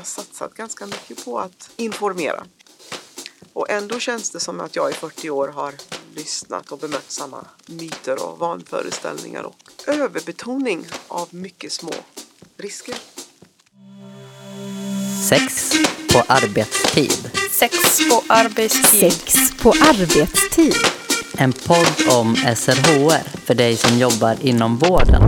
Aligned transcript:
har 0.00 0.04
satsat 0.04 0.54
ganska 0.54 0.86
mycket 0.86 1.24
på 1.24 1.38
att 1.38 1.70
informera. 1.76 2.44
Och 3.52 3.70
ändå 3.70 3.98
känns 3.98 4.30
det 4.30 4.40
som 4.40 4.60
att 4.60 4.76
jag 4.76 4.90
i 4.90 4.94
40 4.94 5.30
år 5.30 5.48
har 5.48 5.74
lyssnat 6.14 6.72
och 6.72 6.78
bemött 6.78 7.10
samma 7.10 7.44
myter 7.66 8.22
och 8.24 8.38
vanföreställningar 8.38 9.42
och 9.42 9.56
överbetoning 9.86 10.86
av 11.08 11.28
mycket 11.30 11.72
små 11.72 11.92
risker. 12.56 12.94
Sex 15.28 15.72
på 16.12 16.22
arbetstid. 16.26 17.30
Sex 17.50 17.74
på 18.10 18.22
arbetstid. 18.26 19.12
Sex 19.12 19.34
på 19.62 19.70
arbetstid. 19.70 20.74
En 21.38 21.52
podd 21.52 22.18
om 22.18 22.36
SRHR 22.36 23.46
för 23.46 23.54
dig 23.54 23.76
som 23.76 23.98
jobbar 23.98 24.36
inom 24.40 24.78
vården. 24.78 25.22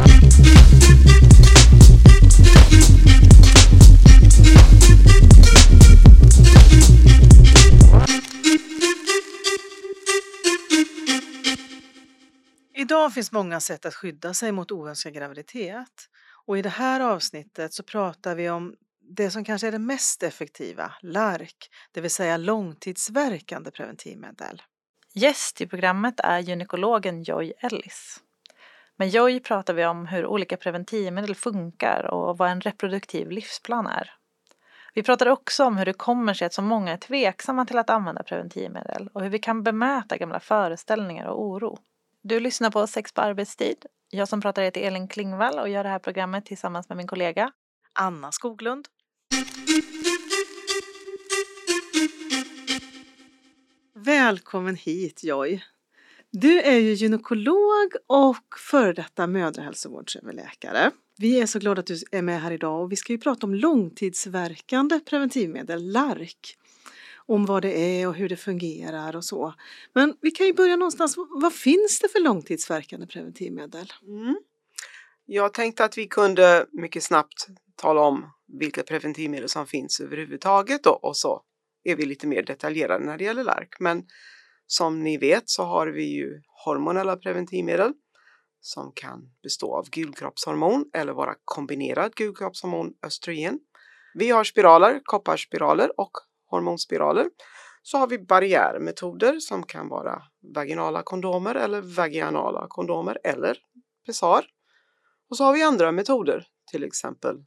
Idag 12.93 13.15
finns 13.15 13.33
många 13.33 13.61
sätt 13.61 13.87
att 13.87 13.95
skydda 13.95 14.35
sig 14.35 14.53
mot 14.53 14.73
oönskad 14.73 15.15
graviditet. 15.15 16.09
Och 16.47 16.59
i 16.59 16.63
det 16.63 16.69
här 16.69 17.01
avsnittet 17.01 17.75
så 17.75 17.83
pratar 17.83 18.35
vi 18.35 18.51
om 18.51 18.75
det 19.17 19.31
som 19.31 19.45
kanske 19.45 19.67
är 19.67 19.73
det 19.73 19.79
mest 19.79 20.23
effektiva, 20.23 20.93
LARK, 21.03 21.57
det 21.93 22.01
vill 22.01 22.11
säga 22.11 22.37
långtidsverkande 22.37 23.71
preventivmedel. 23.71 24.63
Gäst 25.15 25.61
i 25.61 25.67
programmet 25.67 26.21
är 26.21 26.39
gynekologen 26.39 27.23
Joy 27.23 27.53
Ellis. 27.59 28.21
Med 28.97 29.09
Joy 29.09 29.41
pratar 29.41 29.75
vi 29.75 29.87
om 29.87 30.07
hur 30.07 30.27
olika 30.27 30.57
preventivmedel 30.57 31.35
funkar 31.35 32.07
och 32.11 32.39
vad 32.39 32.51
en 32.51 32.61
reproduktiv 32.61 33.31
livsplan 33.31 33.87
är. 33.87 34.11
Vi 34.95 35.03
pratar 35.03 35.27
också 35.27 35.65
om 35.65 35.77
hur 35.77 35.87
det 35.87 35.93
kommer 35.93 36.35
sig 36.35 36.47
att 36.47 36.55
så 36.55 36.63
många 36.63 36.93
är 36.93 36.97
tveksamma 36.97 37.67
till 37.67 37.79
att 37.79 37.91
använda 37.91 38.23
preventivmedel 38.23 39.09
och 39.13 39.23
hur 39.23 39.31
vi 39.31 39.39
kan 39.39 39.63
bemöta 39.63 40.17
gamla 40.17 40.41
föreställningar 40.41 41.27
och 41.27 41.43
oro. 41.43 41.79
Du 42.25 42.41
lyssnar 42.41 42.71
på 42.71 42.87
Sex 42.87 43.13
på 43.13 43.21
arbetstid. 43.21 43.87
Jag 44.11 44.29
som 44.29 44.41
pratar 44.41 44.63
heter 44.63 44.81
Elin 44.81 45.09
Klingvall 45.09 45.59
och 45.59 45.69
gör 45.69 45.85
det 45.85 45.91
här 45.91 45.99
programmet 45.99 46.47
tillsammans 46.47 46.89
med 46.89 46.97
min 46.97 47.07
kollega 47.07 47.53
Anna 47.93 48.33
Skoglund. 48.33 48.89
Välkommen 53.95 54.77
hit 54.77 55.25
Joy. 55.25 55.63
Du 56.31 56.61
är 56.61 56.79
ju 56.79 56.93
gynekolog 56.93 57.93
och 58.07 58.59
före 58.71 58.93
detta 58.93 59.27
mödrahälsovårdsöverläkare. 59.27 60.91
Vi 61.19 61.41
är 61.41 61.47
så 61.47 61.59
glada 61.59 61.81
att 61.81 61.87
du 61.87 61.99
är 62.11 62.23
med 62.23 62.43
här 62.43 62.51
idag 62.51 62.83
och 62.83 62.93
vi 62.93 62.97
ska 62.97 63.13
ju 63.13 63.19
prata 63.19 63.47
om 63.47 63.55
långtidsverkande 63.55 65.01
preventivmedel, 65.01 65.93
LARC. 65.93 66.57
Om 67.27 67.47
vad 67.47 67.63
det 67.63 67.79
är 67.79 68.09
och 68.09 68.15
hur 68.15 68.29
det 68.29 68.37
fungerar 68.37 69.17
och 69.17 69.25
så. 69.25 69.55
Men 69.95 70.17
vi 70.21 70.31
kan 70.31 70.47
ju 70.47 70.53
börja 70.53 70.77
någonstans. 70.77 71.17
Vad 71.43 71.53
finns 71.53 72.01
det 72.01 72.09
för 72.09 72.21
långtidsverkande 72.21 73.07
preventivmedel? 73.07 73.93
Mm. 74.07 74.37
Jag 75.25 75.55
tänkte 75.55 75.85
att 75.85 75.99
vi 75.99 76.07
kunde 76.07 76.67
mycket 76.73 77.03
snabbt 77.03 77.47
tala 77.77 78.01
om 78.01 78.33
vilka 78.61 78.83
preventivmedel 78.83 79.49
som 79.49 79.67
finns 79.67 80.01
överhuvudtaget 80.01 80.85
då, 80.85 80.91
och 80.91 81.17
så 81.17 81.43
är 81.85 81.97
vi 81.97 82.07
lite 82.07 82.27
mer 82.27 82.43
detaljerade 82.43 83.05
när 83.05 83.19
det 83.19 83.25
gäller 83.25 83.45
LARK. 83.45 83.77
Men 83.81 84.05
som 84.67 85.03
ni 85.03 85.19
vet 85.19 85.49
så 85.49 85.63
har 85.63 85.87
vi 85.87 86.05
ju 86.05 86.43
hormonella 86.65 87.17
preventivmedel 87.17 87.93
som 88.61 88.93
kan 88.95 89.31
bestå 89.43 89.77
av 89.77 89.91
gulkroppshormon 89.91 90.91
eller 90.95 91.13
vara 91.13 91.35
kombinerad 91.45 92.15
gulkroppshormon 92.15 92.95
östrogen. 93.07 93.59
Vi 94.15 94.31
har 94.31 94.45
spiraler, 94.45 95.01
kopparspiraler 95.05 96.01
och 96.01 96.11
hormonspiraler. 96.53 97.31
Så 97.83 97.99
har 97.99 98.07
vi 98.07 98.19
barriärmetoder 98.19 99.41
som 99.41 99.63
kan 99.63 99.89
vara 99.89 100.23
vaginala 100.55 101.03
kondomer 101.03 101.55
eller 101.55 101.81
vaginala 101.81 102.67
kondomer 102.69 103.19
eller 103.25 103.59
pessar. 104.07 104.47
Och 105.31 105.37
så 105.37 105.45
har 105.45 105.53
vi 105.53 105.63
andra 105.63 105.93
metoder, 105.93 106.47
till 106.71 106.85
exempel 106.85 107.45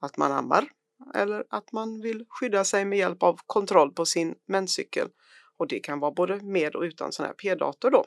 att 0.00 0.16
man 0.16 0.32
ammar 0.32 0.68
eller 1.14 1.44
att 1.50 1.72
man 1.72 2.00
vill 2.00 2.24
skydda 2.28 2.64
sig 2.64 2.84
med 2.84 2.98
hjälp 2.98 3.22
av 3.22 3.40
kontroll 3.46 3.92
på 3.92 4.06
sin 4.06 4.34
menscykel. 4.46 5.08
Och 5.56 5.68
det 5.68 5.80
kan 5.80 6.00
vara 6.00 6.12
både 6.12 6.40
med 6.40 6.76
och 6.76 6.82
utan 6.82 7.12
sån 7.12 7.26
här 7.26 7.32
p-dator 7.32 7.90
då. 7.90 8.04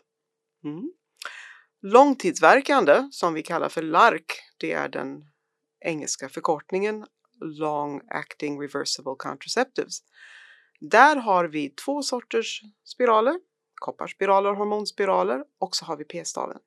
Mm. 0.64 0.92
Långtidsverkande, 1.82 3.08
som 3.12 3.34
vi 3.34 3.44
kallar 3.44 3.70
för 3.70 3.82
LARC, 3.82 4.24
det 4.58 4.72
är 4.72 4.90
den 4.90 5.24
engelska 5.86 6.30
förkortningen 6.30 7.06
Long 7.42 8.02
Acting 8.10 8.62
Reversible 8.62 9.16
Contraceptives. 9.18 10.00
Där 10.80 11.16
har 11.16 11.46
vi 11.46 11.70
två 11.70 12.02
sorters 12.02 12.62
spiraler, 12.84 13.40
kopparspiraler 13.76 14.50
och 14.50 14.58
hormonspiraler 14.58 15.44
och 15.60 15.76
så 15.76 15.86
har 15.86 15.98
vi 15.98 16.04
p-staven. 16.04 16.58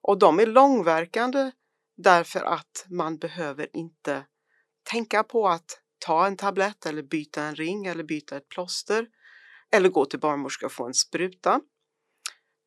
Och 0.00 0.18
de 0.18 0.40
är 0.40 0.46
långverkande 0.46 1.50
därför 1.96 2.40
att 2.40 2.86
man 2.88 3.18
behöver 3.18 3.76
inte 3.76 4.26
tänka 4.82 5.22
på 5.22 5.48
att 5.48 5.80
ta 5.98 6.26
en 6.26 6.36
tablett 6.36 6.86
eller 6.86 7.02
byta 7.02 7.42
en 7.42 7.54
ring 7.54 7.86
eller 7.86 8.04
byta 8.04 8.36
ett 8.36 8.48
plåster 8.48 9.06
eller 9.70 9.88
gå 9.88 10.04
till 10.04 10.20
barnmorska 10.20 10.66
och 10.66 10.72
få 10.72 10.86
en 10.86 10.94
spruta. 10.94 11.60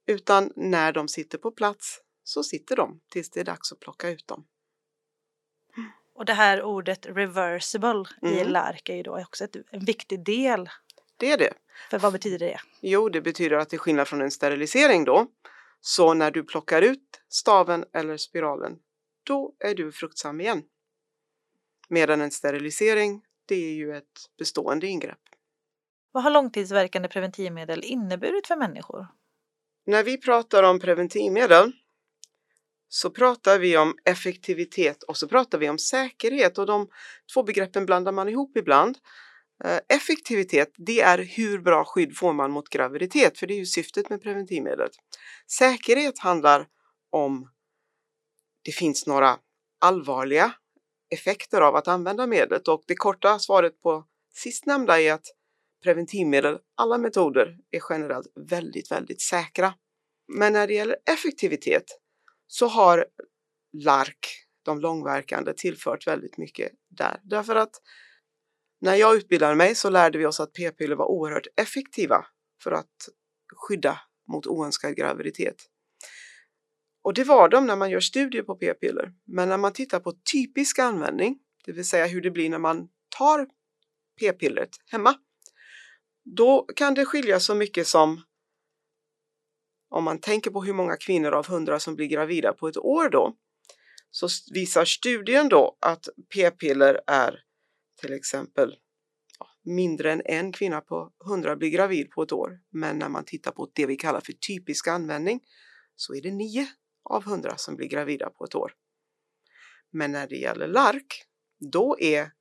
Utan 0.08 0.52
när 0.56 0.92
de 0.94 1.08
sitter 1.08 1.38
på 1.38 1.52
plats 1.52 2.02
så 2.24 2.44
sitter 2.44 2.76
de 2.76 3.02
tills 3.12 3.30
det 3.30 3.40
är 3.40 3.44
dags 3.44 3.72
att 3.72 3.80
plocka 3.80 4.10
ut 4.10 4.28
dem. 4.28 4.48
Och 6.18 6.26
det 6.26 6.34
här 6.34 6.64
ordet 6.64 7.06
reversible 7.06 8.04
mm. 8.22 8.34
i 8.34 8.44
LARK 8.44 8.90
är 8.90 8.96
ju 8.96 9.04
då 9.04 9.22
också 9.22 9.44
ett, 9.44 9.56
en 9.72 9.80
viktig 9.80 10.26
del. 10.26 10.70
Det 11.18 11.32
är 11.32 11.38
det. 11.38 11.54
För 11.90 12.00
vad 12.00 12.14
betyder 12.14 12.40
det? 12.40 12.60
Jo, 12.82 13.10
det 13.10 13.22
betyder 13.22 13.58
att 13.58 13.70
till 13.70 13.80
skillnad 13.80 14.08
från 14.08 14.22
en 14.22 14.32
sterilisering 14.32 15.04
då, 15.04 15.28
så 15.82 16.14
när 16.14 16.32
du 16.32 16.44
plockar 16.44 16.82
ut 16.82 17.22
staven 17.30 17.86
eller 17.94 18.18
spiralen, 18.18 18.78
då 19.24 19.56
är 19.60 19.76
du 19.76 19.92
fruktsam 19.92 20.42
igen. 20.42 20.64
Medan 21.90 22.22
en 22.22 22.32
sterilisering, 22.32 23.22
det 23.46 23.56
är 23.56 23.74
ju 23.74 23.98
ett 23.98 24.30
bestående 24.38 24.88
ingrepp. 24.88 25.22
Vad 26.12 26.24
har 26.24 26.32
långtidsverkande 26.32 27.08
preventivmedel 27.08 27.84
inneburit 27.84 28.48
för 28.48 28.56
människor? 28.56 29.08
När 29.86 30.04
vi 30.04 30.18
pratar 30.18 30.64
om 30.64 30.80
preventivmedel 30.80 31.72
så 32.90 33.10
pratar 33.10 33.60
vi 33.60 33.78
om 33.78 33.96
effektivitet 34.06 35.04
och 35.04 35.18
så 35.18 35.28
pratar 35.28 35.58
vi 35.58 35.70
om 35.70 35.80
säkerhet 35.80 36.58
och 36.58 36.66
de 36.66 36.88
två 37.34 37.44
begreppen 37.44 37.86
blandar 37.86 38.12
man 38.12 38.30
ihop 38.30 38.58
ibland. 38.58 38.98
Eh, 39.64 39.80
effektivitet, 39.90 40.72
det 40.78 41.02
är 41.02 41.18
hur 41.18 41.60
bra 41.60 41.86
skydd 41.86 42.18
får 42.18 42.34
man 42.34 42.52
mot 42.52 42.70
graviditet, 42.70 43.38
för 43.38 43.48
det 43.48 43.54
är 43.54 43.58
ju 43.58 43.66
syftet 43.66 44.10
med 44.10 44.22
preventivmedlet. 44.22 44.92
Säkerhet 45.52 46.20
handlar 46.20 46.68
om 47.10 47.50
det 48.64 48.72
finns 48.72 49.08
några 49.08 49.38
allvarliga 49.80 50.54
effekter 51.10 51.62
av 51.62 51.76
att 51.76 51.88
använda 51.88 52.28
medlet 52.28 52.68
och 52.68 52.84
det 52.88 52.96
korta 52.96 53.40
svaret 53.40 53.82
på 53.82 54.06
sistnämnda 54.34 55.02
är 55.02 55.14
att 55.14 55.26
preventivmedel, 55.84 56.58
alla 56.76 56.98
metoder, 56.98 57.58
är 57.72 57.82
generellt 57.90 58.28
väldigt, 58.36 58.92
väldigt 58.92 59.22
säkra. 59.22 59.74
Men 60.28 60.54
när 60.54 60.68
det 60.68 60.74
gäller 60.74 60.98
effektivitet 61.12 61.84
så 62.48 62.68
har 62.68 63.06
LARK, 63.74 64.28
de 64.64 64.80
långverkande, 64.80 65.54
tillfört 65.54 66.08
väldigt 66.08 66.38
mycket 66.38 66.72
där. 66.90 67.20
Därför 67.24 67.56
att 67.56 67.82
när 68.82 68.96
jag 68.96 69.16
utbildade 69.16 69.56
mig 69.56 69.76
så 69.76 69.90
lärde 69.90 70.18
vi 70.18 70.26
oss 70.26 70.40
att 70.40 70.54
p-piller 70.54 70.96
var 70.96 71.06
oerhört 71.06 71.48
effektiva 71.56 72.26
för 72.64 72.72
att 72.72 73.10
skydda 73.56 74.00
mot 74.32 74.48
oönskad 74.48 74.96
graviditet. 74.96 75.56
Och 77.02 77.14
det 77.14 77.24
var 77.24 77.50
de 77.50 77.66
när 77.66 77.76
man 77.76 77.90
gör 77.90 78.00
studier 78.00 78.44
på 78.44 78.56
p-piller. 78.56 79.14
Men 79.26 79.50
när 79.50 79.58
man 79.58 79.74
tittar 79.74 80.00
på 80.00 80.14
typisk 80.32 80.80
användning, 80.80 81.40
det 81.66 81.72
vill 81.72 81.88
säga 81.88 82.08
hur 82.08 82.22
det 82.22 82.32
blir 82.32 82.50
när 82.50 82.60
man 82.60 82.88
tar 83.18 83.48
p-pillret 84.20 84.70
hemma, 84.92 85.16
då 86.36 86.66
kan 86.76 86.94
det 86.94 87.06
skilja 87.06 87.40
så 87.40 87.56
mycket 87.56 87.88
som 87.88 88.22
om 89.90 90.04
man 90.04 90.20
tänker 90.20 90.52
på 90.52 90.64
hur 90.64 90.74
många 90.74 90.98
kvinnor 90.98 91.32
av 91.32 91.48
hundra 91.48 91.80
som 91.80 91.96
blir 91.96 92.08
gravida 92.08 92.54
på 92.54 92.68
ett 92.68 92.78
år 92.78 93.10
då, 93.10 93.36
så 94.12 94.28
visar 94.54 94.86
studien 94.86 95.50
då 95.50 95.78
att 95.82 96.10
p-piller 96.34 97.02
är 97.08 97.40
till 98.02 98.14
exempel 98.14 98.76
mindre 99.64 100.12
än 100.12 100.22
en 100.26 100.52
kvinna 100.52 100.82
på 100.82 101.12
hundra 101.26 101.56
blir 101.56 101.70
gravid 101.70 102.12
på 102.12 102.24
ett 102.24 102.32
år. 102.32 102.60
Men 102.72 103.00
när 103.00 103.10
man 103.10 103.26
tittar 103.26 103.52
på 103.52 103.72
det 103.74 103.86
vi 103.86 103.96
kallar 103.96 104.22
för 104.22 104.34
typisk 104.34 104.88
användning 104.88 105.40
så 105.96 106.16
är 106.16 106.22
det 106.22 106.32
nio 106.32 106.68
av 107.04 107.24
hundra 107.24 107.58
som 107.58 107.76
blir 107.76 107.88
gravida 107.88 108.30
på 108.30 108.46
ett 108.46 108.56
år. 108.56 108.74
Men 109.92 110.12
när 110.12 110.28
det 110.28 110.36
gäller 110.36 110.68
LARK, 110.68 111.24
då 111.72 112.00
är 112.00 112.32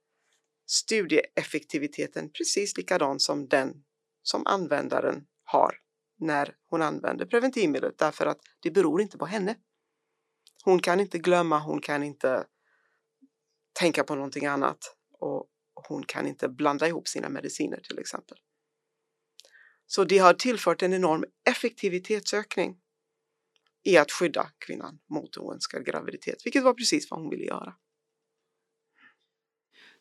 studieeffektiviteten 0.66 2.30
precis 2.30 2.76
likadan 2.76 3.20
som 3.20 3.48
den 3.48 3.84
som 4.22 4.46
användaren 4.46 5.26
har 5.44 5.85
när 6.18 6.54
hon 6.70 6.82
använder 6.82 7.26
preventivmedlet 7.26 7.98
därför 7.98 8.26
att 8.26 8.38
det 8.60 8.70
beror 8.70 9.00
inte 9.00 9.18
på 9.18 9.26
henne. 9.26 9.56
Hon 10.64 10.80
kan 10.82 11.00
inte 11.00 11.18
glömma, 11.18 11.58
hon 11.58 11.80
kan 11.80 12.02
inte 12.02 12.46
tänka 13.72 14.04
på 14.04 14.14
någonting 14.14 14.46
annat 14.46 14.78
och 15.18 15.46
hon 15.88 16.04
kan 16.04 16.26
inte 16.26 16.48
blanda 16.48 16.88
ihop 16.88 17.08
sina 17.08 17.28
mediciner 17.28 17.80
till 17.80 17.98
exempel. 17.98 18.38
Så 19.86 20.04
det 20.04 20.18
har 20.18 20.34
tillfört 20.34 20.82
en 20.82 20.92
enorm 20.92 21.24
effektivitetsökning 21.48 22.78
i 23.82 23.96
att 23.96 24.12
skydda 24.12 24.50
kvinnan 24.58 24.98
mot 25.10 25.36
oönskad 25.36 25.86
graviditet, 25.86 26.46
vilket 26.46 26.62
var 26.62 26.74
precis 26.74 27.10
vad 27.10 27.20
hon 27.20 27.30
ville 27.30 27.44
göra. 27.44 27.74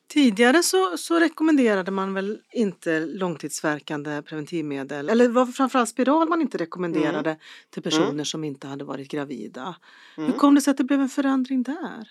Tidigare 0.08 0.64
så, 0.64 0.98
så 0.98 1.20
rekommenderade 1.20 1.92
man 1.92 2.14
väl 2.14 2.40
inte 2.52 3.00
långtidsverkande 3.00 4.22
preventivmedel, 4.22 5.10
eller 5.10 5.30
var 5.30 5.46
framförallt 5.46 5.90
spiral 5.90 6.30
man 6.30 6.42
inte 6.42 6.58
rekommenderade 6.58 7.30
Mm. 7.30 7.40
till 7.70 7.84
personer 7.84 8.24
som 8.24 8.44
inte 8.44 8.68
hade 8.68 8.86
varit 8.86 9.12
gravida. 9.12 9.76
Mm. 10.18 10.32
Hur 10.32 10.40
kom 10.40 10.56
det 10.56 10.62
sig 10.62 10.72
att 10.72 10.78
det 10.78 10.84
blev 10.84 11.02
en 11.02 11.10
förändring 11.10 11.64
där? 11.64 12.10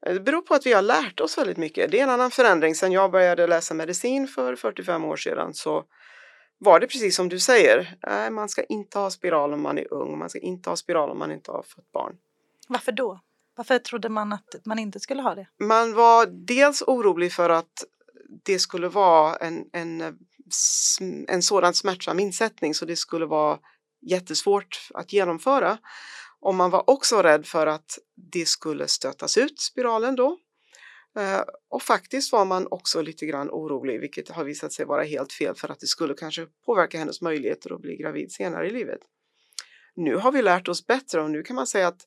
Det 0.00 0.20
beror 0.20 0.40
på 0.42 0.54
att 0.54 0.66
vi 0.66 0.72
har 0.72 0.82
lärt 0.82 1.20
oss 1.20 1.38
väldigt 1.38 1.56
mycket. 1.56 1.90
Det 1.90 1.98
är 2.00 2.02
en 2.04 2.10
annan 2.10 2.30
förändring. 2.30 2.74
Sen 2.74 2.92
jag 2.92 3.10
började 3.10 3.46
läsa 3.46 3.74
medicin 3.74 4.28
för 4.28 4.56
45 4.56 5.04
år 5.04 5.16
sedan 5.16 5.54
så 5.54 5.84
var 6.58 6.80
det 6.80 6.86
precis 6.86 7.16
som 7.16 7.28
du 7.28 7.38
säger. 7.38 7.96
Nej, 8.06 8.30
man 8.30 8.48
ska 8.48 8.64
inte 8.64 8.98
ha 8.98 9.10
spiral 9.10 9.52
om 9.52 9.62
man 9.62 9.78
är 9.78 9.92
ung. 9.94 10.18
Man 10.18 10.30
ska 10.30 10.38
inte 10.38 10.70
ha 10.70 10.76
spiral 10.76 11.10
om 11.10 11.18
man 11.18 11.32
inte 11.32 11.50
har 11.50 11.62
fått 11.62 11.92
barn. 11.92 12.16
Varför 12.68 12.92
då? 12.92 13.20
Varför 13.58 13.78
trodde 13.78 14.08
man 14.08 14.32
att 14.32 14.54
man 14.64 14.78
inte 14.78 15.00
skulle 15.00 15.22
ha 15.22 15.34
det? 15.34 15.46
Man 15.60 15.94
var 15.94 16.26
dels 16.26 16.82
orolig 16.82 17.32
för 17.32 17.50
att 17.50 17.84
det 18.44 18.58
skulle 18.58 18.88
vara 18.88 19.36
en, 19.36 19.64
en, 19.72 20.00
eh, 20.00 20.12
en 21.28 21.42
sådan 21.42 21.74
smärtsam 21.74 22.18
insättning 22.18 22.74
så 22.74 22.84
det 22.84 22.96
skulle 22.96 23.26
vara 23.26 23.58
jättesvårt 24.00 24.88
att 24.94 25.12
genomföra. 25.12 25.78
Och 26.40 26.54
man 26.54 26.70
var 26.70 26.90
också 26.90 27.22
rädd 27.22 27.46
för 27.46 27.66
att 27.66 27.98
det 28.32 28.48
skulle 28.48 28.88
stötas 28.88 29.38
ut, 29.38 29.60
spiralen 29.60 30.16
då. 30.16 30.38
Eh, 31.18 31.42
och 31.68 31.82
faktiskt 31.82 32.32
var 32.32 32.44
man 32.44 32.66
också 32.70 33.02
lite 33.02 33.26
grann 33.26 33.50
orolig, 33.50 34.00
vilket 34.00 34.28
har 34.28 34.44
visat 34.44 34.72
sig 34.72 34.86
vara 34.86 35.02
helt 35.02 35.32
fel, 35.32 35.54
för 35.54 35.68
att 35.68 35.80
det 35.80 35.86
skulle 35.86 36.14
kanske 36.14 36.46
påverka 36.66 36.98
hennes 36.98 37.20
möjligheter 37.20 37.74
att 37.74 37.80
bli 37.80 37.96
gravid 37.96 38.32
senare 38.32 38.68
i 38.68 38.70
livet. 38.70 39.00
Nu 39.94 40.16
har 40.16 40.32
vi 40.32 40.42
lärt 40.42 40.68
oss 40.68 40.86
bättre 40.86 41.22
och 41.22 41.30
nu 41.30 41.42
kan 41.42 41.56
man 41.56 41.66
säga 41.66 41.88
att 41.88 42.06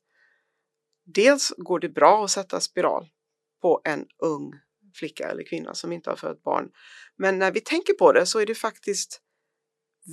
dels 1.14 1.54
går 1.58 1.80
det 1.80 1.90
bra 1.90 2.24
att 2.24 2.32
sätta 2.32 2.60
spiral 2.60 3.10
på 3.62 3.82
en 3.84 4.06
ung 4.24 4.54
flicka 4.96 5.30
eller 5.30 5.44
kvinna 5.44 5.74
som 5.74 5.92
inte 5.92 6.10
har 6.10 6.18
fött 6.18 6.44
barn. 6.44 6.70
Men 7.18 7.40
när 7.40 7.52
vi 7.52 7.62
tänker 7.62 7.94
på 7.94 8.12
det 8.12 8.26
så 8.26 8.40
är 8.40 8.46
det 8.46 8.56
faktiskt 8.56 9.22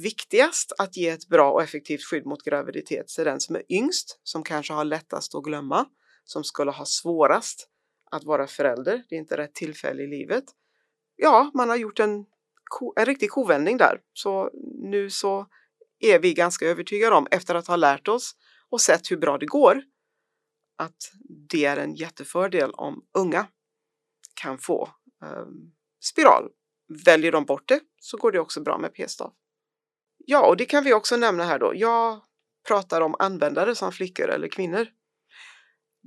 viktigast 0.02 0.72
att 0.78 0.96
ge 0.96 1.08
ett 1.08 1.28
bra 1.28 1.52
och 1.52 1.62
effektivt 1.62 2.02
skydd 2.02 2.26
mot 2.26 2.42
graviditet 2.42 3.08
till 3.08 3.24
den 3.24 3.40
som 3.40 3.56
är 3.56 3.72
yngst, 3.72 4.20
som 4.22 4.42
kanske 4.42 4.72
har 4.72 4.84
lättast 4.84 5.34
att 5.34 5.42
glömma, 5.42 5.86
som 6.24 6.44
skulle 6.44 6.70
ha 6.70 6.84
svårast 6.84 7.68
att 8.10 8.24
vara 8.24 8.46
förälder. 8.46 9.02
Det 9.08 9.14
är 9.14 9.18
inte 9.18 9.36
rätt 9.36 9.54
tillfälle 9.54 10.02
i 10.02 10.06
livet. 10.06 10.44
Ja, 11.16 11.50
man 11.54 11.68
har 11.68 11.76
gjort 11.76 12.00
en, 12.00 12.24
ko- 12.64 12.92
en 12.96 13.06
riktig 13.06 13.30
kovändning 13.30 13.76
där. 13.76 14.00
Så 14.12 14.50
nu 14.82 15.10
så 15.10 15.46
är 16.00 16.18
vi 16.18 16.34
ganska 16.34 16.66
övertygade 16.66 17.16
om, 17.16 17.26
efter 17.30 17.54
att 17.54 17.66
ha 17.66 17.76
lärt 17.76 18.08
oss 18.08 18.32
och 18.70 18.80
sett 18.80 19.10
hur 19.10 19.16
bra 19.16 19.38
det 19.38 19.46
går, 19.46 19.82
att 20.78 21.12
det 21.50 21.64
är 21.64 21.76
en 21.76 21.94
jättefördel 21.94 22.70
om 22.70 23.04
unga 23.18 23.46
kan 24.34 24.58
få 24.58 24.88
eh, 25.22 25.46
spiral. 26.04 26.48
Väljer 27.06 27.32
de 27.32 27.44
bort 27.44 27.68
det 27.68 27.80
så 28.00 28.16
går 28.16 28.32
det 28.32 28.40
också 28.40 28.60
bra 28.60 28.78
med 28.78 28.94
p-stav. 28.94 29.32
Ja, 30.18 30.46
och 30.46 30.56
det 30.56 30.64
kan 30.64 30.84
vi 30.84 30.94
också 30.94 31.16
nämna 31.16 31.44
här 31.44 31.58
då. 31.58 31.72
Jag 31.74 32.20
pratar 32.68 33.00
om 33.00 33.14
användare 33.18 33.74
som 33.74 33.92
flickor 33.92 34.28
eller 34.28 34.48
kvinnor. 34.48 34.86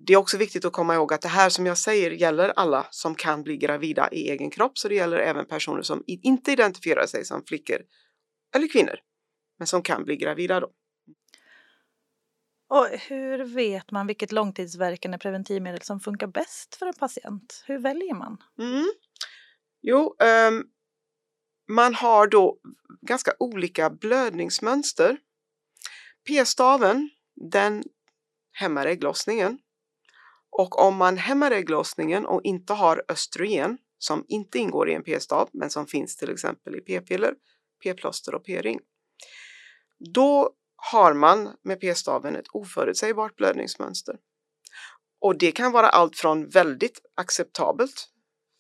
Det 0.08 0.14
är 0.14 0.18
också 0.18 0.38
viktigt 0.38 0.66
att 0.66 0.74
komma 0.74 0.96
ihåg 0.96 1.14
att 1.14 1.22
det 1.22 1.28
här 1.28 1.50
som 1.50 1.66
jag 1.66 1.78
säger 1.78 2.12
gäller 2.12 2.50
alla 2.50 2.88
som 2.92 3.16
kan 3.16 3.44
bli 3.44 3.58
gravida 3.58 4.10
i 4.12 4.30
egen 4.30 4.50
kropp, 4.50 4.78
så 4.78 4.88
det 4.88 4.96
gäller 4.96 5.18
även 5.18 5.46
personer 5.46 5.82
som 5.82 6.04
inte 6.08 6.52
identifierar 6.52 7.06
sig 7.06 7.26
som 7.26 7.44
flickor 7.46 7.78
eller 8.56 8.68
kvinnor, 8.68 8.96
men 9.58 9.68
som 9.68 9.82
kan 9.82 10.04
bli 10.04 10.16
gravida 10.16 10.60
då. 10.60 10.70
Och 12.72 12.88
hur 12.88 13.44
vet 13.44 13.92
man 13.92 14.08
vilket 14.08 14.32
långtidsverkande 14.32 15.18
preventivmedel 15.18 15.82
som 15.82 16.00
funkar 16.00 16.28
bäst 16.28 16.76
för 16.76 16.86
en 16.86 16.94
patient? 16.94 17.64
Hur 17.68 17.80
väljer 17.80 18.14
man? 18.14 18.38
Mm. 18.60 18.86
Jo, 19.82 20.16
um, 20.50 20.68
man 21.70 21.94
har 21.94 22.28
då 22.28 22.58
ganska 23.02 23.32
olika 23.40 23.90
blödningsmönster. 23.90 25.18
P-staven, 26.28 27.10
den 27.52 27.84
hämmar 28.52 28.86
ägglossningen. 28.86 29.60
Och 30.50 30.88
om 30.88 30.96
man 30.96 31.18
hämmar 31.18 31.52
ägglossningen 31.52 32.26
och 32.26 32.42
inte 32.44 32.74
har 32.74 33.04
östrogen, 33.10 33.78
som 33.98 34.26
inte 34.28 34.60
ingår 34.60 34.90
i 34.90 34.94
en 34.94 35.04
p-stav, 35.04 35.50
men 35.54 35.70
som 35.70 35.88
finns 35.88 36.18
till 36.18 36.30
exempel 36.30 36.76
i 36.76 36.82
p-piller, 36.82 37.34
p-plåster 37.84 38.36
och 38.36 38.46
p-ring, 38.46 38.80
då 40.14 40.56
har 40.92 41.14
man 41.14 41.58
med 41.64 41.82
p-staven 41.82 42.36
ett 42.36 42.48
oförutsägbart 42.52 43.36
blödningsmönster. 43.36 44.16
Och 45.20 45.38
det 45.38 45.52
kan 45.52 45.72
vara 45.72 45.90
allt 45.90 46.18
från 46.18 46.50
väldigt 46.50 47.02
acceptabelt 47.16 48.10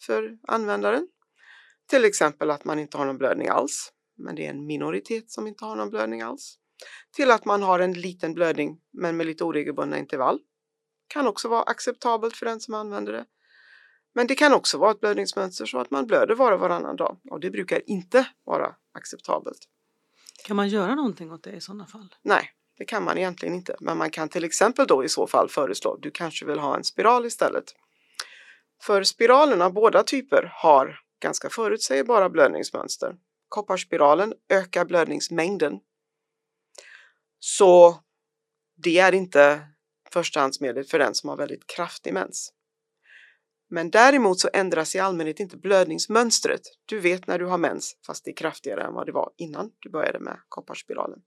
för 0.06 0.38
användaren. 0.47 1.07
Till 1.89 2.06
exempel 2.06 2.51
att 2.51 2.65
man 2.65 2.79
inte 2.79 2.97
har 2.97 3.06
någon 3.06 3.18
blödning 3.18 3.47
alls, 3.47 3.91
men 4.18 4.35
det 4.35 4.45
är 4.45 4.50
en 4.50 4.65
minoritet 4.65 5.31
som 5.31 5.47
inte 5.47 5.65
har 5.65 5.75
någon 5.75 5.89
blödning 5.89 6.21
alls. 6.21 6.57
Till 7.15 7.31
att 7.31 7.45
man 7.45 7.63
har 7.63 7.79
en 7.79 7.94
liten 7.94 8.33
blödning, 8.33 8.81
men 8.94 9.18
med 9.18 9.25
lite 9.25 9.44
oregelbundna 9.44 9.97
intervall. 9.97 10.39
Kan 11.07 11.27
också 11.27 11.47
vara 11.47 11.63
acceptabelt 11.63 12.35
för 12.35 12.45
den 12.45 12.59
som 12.59 12.73
använder 12.73 13.13
det. 13.13 13.25
Men 14.13 14.27
det 14.27 14.35
kan 14.35 14.53
också 14.53 14.77
vara 14.77 14.91
ett 14.91 15.00
blödningsmönster 15.00 15.65
så 15.65 15.79
att 15.79 15.91
man 15.91 16.07
blöder 16.07 16.35
var 16.35 16.51
och 16.51 16.59
varannan 16.59 16.95
dag 16.95 17.19
och 17.31 17.39
det 17.39 17.50
brukar 17.50 17.89
inte 17.89 18.27
vara 18.44 18.75
acceptabelt. 18.94 19.68
Kan 20.46 20.56
man 20.56 20.70
göra 20.70 20.96
någonting 20.96 21.32
åt 21.32 21.44
det 21.44 21.52
i 21.52 21.62
sådana 21.62 21.86
fall? 21.86 22.16
Nej, 22.22 22.52
det 22.78 22.86
kan 22.86 23.04
man 23.04 23.18
egentligen 23.18 23.56
inte. 23.56 23.76
Men 23.80 23.98
man 23.98 24.10
kan 24.10 24.30
till 24.30 24.44
exempel 24.44 24.88
då 24.88 25.04
i 25.04 25.10
så 25.10 25.28
fall 25.28 25.50
föreslå, 25.50 25.98
du 26.02 26.12
kanske 26.12 26.46
vill 26.46 26.60
ha 26.60 26.78
en 26.78 26.84
spiral 26.84 27.26
istället. 27.26 27.76
För 28.82 29.04
spiralerna, 29.04 29.70
båda 29.70 30.04
typer, 30.04 30.52
har 30.54 31.00
ganska 31.22 31.50
förutsägbara 31.50 32.30
blödningsmönster. 32.30 33.16
Kopparspiralen 33.50 34.34
ökar 34.50 34.86
blödningsmängden. 34.86 35.80
Så 37.40 38.00
det 38.78 39.00
är 39.00 39.12
inte 39.12 39.62
förstahandsmedlet 40.12 40.90
för 40.90 41.00
den 41.00 41.16
som 41.16 41.30
har 41.30 41.38
väldigt 41.38 41.68
kraftig 41.68 42.14
mens. 42.14 42.54
Men 43.73 43.91
däremot 43.91 44.39
så 44.39 44.50
ändras 44.53 44.95
i 44.95 45.00
allmänhet 45.00 45.39
inte 45.39 45.57
blödningsmönstret. 45.57 46.62
Du 46.85 47.00
vet 47.00 47.27
när 47.27 47.39
du 47.39 47.45
har 47.45 47.57
mens, 47.57 47.97
fast 48.06 48.25
det 48.25 48.31
är 48.31 48.35
kraftigare 48.35 48.83
än 48.83 48.94
vad 48.94 49.06
det 49.06 49.11
var 49.11 49.31
innan 49.37 49.71
du 49.80 49.90
började 49.90 50.19
med 50.19 50.37
kopparspiralen. 50.49 51.19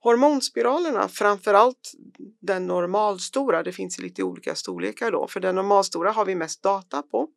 Hormonspiralerna, 0.00 1.08
framförallt 1.08 1.92
den 2.40 2.66
normalstora, 2.66 3.62
det 3.62 3.72
finns 3.72 3.98
lite 3.98 4.22
olika 4.22 4.54
storlekar 4.54 5.10
då, 5.10 5.28
för 5.28 5.40
den 5.40 5.54
normalstora 5.54 6.10
har 6.10 6.24
vi 6.24 6.34
mest 6.34 6.62
data 6.62 7.02
på. 7.02 7.28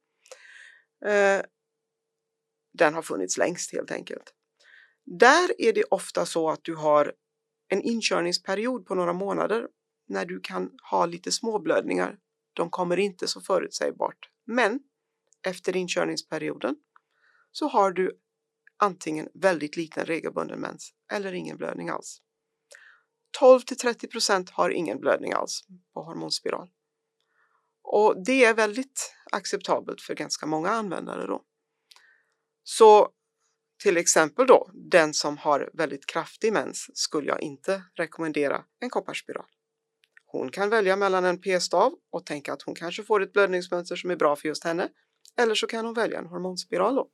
Eh, 1.05 1.41
den 2.73 2.93
har 2.93 3.01
funnits 3.01 3.37
längst 3.37 3.73
helt 3.73 3.91
enkelt. 3.91 4.33
Där 5.05 5.61
är 5.61 5.73
det 5.73 5.83
ofta 5.83 6.25
så 6.25 6.49
att 6.49 6.63
du 6.63 6.75
har 6.75 7.13
en 7.67 7.81
inkörningsperiod 7.81 8.85
på 8.85 8.95
några 8.95 9.13
månader 9.13 9.67
när 10.07 10.25
du 10.25 10.39
kan 10.39 10.71
ha 10.91 11.05
lite 11.05 11.31
småblödningar. 11.31 12.17
De 12.53 12.69
kommer 12.69 12.99
inte 12.99 13.27
så 13.27 13.41
förutsägbart, 13.41 14.29
men 14.45 14.79
efter 15.47 15.75
inkörningsperioden 15.75 16.75
så 17.51 17.67
har 17.67 17.91
du 17.91 18.19
antingen 18.77 19.29
väldigt 19.33 19.75
liten 19.75 20.05
regelbunden 20.05 20.59
mens 20.59 20.93
eller 21.11 21.33
ingen 21.33 21.57
blödning 21.57 21.89
alls. 21.89 22.21
12 23.39 23.59
till 23.59 23.77
30 23.77 24.07
procent 24.07 24.49
har 24.49 24.69
ingen 24.69 24.99
blödning 24.99 25.33
alls 25.33 25.67
på 25.93 26.03
hormonspiral. 26.03 26.69
Och 27.81 28.25
det 28.25 28.45
är 28.45 28.53
väldigt 28.53 29.15
acceptabelt 29.31 30.01
för 30.01 30.15
ganska 30.15 30.45
många 30.45 30.69
användare 30.69 31.27
då. 31.27 31.43
Så 32.63 33.09
till 33.83 33.97
exempel 33.97 34.47
då, 34.47 34.69
den 34.73 35.13
som 35.13 35.37
har 35.37 35.69
väldigt 35.73 36.05
kraftig 36.05 36.53
mens 36.53 36.89
skulle 36.93 37.27
jag 37.27 37.41
inte 37.41 37.83
rekommendera 37.95 38.65
en 38.79 38.89
kopparspiral. 38.89 39.45
Hon 40.37 40.49
kan 40.51 40.69
välja 40.69 40.95
mellan 40.95 41.25
en 41.25 41.41
p-stav 41.41 41.93
och 42.11 42.25
tänka 42.25 42.53
att 42.53 42.61
hon 42.61 42.75
kanske 42.75 43.03
får 43.03 43.23
ett 43.23 43.33
blödningsmönster 43.33 43.95
som 43.95 44.11
är 44.11 44.15
bra 44.15 44.35
för 44.35 44.47
just 44.47 44.63
henne. 44.63 44.89
Eller 45.41 45.55
så 45.55 45.67
kan 45.67 45.85
hon 45.85 45.93
välja 45.93 46.19
en 46.19 46.25
hormonspiral 46.25 46.95
då. 46.95 47.07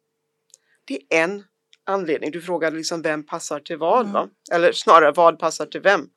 Det 0.85 0.95
är 1.09 1.23
en 1.23 1.43
anledning. 1.83 2.31
Du 2.31 2.41
frågade 2.41 2.77
liksom 2.77 3.01
vem 3.01 3.25
passar 3.25 3.59
till 3.59 3.77
vad, 3.77 3.99
Mm. 4.01 4.13
va? 4.13 4.29
Eller 4.51 4.71
snarare 4.71 5.11
vad 5.11 5.39
passar 5.39 5.65
till 5.65 5.81
vem? 5.81 6.09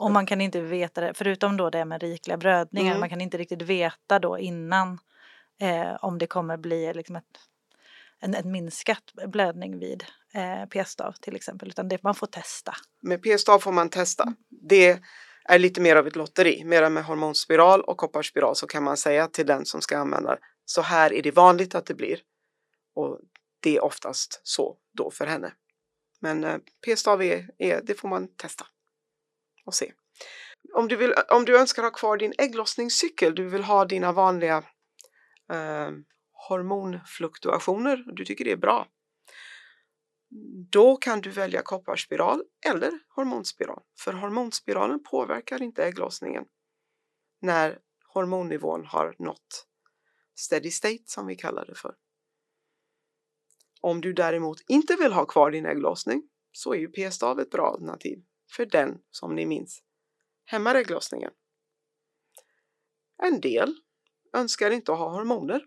Och 0.00 0.10
man 0.10 0.26
kan 0.26 0.40
inte 0.40 0.60
veta 0.60 1.00
det, 1.00 1.14
förutom 1.14 1.56
då 1.56 1.70
det 1.70 1.84
med 1.84 2.02
rikliga 2.02 2.36
blödningar, 2.36 2.90
Mm. 2.90 3.00
man 3.00 3.08
kan 3.08 3.20
inte 3.20 3.38
riktigt 3.38 3.62
veta 3.62 4.18
då 4.18 4.38
innan 4.38 4.98
eh, 5.60 5.94
om 6.00 6.18
det 6.18 6.26
kommer 6.26 6.56
bli 6.56 6.92
liksom 6.94 7.16
ett, 7.16 7.24
en, 8.20 8.34
en 8.34 8.50
minskat 8.52 9.12
blödning 9.26 9.78
vid 9.78 10.04
eh, 10.34 10.68
p-stav 10.68 11.12
till 11.20 11.36
exempel, 11.36 11.68
utan 11.68 11.88
det, 11.88 12.02
man 12.02 12.14
får 12.14 12.26
testa. 12.26 12.74
Med 13.02 13.22
p-stav 13.22 13.58
får 13.58 13.72
man 13.72 13.88
testa. 13.88 14.34
Det 14.48 14.98
är 15.48 15.58
lite 15.58 15.80
mer 15.80 15.96
av 15.96 16.06
ett 16.06 16.16
lotteri. 16.16 16.64
Mera 16.64 16.90
med 16.90 17.04
hormonspiral 17.04 17.80
och 17.80 17.96
kopparspiral 17.96 18.56
så 18.56 18.66
kan 18.66 18.84
man 18.84 18.96
säga 18.96 19.28
till 19.28 19.46
den 19.46 19.66
som 19.66 19.82
ska 19.82 19.98
använda 19.98 20.38
så 20.64 20.80
här 20.82 21.12
är 21.12 21.22
det 21.22 21.30
vanligt 21.30 21.74
att 21.74 21.86
det 21.86 21.94
blir. 21.94 22.20
Och 22.94 23.20
det 23.60 23.76
är 23.76 23.84
oftast 23.84 24.40
så 24.42 24.76
då 24.92 25.10
för 25.10 25.26
henne. 25.26 25.52
Men 26.20 26.44
eh, 26.44 26.58
p-stav 26.84 27.22
är, 27.22 27.50
är, 27.58 27.82
det 27.82 27.94
får 27.94 28.08
man 28.08 28.28
testa 28.36 28.66
och 29.66 29.74
se. 29.74 29.92
Om 30.74 30.88
du, 30.88 30.96
vill, 30.96 31.14
om 31.28 31.44
du 31.44 31.58
önskar 31.58 31.82
ha 31.82 31.90
kvar 31.90 32.16
din 32.16 32.32
ägglossningscykel, 32.38 33.34
du 33.34 33.48
vill 33.48 33.64
ha 33.64 33.84
dina 33.84 34.12
vanliga 34.12 34.56
eh, 35.52 35.90
hormonfluktuationer, 36.48 37.96
du 37.96 38.24
tycker 38.24 38.44
det 38.44 38.52
är 38.52 38.56
bra, 38.56 38.86
då 40.70 40.96
kan 40.96 41.20
du 41.20 41.30
välja 41.30 41.62
kopparspiral 41.62 42.42
eller 42.66 42.92
hormonspiral. 43.08 43.82
För 43.98 44.12
hormonspiralen 44.12 45.02
påverkar 45.02 45.62
inte 45.62 45.84
ägglossningen 45.84 46.44
när 47.40 47.78
hormonnivån 48.14 48.86
har 48.86 49.16
nått 49.18 49.66
steady 50.34 50.70
state 50.70 51.02
som 51.06 51.26
vi 51.26 51.36
kallar 51.36 51.66
det 51.66 51.74
för. 51.74 51.94
Om 53.80 54.00
du 54.00 54.12
däremot 54.12 54.60
inte 54.68 54.96
vill 54.96 55.12
ha 55.12 55.26
kvar 55.26 55.50
din 55.50 55.66
ägglossning 55.66 56.28
så 56.52 56.74
är 56.74 56.78
ju 56.78 56.88
p-stav 56.88 57.40
ett 57.40 57.50
bra 57.50 57.66
alternativ 57.66 58.24
för 58.56 58.66
den 58.66 58.98
som 59.10 59.34
ni 59.34 59.46
minns 59.46 59.82
hämmar 60.44 60.74
ägglossningen. 60.74 61.30
En 63.22 63.40
del 63.40 63.74
önskar 64.32 64.70
inte 64.70 64.92
att 64.92 64.98
ha 64.98 65.08
hormoner 65.08 65.66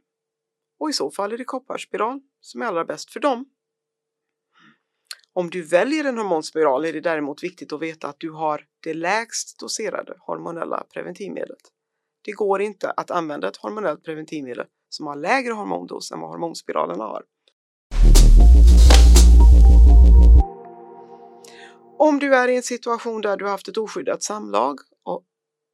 och 0.79 0.89
i 0.89 0.93
så 0.93 1.12
fall 1.12 1.33
är 1.33 1.38
det 1.38 1.45
kopparspiral 1.45 2.21
som 2.41 2.62
är 2.62 2.65
allra 2.65 2.86
bäst 2.86 3.12
för 3.12 3.19
dem. 3.19 3.56
Om 5.38 5.50
du 5.50 5.62
väljer 5.62 6.03
en 6.03 6.17
hormonspiral 6.17 6.86
är 6.86 6.94
det 6.94 7.01
däremot 7.01 7.44
viktigt 7.44 7.74
att 7.74 7.82
veta 7.82 8.08
att 8.08 8.20
du 8.20 8.32
har 8.32 8.65
det 8.84 8.94
lägst 8.94 9.60
doserade 9.60 10.15
hormonella 10.20 10.84
preventivmedlet. 10.94 11.60
Det 12.24 12.32
går 12.32 12.62
inte 12.62 12.91
att 12.91 13.12
använda 13.12 13.48
ett 13.48 13.58
hormonellt 13.58 14.03
preventivmedel 14.03 14.65
som 14.89 15.08
har 15.08 15.15
lägre 15.15 15.53
hormondos 15.53 16.12
än 16.12 16.20
vad 16.20 16.29
hormonspiralerna 16.29 17.03
har. 17.03 17.24
Om 21.98 22.20
du 22.20 22.36
är 22.36 22.48
i 22.48 22.56
en 22.56 22.63
situation 22.63 23.22
där 23.22 23.38
du 23.38 23.46
har 23.46 23.51
haft 23.51 23.67
ett 23.67 23.77
oskyddat 23.77 24.24
samlag 24.24 24.79
och 25.03 25.25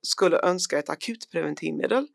skulle 0.01 0.41
önska 0.41 0.79
ett 0.79 0.89
akut 0.89 1.29
preventivmedel, 1.32 2.08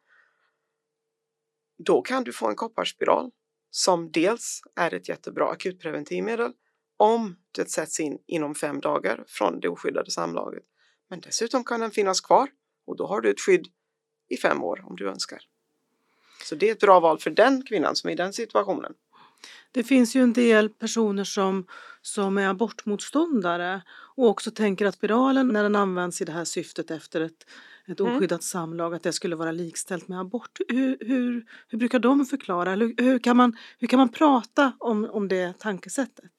då 1.85 2.02
kan 2.02 2.25
du 2.25 2.33
få 2.33 2.49
en 2.49 2.57
kopparspiral 2.57 3.31
som 3.71 4.11
dels 4.11 4.61
är 4.76 4.95
ett 4.95 5.09
jättebra 5.09 5.49
akutpreventivmedel 5.49 6.52
om 6.99 7.37
det 7.52 7.71
sätts 7.71 8.00
in 8.00 8.19
inom 8.26 8.55
fem 8.55 8.81
dagar 8.81 9.25
från 9.26 9.61
det 9.61 9.69
oskyddade 9.69 10.11
samlaget. 10.11 10.62
Men 11.09 11.21
dessutom 11.21 11.64
kan 11.64 11.81
den 11.81 11.90
finnas 11.90 12.21
kvar 12.21 12.49
och 12.87 12.97
då 12.97 13.07
har 13.07 13.21
du 13.21 13.31
ett 13.31 13.40
skydd 13.40 13.67
i 14.28 14.37
fem 14.37 14.64
år 14.64 14.85
om 14.85 14.97
du 14.97 15.09
önskar. 15.09 15.38
Så 16.45 16.55
det 16.55 16.69
är 16.69 16.73
ett 16.73 16.81
bra 16.81 17.00
val 17.00 17.19
för 17.19 17.31
den 17.31 17.62
kvinnan 17.62 17.97
som 17.97 18.09
är 18.09 18.12
i 18.12 18.17
den 18.17 18.33
situationen. 18.33 18.95
Det 19.73 19.85
finns 19.85 20.17
ju 20.17 20.23
en 20.23 20.33
del 20.33 20.69
personer 20.69 21.25
som, 21.25 21.67
som 22.02 22.38
är 22.38 22.49
abortmotståndare 22.49 23.83
och 24.17 24.26
också 24.26 24.50
tänker 24.50 24.87
att 24.87 24.95
spiralen 24.95 25.49
när 25.49 25.62
den 25.62 25.76
används 25.76 26.21
i 26.21 26.25
det 26.25 26.33
här 26.33 26.45
syftet 26.45 26.90
efter 26.90 27.21
ett, 27.21 27.47
ett 27.87 28.00
Mm. 28.00 28.17
oskyddat 28.17 28.43
samlag 28.43 28.95
att 28.95 29.02
det 29.02 29.12
skulle 29.12 29.37
vara 29.37 29.52
likställt 29.52 30.09
med 30.09 30.21
abort. 30.21 30.59
Hur, 30.69 30.97
hur, 31.00 31.47
hur 31.69 31.78
brukar 31.78 31.99
de 31.99 32.26
förklara? 32.26 32.75
Hur, 32.75 32.95
hur, 33.02 33.19
kan, 33.19 33.37
man, 33.37 33.57
hur 33.78 33.88
kan 33.88 33.99
man 33.99 34.09
prata 34.09 34.73
om, 34.78 35.05
om 35.05 35.28
det 35.28 35.59
tankesättet? 35.59 36.33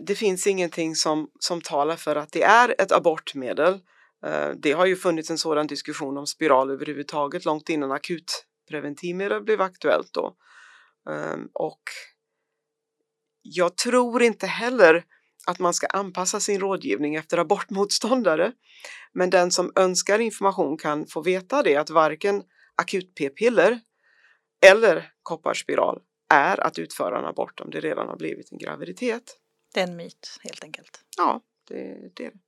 Det 0.00 0.14
finns 0.14 0.46
ingenting 0.46 0.96
som, 0.96 1.30
som 1.38 1.60
talar 1.60 1.96
för 1.96 2.16
att 2.16 2.32
det 2.32 2.42
är 2.42 2.74
ett 2.78 2.92
abortmedel. 2.92 3.80
Eh, 4.26 4.48
det 4.56 4.72
har 4.72 4.86
ju 4.86 4.96
funnits 4.96 5.30
en 5.30 5.38
sådan 5.38 5.66
diskussion 5.66 6.18
om 6.18 6.26
spiral 6.26 6.70
överhuvudtaget 6.70 7.44
långt 7.44 7.68
innan 7.68 7.92
akutpreventivmedel 7.92 9.42
blev 9.42 9.60
aktuellt 9.60 10.12
då. 10.12 10.36
Ehm, 11.10 11.48
och 11.52 11.82
jag 13.42 13.76
tror 13.76 14.22
inte 14.22 14.46
heller 14.46 15.04
att 15.46 15.58
man 15.58 15.74
ska 15.74 15.86
anpassa 15.86 16.40
sin 16.40 16.60
rådgivning 16.60 17.14
efter 17.14 17.38
abortmotståndare. 17.38 18.52
Men 19.12 19.30
den 19.30 19.50
som 19.50 19.72
önskar 19.76 20.18
information 20.18 20.76
kan 20.76 21.06
få 21.06 21.22
veta 21.22 21.62
det 21.62 21.76
att 21.76 21.90
varken 21.90 22.42
akut-p-piller 22.76 23.80
eller 24.66 25.10
kopparspiral 25.22 26.00
är 26.34 26.60
att 26.60 26.78
utföra 26.78 27.18
en 27.18 27.24
abort 27.24 27.60
om 27.60 27.70
det 27.70 27.80
redan 27.80 28.08
har 28.08 28.16
blivit 28.16 28.52
en 28.52 28.58
graviditet. 28.58 29.38
Det 29.74 29.80
är 29.80 29.88
en 29.88 29.96
myt 29.96 30.38
helt 30.42 30.64
enkelt. 30.64 31.04
Ja, 31.16 31.40
det, 31.64 32.10
det 32.14 32.26
är 32.26 32.30
det. 32.30 32.38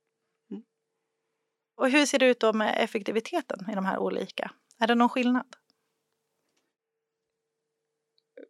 Och 1.75 1.89
hur 1.89 2.05
ser 2.05 2.19
det 2.19 2.25
ut 2.25 2.39
då 2.39 2.53
med 2.53 2.83
effektiviteten 2.83 3.69
i 3.71 3.75
de 3.75 3.85
här 3.85 3.97
olika? 3.97 4.51
Är 4.79 4.87
det 4.87 4.95
någon 4.95 5.09
skillnad? 5.09 5.55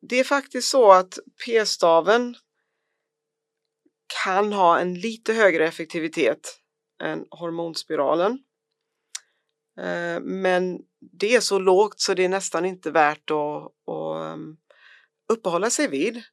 Det 0.01 0.19
är 0.19 0.23
faktiskt 0.23 0.69
så 0.69 0.91
att 0.91 1.19
p-staven 1.45 2.35
kan 4.23 4.53
ha 4.53 4.79
en 4.79 4.93
lite 4.93 5.33
högre 5.33 5.67
effektivitet 5.67 6.59
än 7.03 7.25
hormonspiralen. 7.31 8.31
Eh, 9.79 10.19
Men 10.21 10.79
det 10.99 11.35
är 11.35 11.39
så 11.39 11.59
lågt 11.59 11.99
så 11.99 12.13
det 12.13 12.25
är 12.25 12.29
nästan 12.29 12.65
inte 12.65 12.91
värt 12.91 13.31
att, 13.31 13.63
att 13.93 14.33
um, 14.33 14.57
uppehålla 15.33 15.69
sig 15.69 15.87
vid. 15.87 16.23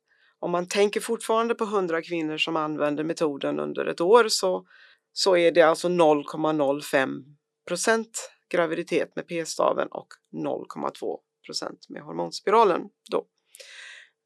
Om 0.45 0.51
man 0.51 0.69
tänker 0.69 1.01
fortfarande 1.01 1.55
på 1.55 1.65
100 1.65 2.03
kvinnor 2.03 2.39
som 2.39 2.57
använder 2.57 3.05
metoden 3.05 3.61
under 3.61 3.87
ett 3.87 4.01
år 4.01 4.29
så, 4.29 4.67
så 5.13 5.37
är 5.37 5.53
det 5.53 5.63
alltså 5.63 5.89
0,05 5.89 7.25
procent 7.69 8.31
graviditet 8.51 9.17
med 9.17 9.29
p-staven 9.29 9.89
och 9.91 10.07
0,2 10.33 11.19
procent 11.47 11.87
med 11.89 12.03
hormonspiralen. 12.03 12.83
Då. 13.11 13.27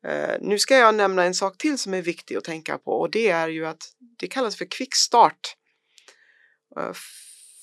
Eh, 0.06 0.36
nu 0.40 0.58
ska 0.58 0.76
jag 0.76 0.94
nämna 0.94 1.24
en 1.24 1.34
sak 1.34 1.58
till 1.58 1.78
som 1.78 1.94
är 1.94 2.02
viktig 2.02 2.36
att 2.36 2.44
tänka 2.44 2.78
på 2.78 2.90
och 2.90 3.10
det 3.10 3.28
är 3.28 3.48
ju 3.48 3.66
att 3.66 3.82
det 4.18 4.26
kallas 4.26 4.56
för 4.56 4.64
kvickstart. 4.64 5.56
Eh, 6.76 6.92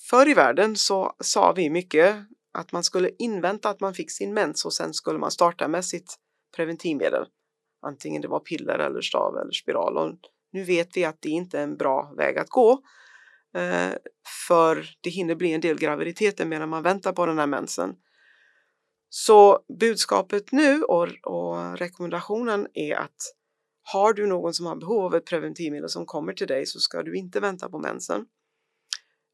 förr 0.09 0.29
i 0.29 0.33
världen 0.33 0.75
så 0.75 1.15
sa 1.19 1.51
vi 1.51 1.69
mycket 1.69 2.15
att 2.53 2.71
man 2.71 2.83
skulle 2.83 3.09
invänta 3.19 3.69
att 3.69 3.79
man 3.79 3.93
fick 3.93 4.12
sin 4.12 4.33
mens 4.33 4.65
och 4.65 4.74
sen 4.74 4.93
skulle 4.93 5.19
man 5.19 5.31
starta 5.31 5.67
med 5.67 5.85
sitt 5.85 6.15
preventivmedel. 6.55 7.25
Antingen 7.86 8.22
det 8.22 8.27
var 8.27 8.39
piller 8.39 8.80
eller 8.80 9.01
stav 9.01 9.38
eller 9.38 9.51
spiral. 9.51 9.98
Och 9.98 10.15
nu 10.51 10.63
vet 10.63 10.98
vi 10.98 11.06
att 11.06 11.22
det 11.22 11.30
inte 11.30 11.60
är 11.60 11.63
en 11.63 11.77
bra 11.77 12.13
väg 12.18 12.38
att 12.38 12.50
gå. 12.50 12.72
Eh, 13.56 13.94
för 14.48 14.89
det 15.01 15.10
hinner 15.10 15.36
bli 15.36 15.54
en 15.54 15.62
del 15.62 15.80
graviditeter 15.80 16.46
medan 16.46 16.70
man 16.70 16.84
väntar 16.84 17.13
på 17.13 17.25
den 17.25 17.39
här 17.39 17.48
mensen. 17.48 17.96
Så 19.10 19.60
budskapet 19.80 20.51
nu 20.51 20.84
och, 20.84 21.08
och 21.24 21.77
rekommendationen 21.77 22.68
är 22.74 22.96
att 22.96 23.15
har 23.94 24.13
du 24.13 24.27
någon 24.27 24.54
som 24.54 24.65
har 24.65 24.75
behov 24.75 25.06
av 25.06 25.15
ett 25.15 25.25
preventivmedel 25.25 25.89
som 25.89 26.06
kommer 26.06 26.34
till 26.34 26.48
dig 26.48 26.65
så 26.65 26.80
ska 26.80 27.04
du 27.04 27.15
inte 27.15 27.39
vänta 27.39 27.70
på 27.70 27.80
mensen. 27.80 28.25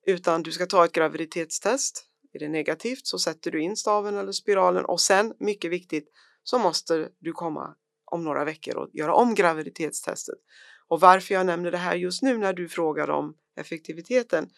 Utan 0.07 0.43
du 0.43 0.51
ska 0.51 0.65
ta 0.65 0.85
ett 0.85 0.91
graviditetstest. 0.91 2.07
Är 2.33 2.39
det 2.39 2.49
negativt 2.49 3.07
så 3.07 3.19
sätter 3.19 3.51
du 3.51 3.61
in 3.61 3.75
staven 3.75 4.17
eller 4.17 4.31
spiralen 4.31 4.85
och 4.85 5.01
sen, 5.01 5.33
mycket 5.39 5.71
viktigt, 5.71 6.07
så 6.43 6.59
måste 6.59 7.09
du 7.19 7.31
komma 7.31 7.75
om 8.11 8.23
några 8.23 8.45
veckor 8.45 8.77
och 8.77 8.89
göra 8.93 9.13
om 9.13 9.35
graviditetstestet. 9.35 10.39
Och 10.87 10.99
varför 10.99 11.33
jag 11.33 11.45
nämner 11.45 11.71
det 11.71 11.77
här 11.77 11.95
just 11.95 12.21
nu 12.21 12.37
när 12.37 12.53
du 12.53 12.69
frågar 12.69 13.09
om 13.09 13.37
effektiviteten 13.55 14.49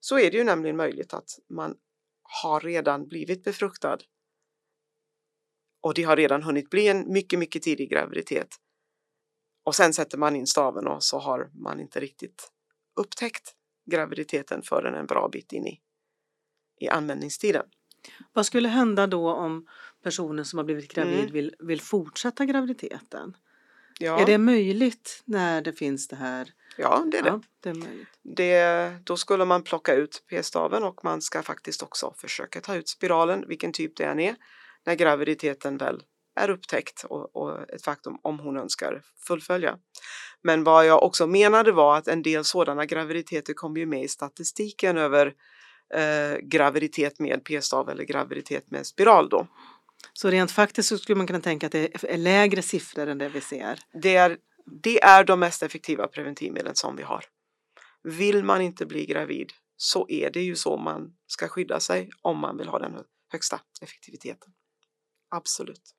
så 0.00 0.18
är 0.18 0.30
det 0.30 0.36
ju 0.36 0.44
nämligen 0.44 0.76
möjligt 0.76 1.14
att 1.14 1.30
man 1.48 1.76
har 2.42 2.60
redan 2.60 3.08
blivit 3.08 3.44
befruktad 3.44 3.98
och 5.82 5.94
det 5.94 6.02
har 6.02 6.16
redan 6.16 6.42
hunnit 6.42 6.70
bli 6.70 6.88
en 6.88 7.12
mycket, 7.12 7.38
mycket 7.38 7.62
tidig 7.62 7.90
graviditet. 7.90 8.56
Och 9.64 9.74
sen 9.74 9.92
sätter 9.92 10.18
man 10.18 10.36
in 10.36 10.46
staven 10.46 10.86
och 10.86 11.04
så 11.04 11.18
har 11.18 11.50
man 11.54 11.80
inte 11.80 12.00
riktigt 12.00 12.52
upptäckt 12.96 13.54
graviditeten 13.90 14.62
förrän 14.62 14.94
en 14.94 15.06
bra 15.06 15.28
bit 15.28 15.52
in 15.52 15.66
i, 15.66 15.80
i 16.80 16.88
användningstiden. 16.88 17.66
Vad 18.32 18.46
skulle 18.46 18.68
hända 18.68 19.06
då 19.06 19.30
om 19.32 19.66
personen 20.02 20.44
som 20.44 20.56
har 20.58 20.64
blivit 20.64 20.94
gravid 20.94 21.18
Mm. 21.20 21.32
vill, 21.32 21.54
vill 21.58 21.80
fortsätta 21.80 22.44
graviditeten? 22.44 23.36
Ja, 23.98 24.20
Är 24.20 24.26
det 24.26 24.38
möjligt 24.38 25.22
när 25.24 25.62
det 25.62 25.72
finns 25.72 26.08
det 26.08 26.16
här? 26.16 26.52
ja, 26.76 27.04
det 27.06 27.18
är 27.18 27.22
det. 27.22 27.28
Ja, 27.28 27.40
det 27.60 27.70
är 27.70 27.74
möjligt. 27.74 28.08
det. 28.22 28.92
Då 29.04 29.16
skulle 29.16 29.44
man 29.44 29.62
plocka 29.62 29.94
ut 29.94 30.22
p-staven 30.30 30.82
och 30.84 31.04
man 31.04 31.22
ska 31.22 31.42
faktiskt 31.42 31.82
också 31.82 32.14
försöka 32.16 32.60
ta 32.60 32.74
ut 32.74 32.88
spiralen, 32.88 33.44
vilken 33.48 33.72
typ 33.72 33.96
det 33.96 34.04
än 34.04 34.20
är, 34.20 34.36
när 34.86 34.94
graviditeten 34.94 35.76
väl 35.76 36.02
är 36.36 36.50
upptäckt 36.50 37.04
och, 37.04 37.36
och 37.36 37.70
ett 37.70 37.84
faktum 37.84 38.18
om 38.22 38.38
hon 38.38 38.56
önskar 38.56 39.02
fullfölja. 39.26 39.78
Men 40.42 40.64
vad 40.64 40.86
jag 40.86 41.02
också 41.02 41.26
menade 41.26 41.72
var 41.72 41.96
att 41.96 42.08
en 42.08 42.22
del 42.22 42.44
sådana 42.44 42.86
graviditeter 42.86 43.54
kommer 43.54 43.80
ju 43.80 43.86
med 43.86 44.02
i 44.04 44.08
statistiken 44.08 44.98
över 44.98 45.34
eh, 45.94 46.38
graviditet 46.42 47.18
med 47.18 47.44
p-stav 47.44 47.88
eller 47.90 48.04
graviditet 48.04 48.70
med 48.70 48.86
spiral 48.86 49.28
då. 49.28 49.46
Så 50.12 50.30
rent 50.30 50.50
faktiskt 50.50 50.88
så 50.88 50.98
skulle 50.98 51.16
man 51.16 51.26
kunna 51.26 51.40
tänka 51.40 51.66
att 51.66 51.72
det 51.72 52.04
är 52.04 52.18
lägre 52.18 52.62
siffror 52.62 53.06
än 53.06 53.18
det 53.18 53.28
vi 53.28 53.40
ser. 53.40 53.78
Det 53.92 54.16
är, 54.16 54.38
det 54.82 55.02
är 55.02 55.24
de 55.24 55.40
mest 55.40 55.62
effektiva 55.62 56.06
preventivmedlen 56.06 56.74
som 56.74 56.96
vi 56.96 57.02
har. 57.02 57.24
Vill 58.02 58.44
man 58.44 58.60
inte 58.60 58.86
bli 58.86 59.06
gravid 59.06 59.52
så 59.76 60.06
är 60.08 60.30
det 60.30 60.42
ju 60.42 60.56
så 60.56 60.76
man 60.76 61.12
ska 61.26 61.48
skydda 61.48 61.80
sig 61.80 62.10
om 62.22 62.38
man 62.38 62.56
vill 62.56 62.68
ha 62.68 62.78
den 62.78 63.04
högsta 63.32 63.60
effektiviteten. 63.82 64.52
Absolut. 65.28 65.94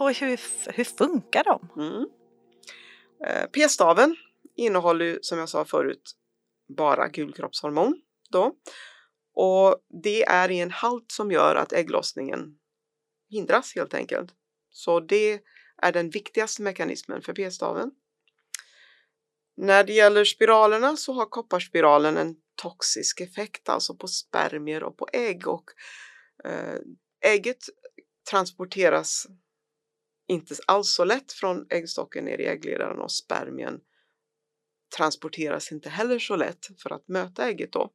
Och 0.00 0.12
hur, 0.12 0.40
hur 0.72 0.84
funkar 0.84 1.44
de? 1.44 1.68
Mm. 1.76 2.06
Eh, 3.26 3.46
p-staven 3.50 4.16
innehåller 4.56 5.04
ju, 5.04 5.18
som 5.22 5.38
jag 5.38 5.48
sa 5.48 5.64
förut 5.64 6.12
bara 6.76 7.08
gulkroppshormon 7.08 8.00
då. 8.30 8.54
Och 9.34 9.76
det 10.02 10.22
är 10.22 10.50
i 10.50 10.60
en 10.60 10.70
halt 10.70 11.12
som 11.12 11.30
gör 11.30 11.54
att 11.54 11.72
ägglossningen 11.72 12.58
hindras 13.30 13.74
helt 13.74 13.94
enkelt. 13.94 14.30
Så 14.70 15.00
det 15.00 15.40
är 15.82 15.92
den 15.92 16.10
viktigaste 16.10 16.62
mekanismen 16.62 17.22
för 17.22 17.32
p-staven. 17.32 17.90
När 19.56 19.84
det 19.84 19.92
gäller 19.92 20.24
spiralerna 20.24 20.96
så 20.96 21.12
har 21.12 21.26
kopparspiralen 21.26 22.16
en 22.16 22.36
toxisk 22.62 23.20
effekt 23.20 23.68
alltså 23.68 23.96
på 23.96 24.08
spermier 24.08 24.82
och 24.82 24.96
på 24.96 25.08
ägg 25.12 25.48
och 25.48 25.64
eh, 26.44 26.78
ägget 27.20 27.64
transporteras 28.30 29.26
inte 30.30 30.54
alls 30.66 30.94
så 30.94 31.04
lätt 31.04 31.32
från 31.32 31.66
äggstocken 31.70 32.24
ner 32.24 32.40
i 32.40 32.46
äggledaren 32.46 33.00
och 33.00 33.12
spermien 33.12 33.80
transporteras 34.96 35.72
inte 35.72 35.88
heller 35.88 36.18
så 36.18 36.36
lätt 36.36 36.66
för 36.82 36.92
att 36.92 37.08
möta 37.08 37.48
ägget 37.48 37.72
då. 37.72 37.92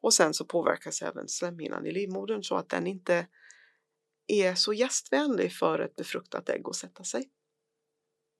Och 0.00 0.14
sen 0.14 0.34
så 0.34 0.44
påverkas 0.44 1.02
även 1.02 1.28
slemhinnan 1.28 1.86
i 1.86 1.92
livmodern 1.92 2.42
så 2.42 2.56
att 2.56 2.68
den 2.68 2.86
inte 2.86 3.26
är 4.26 4.54
så 4.54 4.72
gästvänlig 4.72 5.52
för 5.52 5.78
ett 5.78 5.96
befruktat 5.96 6.48
ägg 6.48 6.68
att 6.68 6.76
sätta 6.76 7.04
sig. 7.04 7.30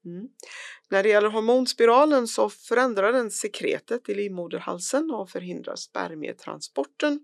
Mm. 0.04 0.28
När 0.90 1.02
det 1.02 1.08
gäller 1.08 1.28
hormonspiralen 1.28 2.28
så 2.28 2.50
förändrar 2.50 3.12
den 3.12 3.30
sekretet 3.30 4.08
i 4.08 4.14
livmoderhalsen 4.14 5.10
och 5.10 5.30
förhindrar 5.30 5.76
spermietransporten 5.76 7.20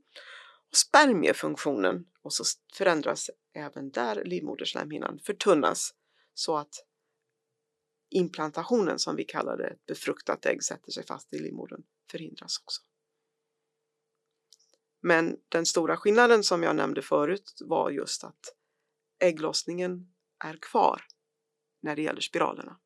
och 0.71 0.77
spermiefunktionen 0.77 2.05
och 2.23 2.33
så 2.33 2.45
förändras 2.75 3.31
även 3.55 3.91
där 3.91 4.25
livmoderslemhinnan 4.25 5.19
förtunnas 5.19 5.95
så 6.41 6.57
att 6.57 6.75
implantationen 8.11 8.99
som 8.99 9.17
vi 9.17 9.25
kallar 9.25 9.57
det, 9.57 9.67
ett 9.67 9.87
befruktat 9.87 10.47
ägg 10.47 10.63
sätter 10.63 10.93
sig 10.93 11.07
fast 11.07 11.35
i 11.35 11.39
livmodern 11.39 11.83
förhindras 12.11 12.59
också. 12.65 12.83
Men 15.03 15.37
den 15.49 15.67
stora 15.67 15.97
skillnaden 15.97 16.45
som 16.45 16.63
jag 16.63 16.77
nämnde 16.77 17.03
förut 17.03 17.59
var 17.61 17.91
just 17.91 18.25
att 18.25 18.41
ägglossningen 19.19 20.13
är 20.45 20.57
kvar 20.57 21.03
när 21.83 21.97
det 21.97 22.03
gäller 22.03 22.21
spiralerna. 22.21 22.81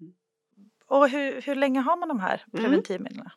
Mm. 0.00 0.14
Och 0.86 1.08
hur, 1.08 1.42
hur 1.42 1.54
länge 1.54 1.80
har 1.80 1.96
man 1.96 2.08
de 2.08 2.20
här 2.20 2.44
mm. 2.52 2.64
preventivmedlen? 2.64 3.20
Mm. 3.20 3.32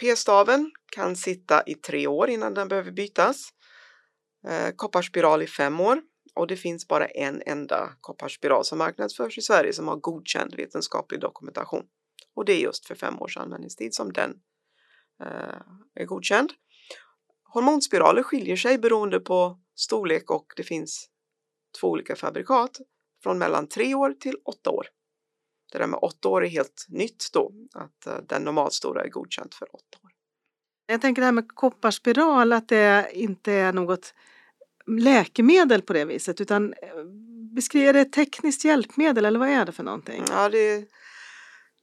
P-staven 0.00 0.72
kan 0.86 1.16
sitta 1.16 1.62
i 1.66 1.74
tre 1.74 2.06
år 2.06 2.28
innan 2.30 2.54
den 2.54 2.68
behöver 2.68 2.90
bytas. 2.90 3.48
Eh, 4.46 4.70
kopparspiral 4.76 5.42
i 5.42 5.46
fem 5.46 5.80
år 5.80 6.02
och 6.34 6.46
det 6.46 6.56
finns 6.56 6.88
bara 6.88 7.06
en 7.06 7.42
enda 7.46 7.92
kopparspiral 8.00 8.64
som 8.64 8.78
marknadsförs 8.78 9.38
i 9.38 9.42
Sverige 9.42 9.72
som 9.72 9.88
har 9.88 9.96
godkänd 9.96 10.54
vetenskaplig 10.54 11.20
dokumentation. 11.20 11.86
Och 12.34 12.44
det 12.44 12.52
är 12.52 12.60
just 12.60 12.86
för 12.86 12.94
fem 12.94 13.22
års 13.22 13.36
användningstid 13.36 13.94
som 13.94 14.12
den 14.12 14.30
eh, 15.24 15.60
är 15.94 16.04
godkänd. 16.04 16.52
Hormonspiraler 17.44 18.22
skiljer 18.22 18.56
sig 18.56 18.78
beroende 18.78 19.20
på 19.20 19.60
storlek 19.74 20.30
och 20.30 20.46
det 20.56 20.62
finns 20.62 21.08
två 21.80 21.88
olika 21.88 22.16
fabrikat 22.16 22.80
från 23.22 23.38
mellan 23.38 23.68
tre 23.68 23.94
år 23.94 24.10
till 24.10 24.36
åtta 24.44 24.70
år. 24.70 24.86
Det 25.72 25.78
där 25.78 25.86
med 25.86 25.98
åtta 26.02 26.28
år 26.28 26.44
är 26.44 26.48
helt 26.48 26.86
nytt 26.88 27.24
då, 27.32 27.52
att 27.74 28.06
eh, 28.06 28.14
den 28.14 28.26
den 28.28 28.42
normalstora 28.42 29.04
är 29.04 29.08
godkänt 29.08 29.54
för 29.54 29.74
åtta 29.74 29.98
år. 30.04 30.10
Jag 30.86 31.00
tänker 31.00 31.22
det 31.22 31.26
här 31.26 31.32
med 31.32 31.48
kopparspiral, 31.48 32.52
att 32.52 32.68
det 32.68 33.10
inte 33.12 33.52
är 33.52 33.72
något 33.72 34.14
läkemedel 34.86 35.82
på 35.82 35.92
det 35.92 36.04
viset 36.04 36.40
utan 36.40 36.72
eh, 36.72 36.78
beskriver 37.54 37.92
det 37.92 38.00
ett 38.00 38.12
tekniskt 38.12 38.64
hjälpmedel 38.64 39.24
eller 39.24 39.38
vad 39.38 39.48
är 39.48 39.64
det 39.64 39.72
för 39.72 39.82
någonting? 39.82 40.24
Ja, 40.30 40.48
det, 40.48 40.84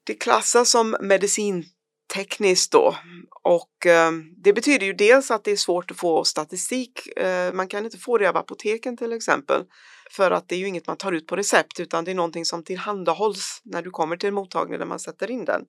det 0.03 0.13
klassas 0.13 0.69
som 0.69 0.97
medicintekniskt 1.01 2.71
då 2.71 2.95
och 3.43 3.85
eh, 3.85 4.11
det 4.43 4.53
betyder 4.53 4.85
ju 4.85 4.93
dels 4.93 5.31
att 5.31 5.43
det 5.43 5.51
är 5.51 5.55
svårt 5.55 5.91
att 5.91 5.97
få 5.97 6.23
statistik. 6.23 7.17
Eh, 7.17 7.53
man 7.53 7.67
kan 7.67 7.85
inte 7.85 7.97
få 7.97 8.17
det 8.17 8.29
av 8.29 8.37
apoteken 8.37 8.97
till 8.97 9.13
exempel 9.13 9.63
för 10.11 10.31
att 10.31 10.49
det 10.49 10.55
är 10.55 10.59
ju 10.59 10.67
inget 10.67 10.87
man 10.87 10.97
tar 10.97 11.11
ut 11.11 11.27
på 11.27 11.35
recept 11.35 11.79
utan 11.79 12.05
det 12.05 12.11
är 12.11 12.15
någonting 12.15 12.45
som 12.45 12.63
tillhandahålls 12.63 13.61
när 13.63 13.81
du 13.81 13.89
kommer 13.89 14.17
till 14.17 14.27
en 14.27 14.35
mottagning 14.35 14.79
där 14.79 14.85
man 14.85 14.99
sätter 14.99 15.31
in 15.31 15.45
den. 15.45 15.65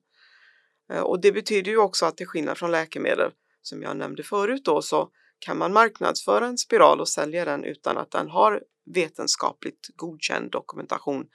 Eh, 0.93 0.99
och 0.99 1.21
det 1.21 1.31
betyder 1.31 1.71
ju 1.71 1.77
också 1.77 2.05
att 2.05 2.17
till 2.17 2.27
skillnad 2.27 2.57
från 2.57 2.71
läkemedel 2.71 3.31
som 3.61 3.81
jag 3.81 3.97
nämnde 3.97 4.23
förut 4.23 4.65
då 4.65 4.81
så 4.81 5.09
kan 5.41 5.57
man 5.57 5.73
marknadsföra 5.73 6.45
en 6.45 6.57
spiral 6.57 7.01
och 7.01 7.09
sälja 7.09 7.45
den 7.45 7.63
utan 7.63 7.97
att 7.97 8.11
den 8.11 8.29
har 8.29 8.63
vetenskapligt 8.85 9.87
godkänd 9.95 10.51
dokumentation 10.51 11.27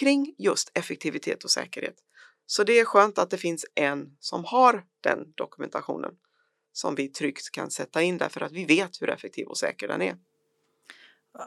kring 0.00 0.34
just 0.38 0.70
effektivitet 0.74 1.44
och 1.44 1.50
säkerhet. 1.50 1.96
Så 2.46 2.64
det 2.64 2.80
är 2.80 2.84
skönt 2.84 3.18
att 3.18 3.30
det 3.30 3.36
finns 3.36 3.66
en 3.74 4.16
som 4.20 4.44
har 4.44 4.84
den 5.00 5.32
dokumentationen 5.36 6.12
som 6.72 6.94
vi 6.94 7.08
tryggt 7.08 7.50
kan 7.52 7.70
sätta 7.70 8.02
in 8.02 8.18
därför 8.18 8.40
att 8.40 8.52
vi 8.52 8.64
vet 8.64 9.02
hur 9.02 9.10
effektiv 9.10 9.46
och 9.46 9.58
säker 9.58 9.88
den 9.88 10.02
är. 10.02 10.16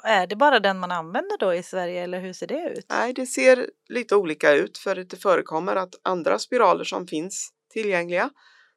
Är 0.03 0.27
det 0.27 0.35
bara 0.35 0.59
den 0.59 0.79
man 0.79 0.91
använder 0.91 1.37
då 1.37 1.53
i 1.53 1.63
Sverige 1.63 2.03
eller 2.03 2.19
hur 2.19 2.33
ser 2.33 2.47
det 2.47 2.73
ut? 2.77 2.85
Nej, 2.89 3.13
det 3.13 3.25
ser 3.25 3.69
lite 3.89 4.15
olika 4.15 4.53
ut 4.53 4.77
för 4.77 4.95
det 4.95 5.17
förekommer 5.17 5.75
att 5.75 5.95
andra 6.03 6.39
spiraler 6.39 6.83
som 6.83 7.07
finns 7.07 7.53
tillgängliga 7.69 8.29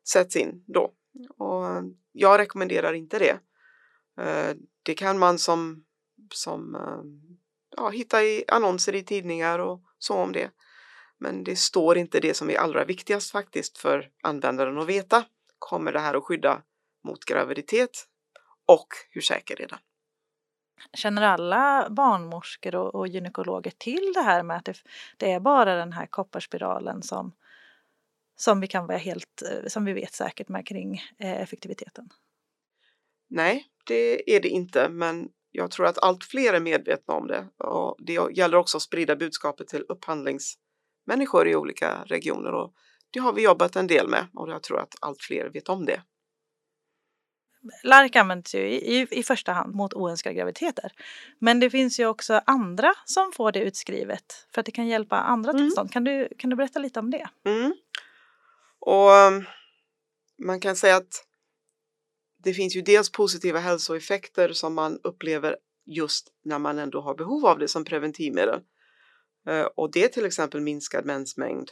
sätts 0.08 0.36
in 0.36 0.64
då. 0.66 0.92
Och 1.36 1.64
jag 2.12 2.38
rekommenderar 2.38 2.92
inte 2.92 3.18
det. 3.18 3.38
Eh, 4.20 4.56
det 4.82 4.94
kan 4.94 5.18
man 5.18 5.38
som, 5.38 5.84
som 6.34 6.74
eh, 6.74 7.02
ja, 7.76 7.88
hitta 7.88 8.22
i 8.22 8.44
annonser 8.48 8.94
i 8.94 9.04
tidningar 9.04 9.58
och 9.58 9.82
så 9.98 10.14
om 10.14 10.32
det. 10.32 10.50
Men 11.18 11.44
det 11.44 11.56
står 11.56 11.98
inte 11.98 12.20
det 12.20 12.34
som 12.34 12.50
är 12.50 12.56
allra 12.56 12.84
viktigast 12.84 13.30
faktiskt 13.30 13.78
för 13.78 14.10
användaren 14.22 14.78
att 14.78 14.86
veta. 14.86 15.24
Kommer 15.58 15.92
det 15.92 16.00
här 16.00 16.14
att 16.14 16.24
skydda 16.24 16.62
mot 17.04 17.24
graviditet 17.24 18.06
och 18.66 18.88
hur 19.10 19.20
säker 19.20 19.62
är 19.62 19.68
den? 19.68 19.78
Känner 20.94 21.22
alla 21.22 21.90
barnmorskor 21.90 22.74
och, 22.74 22.94
och 22.94 23.08
gynekologer 23.08 23.70
till 23.70 24.12
det 24.14 24.22
här 24.22 24.42
med 24.42 24.56
att 24.56 24.64
det, 24.64 24.74
det, 25.16 25.32
är 25.32 25.40
bara 25.40 25.74
den 25.74 25.92
här 25.92 26.06
kopparspiralen 26.06 27.02
som, 27.02 27.32
som 28.36 28.60
vi 28.60 28.66
kan 28.66 28.86
vara 28.86 28.98
helt, 28.98 29.42
eh, 29.42 29.68
som 29.68 29.84
vi 29.84 29.92
vet 29.92 30.14
säkert 30.14 30.48
med 30.48 30.66
kring 30.66 31.02
effektiviteten? 31.18 32.08
Nej, 33.30 33.66
det 33.86 34.36
är 34.36 34.40
det 34.40 34.48
inte, 34.48 34.88
men 34.88 35.28
jag 35.50 35.70
tror 35.70 35.86
att 35.86 35.98
allt 35.98 36.24
fler 36.24 36.54
är 36.54 36.60
medvetna 36.60 37.14
om 37.14 37.26
det 37.26 37.48
och 37.58 37.96
det 37.98 38.12
gäller 38.12 38.56
också 38.56 38.76
att 38.76 38.82
sprida 38.82 39.16
budskapet 39.16 39.68
till 39.68 39.84
upphandlingsmänniskor 39.88 41.48
i 41.48 41.56
olika 41.56 42.04
regioner 42.06 42.52
och 42.52 42.74
det 43.10 43.18
har 43.18 43.32
vi 43.32 43.42
jobbat 43.42 43.76
en 43.76 43.86
del 43.86 44.08
med 44.08 44.26
och 44.34 44.50
jag 44.50 44.62
tror 44.62 44.80
att 44.80 44.94
allt 45.00 45.22
fler 45.22 45.50
vet 45.50 45.68
om 45.68 45.84
det. 45.84 46.02
Lark 47.84 48.16
används 48.16 48.54
ju 48.54 48.58
i, 48.58 49.06
i, 49.10 49.22
första 49.22 49.52
hand 49.52 49.74
mot 49.74 49.94
oönskade 49.94 50.34
graviditeter. 50.34 50.92
Men 51.38 51.60
det 51.60 51.70
finns 51.70 52.00
ju 52.00 52.06
också 52.06 52.40
andra 52.46 52.92
som 53.04 53.32
får 53.32 53.52
det 53.52 53.60
utskrivet 53.60 54.46
för 54.54 54.60
att 54.60 54.66
det 54.66 54.72
kan 54.72 54.86
hjälpa 54.86 55.16
andra 55.16 55.50
mm. 55.50 55.62
tillstånd. 55.62 55.92
Kan 55.92 56.04
du, 56.04 56.28
kan 56.38 56.50
du 56.50 56.56
berätta 56.56 56.78
lite 56.78 57.00
om 57.00 57.10
det? 57.10 57.28
Mm. 57.46 57.74
Och 58.86 59.16
ehm, 59.16 59.44
Man 60.38 60.60
kan 60.60 60.76
säga 60.76 60.96
att 60.96 61.26
det 62.44 62.54
finns 62.54 62.76
ju 62.76 62.82
dels 62.82 63.12
positiva 63.12 63.58
hälsoeffekter 63.58 64.52
som 64.52 64.74
man 64.74 65.00
upplever 65.04 65.56
just 65.86 66.32
när 66.44 66.58
man 66.58 66.78
ändå 66.78 67.00
har 67.00 67.14
behov 67.14 67.46
av 67.46 67.58
det 67.58 67.68
som 67.68 67.84
preventivmedel. 67.84 68.60
Eh, 69.46 69.62
och 69.62 69.90
det 69.92 70.04
är 70.04 70.08
till 70.08 70.24
exempel 70.24 70.60
minskad 70.60 71.04
mensmängd 71.04 71.70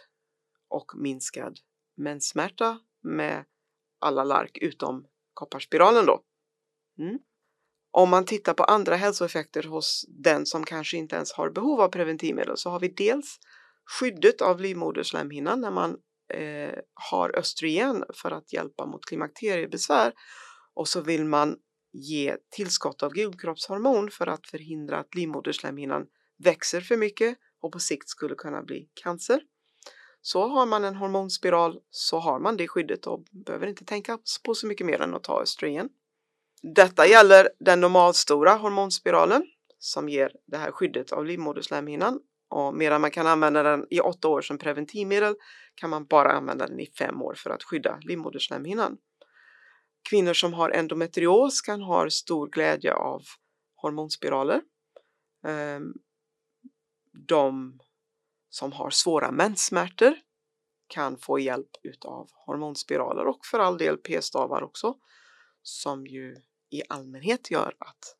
och 0.68 0.92
minskad 0.96 1.59
menssmärta 1.96 2.79
med 3.03 3.44
alla 3.99 4.25
lark 4.25 4.59
utom 4.59 5.07
kopparspiralen 5.35 6.07
då. 6.07 6.23
Mm. 6.99 7.18
Om 7.90 8.11
man 8.11 8.25
tittar 8.25 8.55
på 8.55 8.64
andra 8.64 8.96
hälsoeffekter 8.96 9.62
hos 9.62 10.05
den 10.09 10.46
som 10.46 10.64
kanske 10.64 10.96
inte 10.96 11.16
ens 11.16 11.33
har 11.33 11.51
behov 11.51 11.81
av 11.81 11.88
preventivmedel 11.88 12.57
så 12.57 12.70
har 12.70 12.81
vi 12.81 12.88
dels 12.88 13.38
skyddet 13.85 14.40
av 14.40 14.61
livmoderslemhinnan 14.61 15.61
när 15.61 15.70
man 15.70 15.99
eh, 16.31 16.79
har 16.95 17.38
östrogen 17.38 18.05
för 18.14 18.31
att 18.31 18.53
hjälpa 18.53 18.87
mot 18.87 19.07
klimakteriebesvär 19.07 20.12
och 20.75 20.88
så 20.88 21.01
vill 21.01 21.25
man 21.25 21.57
ge 21.93 22.37
tillskott 22.51 23.03
av 23.03 23.12
gulkroppshormon 23.12 24.11
för 24.11 24.27
att 24.27 24.47
förhindra 24.47 24.99
att 24.99 25.14
livmoderslemhinnan 25.14 26.07
växer 26.38 26.81
för 26.81 26.97
mycket 26.97 27.38
och 27.61 27.73
på 27.73 27.79
sikt 27.79 28.09
skulle 28.09 28.35
kunna 28.35 28.62
bli 28.62 28.88
cancer. 28.95 29.40
Så 30.23 30.49
har 30.49 30.66
man 30.66 30.85
en 30.85 30.97
hormonspiral 30.97 31.81
så 31.90 32.19
har 32.19 32.40
man 32.40 32.57
det 32.57 32.69
skyddet 32.69 33.07
och 33.07 33.25
behöver 33.47 33.66
inte 33.66 33.85
tänka 33.85 34.19
på 34.45 34.55
så 34.55 34.66
mycket 34.66 34.87
mer 34.87 35.01
än 35.01 35.14
att 35.14 35.25
ta 35.25 35.43
östrogen. 35.43 35.88
Detta 36.62 37.07
gäller 37.07 37.49
den 37.61 37.81
normalstora 37.81 38.55
hormonspiralen 38.55 39.47
som 39.79 40.09
ger 40.09 40.33
det 40.47 40.57
här 40.57 40.71
skyddet 40.71 41.12
av 41.12 41.25
livmoderslemhinnan 41.25 42.21
och 42.51 42.75
medan 42.75 43.01
man 43.01 43.11
kan 43.11 43.27
använda 43.27 43.63
den 43.63 43.87
i 43.91 44.01
åtta 44.01 44.29
år 44.29 44.43
som 44.43 44.59
preventivmedel 44.59 45.35
kan 45.75 45.91
man 45.91 46.07
bara 46.07 46.33
använda 46.33 46.67
den 46.67 46.81
i 46.81 46.87
fem 46.99 47.23
år 47.23 47.35
för 47.35 47.51
att 47.51 47.63
skydda 47.63 47.99
livmoderslemhinnan. 48.03 48.99
Kvinnor 50.09 50.33
som 50.33 50.55
har 50.55 50.71
endometrios 50.71 51.61
kan 51.61 51.83
ha 51.83 52.11
stor 52.11 52.49
glädje 52.49 52.95
av 52.95 53.23
hormonspiraler. 53.77 54.63
Ehm, 55.47 55.93
de 57.29 57.79
som 58.49 58.73
har 58.73 58.91
svåra 58.91 59.31
menssmärtor 59.31 60.15
kan 60.87 61.19
få 61.19 61.39
hjälp 61.39 61.71
utav 61.83 62.31
hormonspiraler 62.33 63.27
och 63.27 63.47
för 63.47 63.59
all 63.59 63.79
del 63.79 63.97
p-stavar 63.97 64.63
också 64.63 64.95
som 65.63 66.07
ju 66.07 66.37
i 66.71 66.83
allmänhet 66.89 67.51
gör 67.51 67.75
att 67.79 68.17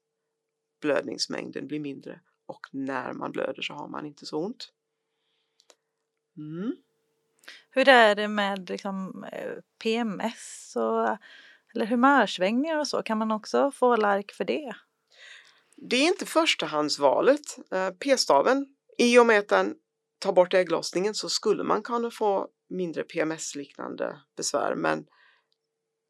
blödningsmängden 0.81 1.67
blir 1.67 1.81
mindre 1.81 2.21
och 2.51 2.67
när 2.73 3.13
man 3.13 3.33
blöder 3.33 3.63
så 3.63 3.75
har 3.75 3.89
man 3.89 4.07
inte 4.07 4.27
så 4.27 4.45
ont. 4.45 4.73
Mm. 6.37 6.77
Hur 7.71 7.89
är 7.89 8.15
det 8.15 8.29
med 8.29 8.69
liksom, 8.71 9.25
eh, 9.33 9.53
PMS 9.83 10.77
och 10.77 11.19
eller 11.75 11.87
humörsvängningar 11.87 12.79
och 12.79 12.89
så? 12.89 13.03
Kan 13.03 13.19
man 13.19 13.31
också 13.31 13.71
få 13.71 13.97
lark 13.97 14.33
för 14.33 14.45
det? 14.45 14.77
Det 15.77 15.97
är 15.97 16.07
inte 16.07 16.27
förstahandsvalet. 16.27 17.41
Eh, 17.71 17.91
p-staven, 17.91 18.67
i 18.99 19.19
och 19.19 19.27
med 19.27 19.39
att 19.39 19.49
den 19.49 19.75
tar 20.19 20.33
bort 20.33 20.55
ägglossningen 20.55 21.15
så 21.15 21.29
skulle 21.29 21.65
man 21.65 21.83
kunna 21.83 22.11
få 22.11 22.49
mindre 22.69 23.03
PMS-liknande 23.03 24.21
besvär 24.37 24.75
men 24.75 25.07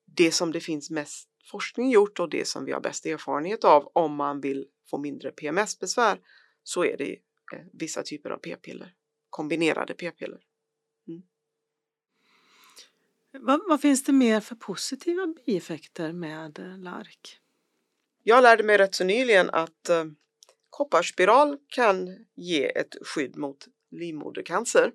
det 0.05 0.33
som 0.33 0.53
det 0.53 0.61
finns 0.61 0.91
mest 0.91 1.30
forskning 1.51 1.91
gjort 1.91 2.21
och 2.21 2.31
det 2.31 2.45
som 2.45 2.65
vi 2.65 2.73
har 2.73 2.81
bäst 2.81 3.07
erfarenhet 3.07 3.65
av 3.65 3.91
om 3.95 4.15
man 4.15 4.41
vill 4.41 4.67
få 4.91 4.99
mindre 4.99 5.31
PMS-besvär 5.31 6.21
så 6.63 6.85
är 6.85 6.97
det 6.97 7.13
eh, 7.53 7.67
vissa 7.73 8.03
typer 8.03 8.31
av 8.31 8.39
p-piller, 8.39 8.95
kombinerade 9.31 9.95
p-piller. 9.95 10.41
Mm. 11.09 11.23
Vad, 13.33 13.61
vad, 13.69 13.81
finns 13.81 14.05
det 14.05 14.13
mer 14.13 14.41
för 14.41 14.55
positiva 14.55 15.27
bieffekter 15.47 16.13
med 16.13 16.59
eh, 16.59 16.79
LARK? 16.79 17.41
Jag 18.23 18.43
lärde 18.43 18.63
mig 18.63 18.79
rätt 18.79 18.95
så 18.95 19.05
nyligen 19.05 19.51
att 19.51 19.89
eh, 19.89 20.05
kopparspiral 20.71 21.59
kan 21.69 22.27
ge 22.35 22.79
ett 22.79 22.97
skydd 23.03 23.37
mot 23.37 23.67
livmodercancer. 23.91 24.93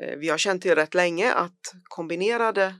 Eh, 0.00 0.18
vi 0.18 0.28
har 0.28 0.38
känt 0.38 0.62
till 0.62 0.74
rätt 0.74 0.94
länge 0.94 1.32
att 1.32 1.74
kombinerade 1.82 2.74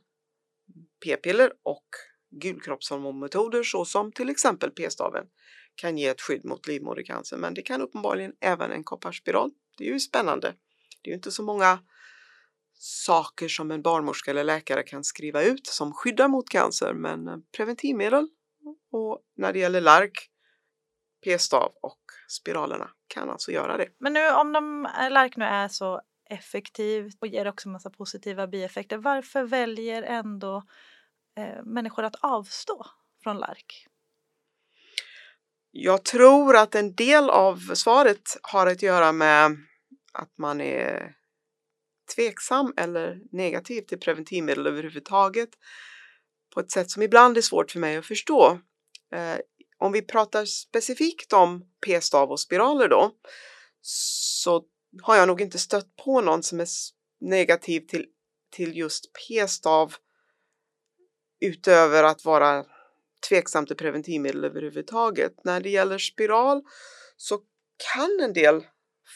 p-piller 1.05 1.53
och 1.63 1.87
gulkroppshormonmetoder 2.31 3.63
såsom 3.63 4.13
till 4.13 4.31
exempel 4.31 4.71
p-staven 4.71 5.27
kan 5.75 5.99
ge 5.99 6.07
ett 6.07 6.21
skydd 6.21 6.45
mot 6.45 6.67
livmodercancer 6.67 7.37
men 7.37 7.55
det 7.55 7.63
kan 7.63 7.83
uppenbarligen 7.83 8.33
även 8.41 8.73
en 8.73 8.85
kopparspiral. 8.85 9.51
Det 9.79 9.89
är 9.89 9.93
ju 9.93 10.01
spännande. 10.01 10.55
Det 11.03 11.09
är 11.09 11.13
ju 11.13 11.17
inte 11.17 11.31
så 11.31 11.43
många 11.43 11.79
saker 12.79 13.49
som 13.49 13.71
en 13.71 13.83
barnmorska 13.83 14.31
eller 14.31 14.45
läkare 14.45 14.83
kan 14.83 15.05
skriva 15.05 15.43
ut 15.43 15.67
som 15.67 15.93
skyddar 15.93 16.29
mot 16.29 16.49
cancer 16.49 16.95
men 16.95 17.29
eh, 17.29 17.37
preventivmedel 17.57 18.29
och 18.93 19.23
när 19.37 19.53
det 19.53 19.59
gäller 19.59 19.81
lark, 19.81 20.31
p-stav 21.25 21.73
och 21.83 22.01
spiralerna 22.29 22.91
kan 23.09 23.31
alltså 23.31 23.53
göra 23.53 23.77
det. 23.77 23.89
Men 23.99 24.13
nu 24.13 24.31
om 24.31 24.53
de, 24.53 24.87
eh, 24.87 25.11
lark 25.11 25.37
nu 25.37 25.45
är 25.45 25.69
så 25.69 26.01
effektivt 26.31 27.17
och 27.21 27.27
ger 27.27 27.49
också 27.49 27.69
massa 27.69 27.91
positiva 27.91 28.47
bieffekter, 28.47 28.99
varför 28.99 29.45
väljer 29.45 30.03
ändå 30.03 30.63
eh, 31.39 31.65
människor 31.65 32.05
att 32.05 32.17
avstå 32.21 32.87
från 33.23 33.39
lark? 33.39 33.87
Jag 35.71 36.05
tror 36.05 36.57
att 36.57 36.75
en 36.75 36.95
del 36.95 37.31
av 37.31 37.75
svaret 37.75 38.37
har 38.43 38.67
att 38.67 38.83
göra 38.83 39.13
med 39.13 39.57
att 40.13 40.39
man 40.39 40.61
är 40.61 41.15
tveksam 42.15 42.75
eller 42.77 43.21
negativ 43.33 43.83
till 43.83 44.01
preventivmedel 44.01 44.67
överhuvudtaget 44.67 45.51
på 46.55 46.61
ett 46.61 46.71
sätt 46.71 46.91
som 46.91 47.03
ibland 47.03 47.39
är 47.39 47.43
svårt 47.43 47.71
för 47.71 47.79
mig 47.79 47.97
att 47.97 48.07
förstå. 48.07 48.61
Eh, 49.13 49.39
om 49.79 49.93
vi 49.93 50.03
pratar 50.03 50.45
specifikt 50.45 51.33
om 51.33 51.65
p-stav 51.87 52.31
och 52.31 52.41
spiraler 52.41 52.89
då 52.89 53.11
så 53.81 54.65
har 55.03 55.17
jag 55.17 55.29
nog 55.29 55.41
inte 55.41 55.59
stött 55.59 55.97
på 56.05 56.21
någon 56.21 56.43
som 56.43 56.61
är 56.61 56.69
negativ 57.21 57.81
till, 57.81 58.07
till 58.51 58.77
just 58.77 59.11
p-stav 59.13 59.95
utöver 61.41 62.05
att 62.05 62.25
vara 62.25 62.67
tveksam 63.29 63.67
till 63.67 63.77
preventivmedel 63.77 64.45
överhuvudtaget. 64.45 65.45
När 65.45 65.61
det 65.61 65.71
gäller 65.71 65.99
spiral 65.99 66.63
så 67.17 67.41
kan 67.93 68.21
en 68.21 68.33
del 68.33 68.67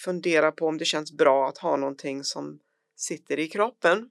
fundera 0.04 0.52
på 0.52 0.66
om 0.66 0.78
det 0.78 0.84
känns 0.84 1.12
bra 1.12 1.48
att 1.48 1.58
ha 1.58 1.76
någonting 1.76 2.24
som 2.24 2.60
sitter 2.96 3.38
i 3.38 3.48
kroppen. 3.48 4.10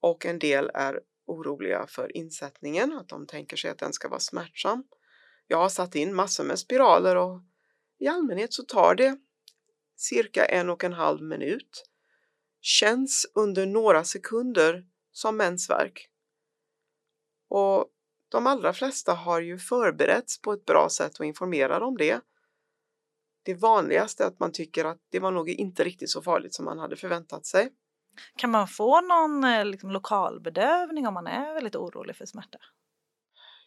Och 0.00 0.26
en 0.26 0.38
del 0.38 0.70
är 0.74 1.00
oroliga 1.26 1.86
för 1.88 2.16
insättningen, 2.16 2.92
att 2.92 3.08
de 3.08 3.26
tänker 3.26 3.56
sig 3.56 3.70
att 3.70 3.78
den 3.78 3.92
ska 3.92 4.08
vara 4.08 4.20
smärtsam. 4.20 4.84
Jag 5.46 5.58
har 5.58 5.68
satt 5.68 5.94
in 5.94 6.14
massor 6.14 6.44
med 6.44 6.58
spiraler 6.58 7.16
och 7.16 7.40
i 7.98 8.06
allmänhet 8.06 8.52
så 8.52 8.62
tar 8.62 8.94
det 8.94 9.16
cirka 9.96 10.44
en 10.44 10.70
och 10.70 10.84
en 10.84 10.92
halv 10.92 11.22
minut. 11.22 11.84
Känns 12.60 13.26
under 13.34 13.66
några 13.66 14.04
sekunder 14.04 14.84
som 15.12 15.36
mensvärk. 15.36 16.11
Och 17.54 17.86
de 18.28 18.46
allra 18.46 18.72
flesta 18.72 19.14
har 19.14 19.40
ju 19.40 19.58
förberetts 19.58 20.40
på 20.40 20.52
ett 20.52 20.64
bra 20.64 20.88
sätt 20.88 21.18
och 21.18 21.26
informerade 21.26 21.84
om 21.84 21.96
det. 21.96 22.20
Det 23.42 23.54
vanligaste 23.54 24.24
är 24.24 24.26
att 24.26 24.40
man 24.40 24.52
tycker 24.52 24.84
att 24.84 24.98
det 25.10 25.18
var 25.18 25.30
nog 25.30 25.48
inte 25.48 25.84
riktigt 25.84 26.10
så 26.10 26.22
farligt 26.22 26.54
som 26.54 26.64
man 26.64 26.78
hade 26.78 26.96
förväntat 26.96 27.46
sig. 27.46 27.72
Kan 28.36 28.50
man 28.50 28.68
få 28.68 29.00
någon 29.00 29.44
eh, 29.44 29.64
liksom, 29.64 29.90
lokalbedövning 29.90 31.06
om 31.06 31.14
man 31.14 31.26
är 31.26 31.54
väldigt 31.54 31.76
orolig 31.76 32.16
för 32.16 32.26
smärta? 32.26 32.58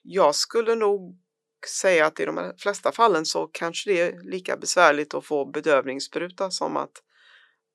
Jag 0.03 0.35
skulle 0.35 0.75
nog 0.75 1.19
säga 1.67 2.05
att 2.05 2.19
i 2.19 2.25
de 2.25 2.53
flesta 2.57 2.91
fallen 2.91 3.25
så 3.25 3.47
kanske 3.47 3.89
det 3.89 4.01
är 4.01 4.23
lika 4.23 4.57
besvärligt 4.57 5.13
att 5.13 5.25
få 5.25 5.45
bedövningsspruta 5.45 6.51
som 6.51 6.77
att 6.77 7.03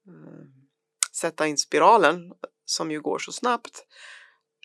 eh, 0.06 0.46
sätta 1.16 1.46
in 1.46 1.58
spiralen 1.58 2.32
som 2.64 2.90
ju 2.90 3.00
går 3.00 3.18
så 3.18 3.32
snabbt. 3.32 3.86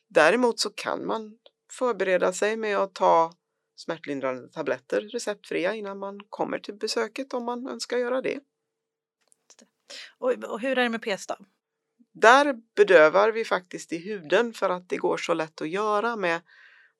Däremot 0.07 0.59
så 0.59 0.69
kan 0.69 1.05
man 1.05 1.37
förbereda 1.71 2.33
sig 2.33 2.57
med 2.57 2.77
att 2.77 2.95
ta 2.95 3.33
smärtlindrande 3.75 4.49
tabletter 4.49 5.01
receptfria 5.01 5.75
innan 5.75 5.99
man 5.99 6.19
kommer 6.29 6.59
till 6.59 6.73
besöket 6.73 7.33
om 7.33 7.45
man 7.45 7.67
önskar 7.67 7.97
göra 7.97 8.21
det. 8.21 8.39
Och, 10.17 10.59
hur 10.59 10.77
är 10.77 10.83
det 10.83 10.89
med 10.89 11.01
p-stav? 11.01 11.45
Där 12.11 12.55
bedövar 12.75 13.31
vi 13.31 13.45
faktiskt 13.45 13.93
i 13.93 13.97
huden 13.97 14.53
för 14.53 14.69
att 14.69 14.89
det 14.89 14.97
går 14.97 15.17
så 15.17 15.33
lätt 15.33 15.61
att 15.61 15.69
göra 15.69 16.15
med 16.15 16.41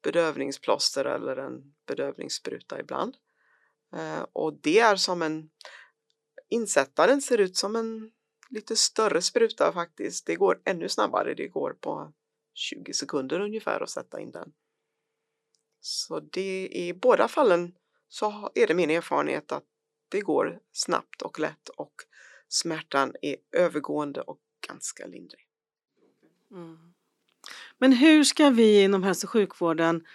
bedövningsplåster 0.02 1.06
eller 1.06 1.38
en 1.38 1.74
bedövningsspruta 1.88 2.80
ibland. 2.80 3.18
Eh, 3.96 4.26
och 4.34 4.54
det 4.54 4.80
är 4.80 4.96
som 4.96 5.22
en 5.22 5.50
insättaren 6.50 7.22
ser 7.22 7.38
ut 7.38 7.58
som 7.58 7.76
en 7.76 8.12
lite 8.50 8.76
större 8.76 9.22
spruta 9.22 9.74
faktiskt. 9.74 10.26
Det 10.26 10.36
går 10.36 10.62
ännu 10.66 10.90
snabbare. 10.90 11.34
Det 11.34 11.48
går 11.48 11.74
på 11.82 12.14
20 12.56 12.94
sekunder 12.94 13.40
ungefär 13.40 13.84
att 13.84 13.90
sätta 13.90 14.20
in 14.20 14.32
den. 14.32 14.54
Så 15.80 16.20
det 16.20 16.70
i 16.72 16.94
båda 16.94 17.28
fallen 17.28 17.76
så 18.08 18.52
är 18.56 18.68
det 18.68 18.74
min 18.74 18.90
erfarenhet 18.90 19.52
att 19.52 19.64
det 20.10 20.22
går 20.22 20.60
snabbt 20.72 21.22
och 21.22 21.40
lätt 21.40 21.70
och 21.70 21.94
smärtan 22.48 23.14
är 23.22 23.36
övergående 23.52 24.22
och 24.22 24.40
ganska 24.68 25.08
lindrig. 25.08 25.48
Mm. 26.52 26.94
Men 27.78 27.92
hur 27.92 28.24
ska 28.24 28.50
vi 28.50 28.84
inom 28.84 29.04
hälso 29.04 29.28
och 29.28 29.32
sjukvården 29.32 30.06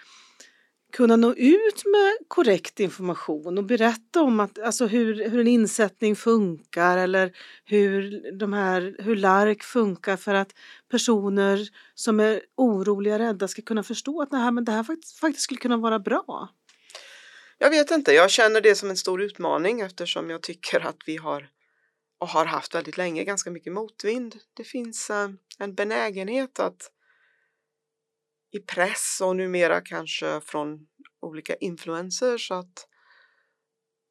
kunna 0.91 1.15
nå 1.15 1.33
ut 1.33 1.85
med 1.85 2.27
korrekt 2.27 2.79
information 2.79 3.57
och 3.57 3.63
berätta 3.63 4.21
om 4.21 4.39
att, 4.39 4.59
alltså 4.59 4.85
hur, 4.85 5.29
hur 5.29 5.39
en 5.39 5.47
insättning 5.47 6.15
funkar 6.15 6.97
eller 6.97 7.31
hur, 7.65 8.31
de 8.39 8.53
här, 8.53 8.95
hur 8.99 9.15
LARK 9.15 9.63
funkar 9.63 10.17
för 10.17 10.33
att 10.33 10.53
personer 10.91 11.69
som 11.95 12.19
är 12.19 12.41
oroliga 12.55 13.13
och 13.13 13.19
rädda 13.19 13.47
ska 13.47 13.61
kunna 13.61 13.83
förstå 13.83 14.21
att 14.21 14.31
det 14.31 14.37
här, 14.37 14.51
men 14.51 14.65
det 14.65 14.71
här 14.71 14.83
faktiskt, 14.83 15.19
faktiskt 15.19 15.43
skulle 15.43 15.59
kunna 15.59 15.77
vara 15.77 15.99
bra? 15.99 16.49
Jag 17.57 17.69
vet 17.69 17.91
inte, 17.91 18.13
jag 18.13 18.31
känner 18.31 18.61
det 18.61 18.75
som 18.75 18.89
en 18.89 18.97
stor 18.97 19.21
utmaning 19.21 19.81
eftersom 19.81 20.29
jag 20.29 20.41
tycker 20.41 20.79
att 20.79 20.97
vi 21.05 21.17
har 21.17 21.49
och 22.19 22.27
har 22.27 22.45
haft 22.45 22.75
väldigt 22.75 22.97
länge 22.97 23.23
ganska 23.23 23.51
mycket 23.51 23.73
motvind. 23.73 24.35
Det 24.53 24.63
finns 24.63 25.09
eh, 25.09 25.29
en 25.57 25.75
benägenhet 25.75 26.59
att 26.59 26.91
i 28.51 28.59
press 28.59 29.21
och 29.23 29.35
numera 29.35 29.81
kanske 29.81 30.41
från 30.41 30.87
olika 31.21 31.55
influencers 31.55 32.51
att 32.51 32.87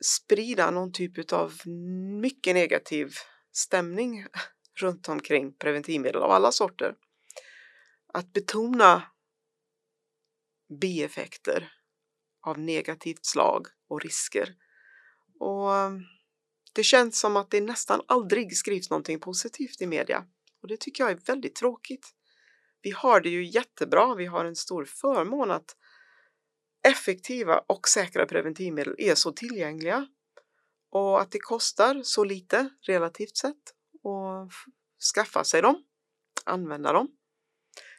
sprida 0.05 0.71
någon 0.71 0.93
typ 0.93 1.33
av 1.33 1.53
mycket 2.21 2.55
negativ 2.55 3.15
stämning 3.53 4.27
runt 4.81 5.09
omkring 5.09 5.53
preventivmedel 5.53 6.23
av 6.23 6.31
alla 6.31 6.53
sorter. 6.53 6.95
Att 8.13 8.33
betona 8.33 9.03
bieffekter 10.81 11.73
av 12.47 12.59
negativt 12.59 13.27
slag 13.27 13.67
och 13.89 14.03
risker. 14.03 14.55
Och 15.41 15.77
ehm, 15.77 16.03
det 16.73 16.83
känns 16.83 17.21
som 17.21 17.37
att 17.37 17.51
det 17.51 17.61
nästan 17.61 18.01
aldrig 18.09 18.57
skrivs 18.57 18.91
någonting 18.91 19.21
positivt 19.21 19.81
i 19.81 19.87
media 19.87 20.27
och 20.63 20.69
det 20.69 20.81
tycker 20.81 21.05
jag 21.05 21.11
är 21.11 21.21
väldigt 21.27 21.55
tråkigt. 21.55 22.15
Vi 22.83 22.91
har 22.91 23.21
det 23.21 23.29
ju 23.29 23.45
jättebra. 23.45 24.15
Vi 24.15 24.27
har 24.27 24.45
en 24.45 24.57
stor 24.57 24.85
förmån 24.85 25.51
att 25.51 25.77
effektiva 26.89 27.59
och 27.59 27.89
säkra 27.89 28.27
preventivmedel 28.27 28.95
är 28.99 29.15
så 29.15 29.33
tillgängliga. 29.33 30.07
och 30.93 31.21
att 31.21 31.31
det 31.31 31.39
kostar 31.39 32.03
så 32.03 32.25
lite 32.25 32.71
relativt 32.87 33.37
sett 33.37 33.75
att 34.05 34.53
skaffa 35.15 35.45
sig 35.45 35.63
dem, 35.63 35.85
använda 36.45 36.93
dem. 36.93 37.09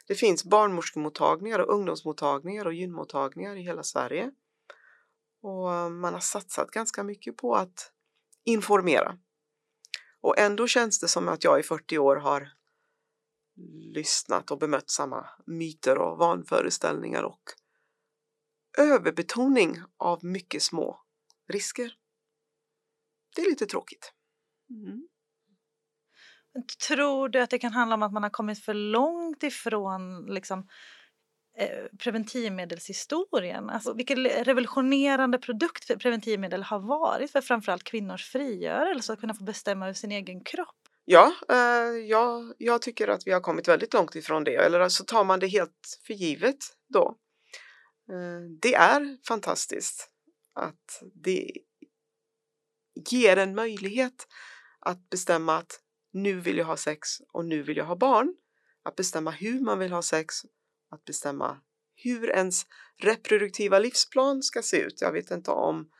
Det 0.06 0.14
finns 0.14 0.44
barnmorskemottagningar 0.44 1.58
och 1.58 1.74
ungdomsmottagningar 1.74 2.66
och 2.66 2.74
gynmottagningar 2.74 3.56
i 3.56 3.62
hela 3.62 3.82
Sverige. 3.82 4.30
Och 5.42 5.92
man 5.92 6.14
har 6.14 6.20
satsat 6.20 6.70
ganska 6.70 7.02
mycket 7.02 7.36
på 7.36 7.54
att 7.54 7.92
informera. 8.44 9.18
Och 10.20 10.38
ändå 10.38 10.66
känns 10.66 11.00
det 11.00 11.08
som 11.08 11.28
att 11.28 11.44
jag 11.44 11.60
i 11.60 11.62
40 11.62 11.98
år 11.98 12.16
har 12.16 12.48
lyssnat 13.94 14.50
och 14.50 14.58
bemött 14.58 14.90
samma 14.90 15.28
myter 15.46 15.98
och 15.98 16.18
vanföreställningar 16.18 17.22
och 17.22 17.42
överbetoning 18.78 19.78
av 19.96 20.24
mycket 20.24 20.62
små 20.62 21.00
risker. 21.48 21.92
Det 23.36 23.42
är 23.42 23.50
lite 23.50 23.66
tråkigt. 23.66 24.12
Mm. 24.70 25.08
Tror 26.88 27.28
du 27.28 27.40
att 27.40 27.50
det 27.50 27.58
kan 27.58 27.72
handla 27.72 27.94
om 27.94 28.02
att 28.02 28.12
man 28.12 28.22
har 28.22 28.30
kommit 28.30 28.64
för 28.64 28.74
långt 28.74 29.42
ifrån 29.42 30.26
liksom, 30.26 30.68
eh, 31.58 31.84
preventivmedelshistorien? 31.98 33.70
Alltså, 33.70 33.94
vilken 33.94 34.24
revolutionerande 34.24 35.38
produkt 35.38 35.98
preventivmedel 35.98 36.62
har 36.62 36.78
varit 36.78 37.32
för 37.32 37.40
framförallt 37.40 37.84
kvinnors 37.84 38.30
frigörelse 38.30 39.12
att 39.12 39.20
kunna 39.20 39.34
få 39.34 39.44
bestämma 39.44 39.84
över 39.84 39.94
sin 39.94 40.12
egen 40.12 40.44
kropp. 40.44 40.81
Ja, 41.04 41.34
eh, 41.48 41.96
ja, 42.08 42.54
jag 42.58 42.82
tycker 42.82 43.08
att 43.08 43.26
vi 43.26 43.32
har 43.32 43.40
kommit 43.40 43.68
väldigt 43.68 43.94
långt 43.94 44.14
ifrån 44.14 44.44
det. 44.44 44.54
Eller 44.54 44.88
så 44.88 45.04
tar 45.04 45.24
man 45.24 45.40
det 45.40 45.46
helt 45.46 46.00
för 46.06 46.14
givet 46.14 46.58
då. 46.88 47.16
Eh, 48.10 48.40
det 48.60 48.74
är 48.74 49.18
fantastiskt 49.28 50.08
att 50.54 51.02
det 51.14 51.52
ger 53.10 53.36
en 53.36 53.54
möjlighet 53.54 54.28
att 54.80 55.10
bestämma 55.10 55.56
att 55.56 55.80
nu 56.12 56.40
vill 56.40 56.58
jag 56.58 56.66
ha 56.66 56.76
sex 56.76 57.08
och 57.32 57.44
nu 57.44 57.62
vill 57.62 57.76
jag 57.76 57.84
ha 57.84 57.96
barn. 57.96 58.34
Att 58.84 58.96
bestämma 58.96 59.30
hur 59.30 59.60
man 59.60 59.78
vill 59.78 59.92
ha 59.92 60.02
sex, 60.02 60.34
att 60.90 61.04
bestämma 61.04 61.60
hur 61.94 62.30
ens 62.30 62.66
reproduktiva 62.96 63.78
livsplan 63.78 64.42
ska 64.42 64.62
se 64.62 64.76
ut. 64.76 65.00
Jag 65.00 65.12
vet 65.12 65.30
inte 65.30 65.50
om 65.50 65.90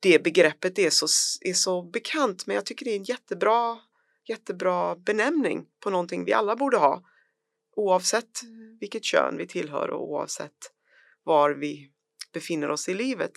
det 0.00 0.22
begreppet 0.22 0.78
är 0.78 0.90
så, 0.90 1.06
är 1.40 1.54
så 1.54 1.82
bekant, 1.82 2.46
men 2.46 2.56
jag 2.56 2.66
tycker 2.66 2.84
det 2.84 2.90
är 2.90 2.96
en 2.96 3.04
jättebra, 3.04 3.78
jättebra 4.28 4.96
benämning 4.96 5.66
på 5.80 5.90
någonting 5.90 6.24
vi 6.24 6.32
alla 6.32 6.56
borde 6.56 6.76
ha, 6.76 7.02
oavsett 7.76 8.40
vilket 8.80 9.04
kön 9.04 9.36
vi 9.36 9.46
tillhör 9.46 9.90
och 9.90 10.10
oavsett 10.10 10.72
var 11.22 11.50
vi 11.50 11.90
befinner 12.32 12.70
oss 12.70 12.88
i 12.88 12.94
livet. 12.94 13.32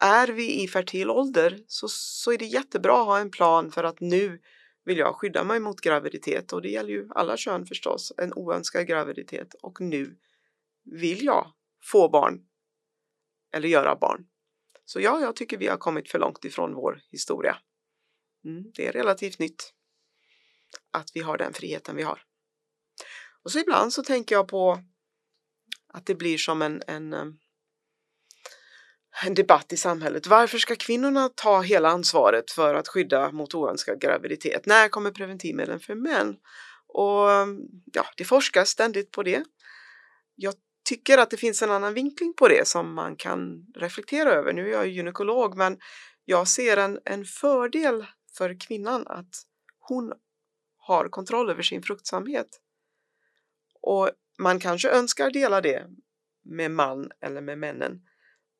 Är 0.00 0.28
vi 0.28 0.62
i 0.62 0.68
fertil 0.68 1.10
ålder 1.10 1.58
så, 1.66 1.88
så 1.88 2.32
är 2.32 2.38
det 2.38 2.44
jättebra 2.44 3.00
att 3.00 3.06
ha 3.06 3.18
en 3.18 3.30
plan 3.30 3.70
för 3.70 3.84
att 3.84 4.00
nu 4.00 4.40
vill 4.84 4.98
jag 4.98 5.16
skydda 5.16 5.44
mig 5.44 5.60
mot 5.60 5.80
graviditet 5.80 6.52
och 6.52 6.62
det 6.62 6.68
gäller 6.68 6.90
ju 6.90 7.08
alla 7.10 7.36
kön 7.36 7.66
förstås, 7.66 8.12
en 8.16 8.32
oönskad 8.32 8.86
graviditet 8.86 9.54
och 9.54 9.80
nu 9.80 10.18
vill 10.84 11.24
jag 11.24 11.52
få 11.82 12.08
barn 12.08 12.46
eller 13.52 13.68
göra 13.68 13.96
barn. 13.96 14.26
Så 14.84 15.00
ja, 15.00 15.20
jag 15.20 15.36
tycker 15.36 15.58
vi 15.58 15.66
har 15.66 15.76
kommit 15.76 16.10
för 16.10 16.18
långt 16.18 16.44
ifrån 16.44 16.74
vår 16.74 17.00
historia. 17.10 17.56
Mm, 18.44 18.72
det 18.74 18.86
är 18.86 18.92
relativt 18.92 19.38
nytt 19.38 19.74
att 20.90 21.10
vi 21.14 21.20
har 21.20 21.38
den 21.38 21.52
friheten 21.52 21.96
vi 21.96 22.02
har. 22.02 22.22
Och 23.44 23.52
så 23.52 23.58
ibland 23.58 23.92
så 23.92 24.02
tänker 24.02 24.34
jag 24.34 24.48
på 24.48 24.82
att 25.92 26.06
det 26.06 26.14
blir 26.14 26.38
som 26.38 26.62
en, 26.62 26.82
en 26.86 27.12
eh, 27.12 27.24
en 29.24 29.34
debatt 29.34 29.72
i 29.72 29.76
samhället. 29.76 30.26
Varför 30.26 30.58
ska 30.58 30.76
kvinnorna 30.76 31.28
ta 31.28 31.60
hela 31.60 31.88
ansvaret 31.88 32.50
för 32.50 32.74
att 32.74 32.88
skydda 32.88 33.32
mot 33.32 33.54
oönskad 33.54 34.00
graviditet? 34.00 34.66
När 34.66 34.88
kommer 34.88 35.10
preventivmedlen 35.10 35.80
för 35.80 35.94
män? 35.94 36.36
Och 36.86 37.30
eh, 37.30 37.46
ja, 37.92 38.06
det 38.16 38.24
forskas 38.24 38.68
ständigt 38.68 39.10
på 39.10 39.22
det. 39.22 39.44
Jag 40.34 40.54
tycker 40.88 41.18
att 41.18 41.30
det 41.30 41.36
finns 41.36 41.62
en 41.62 41.70
annan 41.70 41.94
vinkling 41.94 42.34
på 42.34 42.48
det 42.48 42.68
som 42.68 42.94
man 42.94 43.16
kan 43.16 43.66
reflektera 43.76 44.30
över. 44.30 44.52
Nu 44.52 44.68
är 44.68 44.72
jag 44.72 44.88
gynekolog, 44.88 45.56
men 45.56 45.78
jag 46.24 46.48
ser 46.48 46.76
en, 46.76 46.98
en 47.04 47.24
fördel 47.24 48.06
för 48.36 48.60
kvinnan 48.60 49.06
att 49.06 49.34
hon 49.80 50.12
har 50.82 51.08
kontroll 51.08 51.50
över 51.50 51.62
sin 51.62 51.82
fruktsamhet. 51.82 52.60
Och 53.80 54.10
man 54.38 54.60
kanske 54.60 54.90
önskar 54.90 55.30
dela 55.30 55.60
det 55.60 55.86
med 56.42 56.70
man 56.70 57.10
eller 57.20 57.40
med 57.40 57.58
männen. 57.58 58.02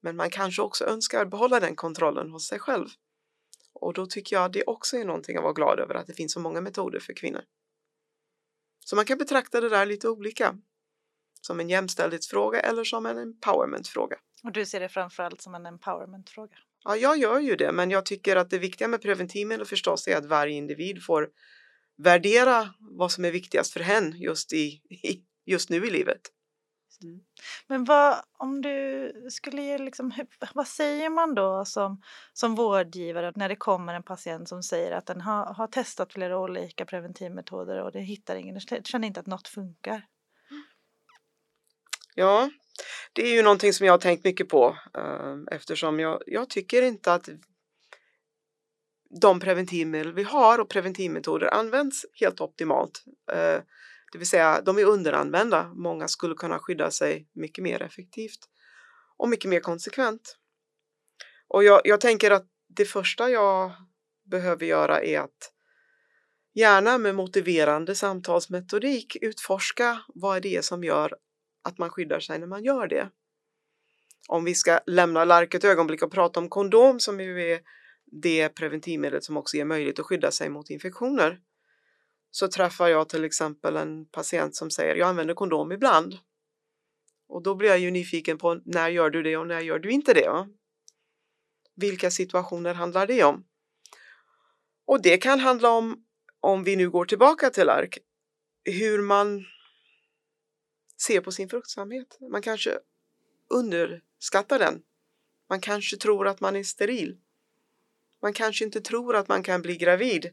Men 0.01 0.17
man 0.17 0.31
kanske 0.31 0.63
också 0.63 0.85
önskar 0.85 1.25
behålla 1.25 1.61
den 1.61 1.77
kontrollen 1.77 2.31
hos 2.31 2.47
sig 2.49 2.59
själv. 2.59 2.87
Och 3.73 3.93
då 3.95 4.07
tycker 4.07 4.37
jag 4.37 4.53
det 4.53 4.65
också 4.65 4.97
är 4.97 5.05
någonting 5.05 5.37
att 5.37 5.43
vara 5.43 5.53
glad 5.53 5.81
över 5.81 5.95
att 5.95 6.07
det 6.07 6.15
finns 6.15 6.33
så 6.33 6.41
många 6.41 6.61
metoder 6.61 7.01
för 7.01 7.13
kvinnor. 7.13 7.43
Så 8.81 8.97
man 8.97 9.05
kan 9.05 9.19
betrakta 9.19 9.61
det 9.61 9.69
där 9.69 9.87
lite 9.87 10.09
olika. 10.09 10.59
Som 11.41 11.61
en 11.61 11.69
jämställdhetsfråga 11.69 12.61
eller 12.61 12.85
som 12.85 13.07
en 13.07 13.19
empowermentfråga. 13.19 14.17
Och 14.45 14.53
du 14.53 14.67
ser 14.67 14.81
det 14.81 14.89
framförallt 14.89 15.41
som 15.41 15.55
en 15.55 15.67
empowermentfråga? 15.67 16.57
Ja, 16.85 16.97
jag 16.97 17.19
gör 17.19 17.41
ju 17.41 17.57
det, 17.57 17.73
men 17.73 17.91
jag 17.91 18.07
tycker 18.07 18.37
att 18.37 18.51
det 18.51 18.59
viktiga 18.59 18.89
med 18.89 19.03
preventivmedel 19.03 19.67
förstås 19.67 20.09
är 20.09 20.17
att 20.17 20.25
varje 20.25 20.55
individ 20.55 21.05
får 21.05 21.31
värdera 22.03 22.75
vad 22.79 23.13
som 23.13 23.25
är 23.25 23.31
viktigast 23.31 23.73
för 23.73 23.81
hen 23.81 24.15
just, 24.17 24.53
i, 24.53 24.81
just 25.47 25.71
nu 25.71 25.87
i 25.87 25.91
livet. 25.91 26.21
Mm. 27.03 27.21
Men 27.67 27.85
vad, 27.85 28.23
om 28.39 28.63
du 28.63 29.13
skulle 29.31 29.63
ge 29.63 29.79
liksom, 29.79 30.13
vad 30.55 30.69
säger 30.69 31.11
man 31.11 31.35
då 31.35 31.65
som, 31.65 32.03
som 32.33 32.55
vårdgivare 32.55 33.33
när 33.37 33.49
det 33.49 33.57
kommer 33.57 33.95
en 33.95 34.03
patient 34.03 34.49
som 34.49 34.63
säger 34.63 34.93
att 34.93 35.07
den 35.07 35.21
har, 35.21 35.55
har 35.55 35.67
testat 35.67 36.13
flera 36.13 36.39
olika 36.39 36.85
preventivmetoder 36.85 37.83
och 37.83 37.93
det 37.93 38.01
hittar 38.01 38.37
ingen, 38.37 38.61
känner 38.61 39.07
inte 39.07 39.21
att 39.21 39.27
något 39.27 39.49
funkar? 39.49 40.07
Ja, 42.15 42.51
det 43.13 43.23
är 43.23 43.35
ju 43.35 43.43
någonting 43.43 43.73
som 43.73 43.87
jag 43.87 43.93
har 43.93 43.99
tänkt 43.99 44.25
mycket 44.25 44.49
på 44.49 44.77
eh, 44.99 45.37
eftersom 45.51 46.01
jag, 46.01 46.23
jag 46.27 46.51
tycker 46.51 46.83
inte 46.83 47.15
att 47.15 47.29
de 49.21 49.41
preventivmedel 49.41 50.13
vi 50.13 50.23
har 50.23 50.59
och 50.59 50.69
preventivmetoder 50.69 51.55
används 51.55 52.07
helt 52.21 52.41
optimalt. 52.41 53.05
Eh, 53.33 53.61
det 54.13 54.19
vill 54.19 54.29
säga, 54.29 54.61
de 54.63 54.79
är 54.79 54.85
underanvända. 54.85 55.73
Många 55.75 56.09
skulle 56.09 56.35
kunna 56.35 56.59
skydda 56.59 56.91
sig 56.91 57.29
mycket 57.33 57.65
mer 57.65 57.83
effektivt 57.83 58.49
och 59.17 59.29
mycket 59.29 59.51
mer 59.51 59.61
konsekvent. 59.61 60.37
Och 61.49 61.65
jag, 61.65 61.81
jag 61.85 62.01
tänker 62.01 62.31
att 62.31 62.47
det 62.69 62.85
första 62.85 63.31
jag 63.31 63.73
behöver 64.25 64.67
göra 64.67 65.03
är 65.03 65.21
att 65.21 65.53
gärna 66.55 66.99
med 66.99 67.15
motiverande 67.15 67.95
samtalsmetodik 67.95 69.17
utforska 69.21 70.03
vad 70.09 70.43
det 70.43 70.57
är 70.57 70.63
som 70.63 70.85
gör 70.85 71.17
att 71.65 71.79
man 71.79 71.91
skyddar 71.91 72.21
sig 72.21 72.39
när 72.39 72.47
man 72.47 72.65
gör 72.65 72.87
det. 72.87 73.09
Om 74.29 74.45
vi 74.45 74.55
ska 74.55 74.81
lämna 74.87 75.25
lark 75.25 75.55
ett 75.55 75.65
ögonblick 75.65 76.03
och 76.03 76.13
prata 76.13 76.41
om 76.41 76.49
kondom 76.49 77.01
som 77.01 77.21
ju 77.21 77.53
är 77.53 77.61
det 78.13 78.49
preventivmedel 78.49 79.23
som 79.23 79.37
också 79.37 79.57
ger 79.57 79.65
möjlighet 79.65 79.99
att 79.99 80.07
skydda 80.07 80.31
sig 80.31 80.49
mot 80.49 80.71
infektioner 80.71 81.41
så 82.31 82.49
träffar 82.49 82.89
jag 82.89 83.09
till 83.09 83.25
exempel 83.25 83.77
en 83.77 84.07
patient 84.07 84.57
som 84.57 84.71
säger 84.71 84.97
jag 84.97 85.09
använder 85.09 85.35
kondom 85.35 85.73
ibland. 85.73 86.19
Och 87.29 87.43
då 87.43 87.55
blir 87.55 87.69
jag 87.69 87.79
ju 87.79 87.91
nyfiken 87.91 88.39
på 88.39 88.61
när 88.65 88.89
gör 88.89 89.11
du 89.11 89.23
det 89.23 89.37
och 89.37 89.47
när 89.47 89.61
gör 89.61 89.79
du 89.79 89.91
inte 89.91 90.15
det? 90.15 90.29
Va? 90.29 90.49
Vilka 91.77 92.11
situationer 92.11 92.75
handlar 92.75 93.07
det 93.07 93.25
om? 93.25 93.45
Och 94.85 95.03
det 95.03 95.19
kan 95.19 95.41
handla 95.41 95.71
om, 95.71 96.05
om 96.41 96.65
vi 96.65 96.77
nu 96.77 96.91
går 96.91 97.05
tillbaka 97.05 97.51
till 97.51 97.69
ARK, 97.69 97.99
hur 98.65 99.03
man 99.03 99.45
ser 101.07 101.21
på 101.21 101.33
sin 101.33 101.49
fruktsamhet. 101.49 102.19
Man 102.31 102.43
kanske 102.43 102.79
underskattar 103.51 104.59
den. 104.59 104.83
Man 105.49 105.61
kanske 105.61 105.97
tror 105.97 106.29
att 106.29 106.41
man 106.41 106.57
är 106.57 106.63
steril. 106.63 107.19
Man 108.23 108.33
kanske 108.33 108.65
inte 108.65 108.81
tror 108.81 109.17
att 109.17 109.29
man 109.29 109.43
kan 109.43 109.63
bli 109.63 109.77
gravid 109.77 110.31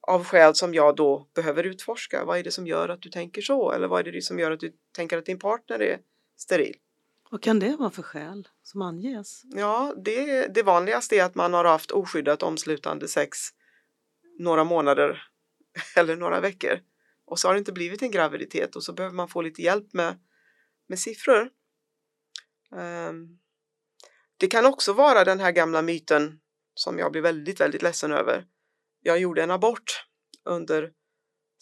av 0.00 0.24
skäl 0.24 0.54
som 0.54 0.74
jag 0.74 0.96
då 0.96 1.28
behöver 1.34 1.64
utforska. 1.64 2.24
Vad 2.24 2.38
är 2.38 2.42
det 2.42 2.50
som 2.50 2.66
gör 2.66 2.88
att 2.88 3.02
du 3.02 3.10
tänker 3.10 3.42
så? 3.42 3.72
Eller 3.72 3.88
vad 3.88 4.08
är 4.08 4.12
det 4.12 4.22
som 4.22 4.38
gör 4.38 4.50
att 4.50 4.60
du 4.60 4.72
tänker 4.92 5.18
att 5.18 5.26
din 5.26 5.38
partner 5.38 5.82
är 5.82 5.98
steril? 6.36 6.76
Vad 7.30 7.42
kan 7.42 7.58
det 7.58 7.76
vara 7.76 7.90
för 7.90 8.02
skäl 8.02 8.48
som 8.62 8.82
anges? 8.82 9.42
Ja, 9.44 9.94
det, 10.04 10.46
det 10.54 10.62
vanligaste 10.62 11.16
är 11.16 11.24
att 11.24 11.34
man 11.34 11.54
har 11.54 11.64
haft 11.64 11.90
oskyddat 11.90 12.42
omslutande 12.42 13.08
sex 13.08 13.38
några 14.38 14.64
månader 14.64 15.22
eller 15.96 16.16
några 16.16 16.40
veckor 16.40 16.80
och 17.24 17.38
så 17.38 17.48
har 17.48 17.54
det 17.54 17.58
inte 17.58 17.72
blivit 17.72 18.02
en 18.02 18.10
graviditet 18.10 18.76
och 18.76 18.84
så 18.84 18.92
behöver 18.92 19.16
man 19.16 19.28
få 19.28 19.42
lite 19.42 19.62
hjälp 19.62 19.92
med, 19.92 20.18
med 20.86 20.98
siffror. 20.98 21.50
Um, 22.70 23.38
det 24.36 24.46
kan 24.46 24.66
också 24.66 24.92
vara 24.92 25.24
den 25.24 25.40
här 25.40 25.52
gamla 25.52 25.82
myten 25.82 26.40
som 26.74 26.98
jag 26.98 27.12
blir 27.12 27.22
väldigt, 27.22 27.60
väldigt 27.60 27.82
ledsen 27.82 28.12
över 28.12 28.46
jag 29.04 29.18
gjorde 29.18 29.42
en 29.42 29.50
abort 29.50 30.06
under 30.44 30.92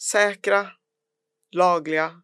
säkra, 0.01 0.67
lagliga, 1.51 2.21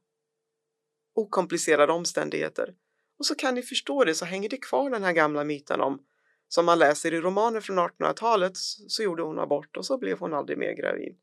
okomplicerade 1.14 1.94
omständigheter. 1.94 2.76
Och 3.20 3.26
så 3.26 3.36
kan 3.36 3.56
ni 3.56 3.62
förstå 3.62 4.04
det 4.04 4.16
så 4.16 4.26
hänger 4.26 4.50
det 4.50 4.58
kvar 4.58 4.90
den 4.90 5.04
här 5.04 5.14
gamla 5.14 5.44
myten 5.44 5.82
om 5.82 6.06
som 6.48 6.66
man 6.66 6.80
läser 6.80 7.14
i 7.14 7.22
romaner 7.22 7.62
från 7.62 7.80
1800-talet 7.80 8.52
så 8.88 9.04
gjorde 9.04 9.24
hon 9.24 9.40
abort 9.40 9.78
och 9.78 9.86
så 9.86 9.98
blev 9.98 10.20
hon 10.20 10.34
aldrig 10.34 10.58
mer 10.58 10.74
gravid. 10.74 11.18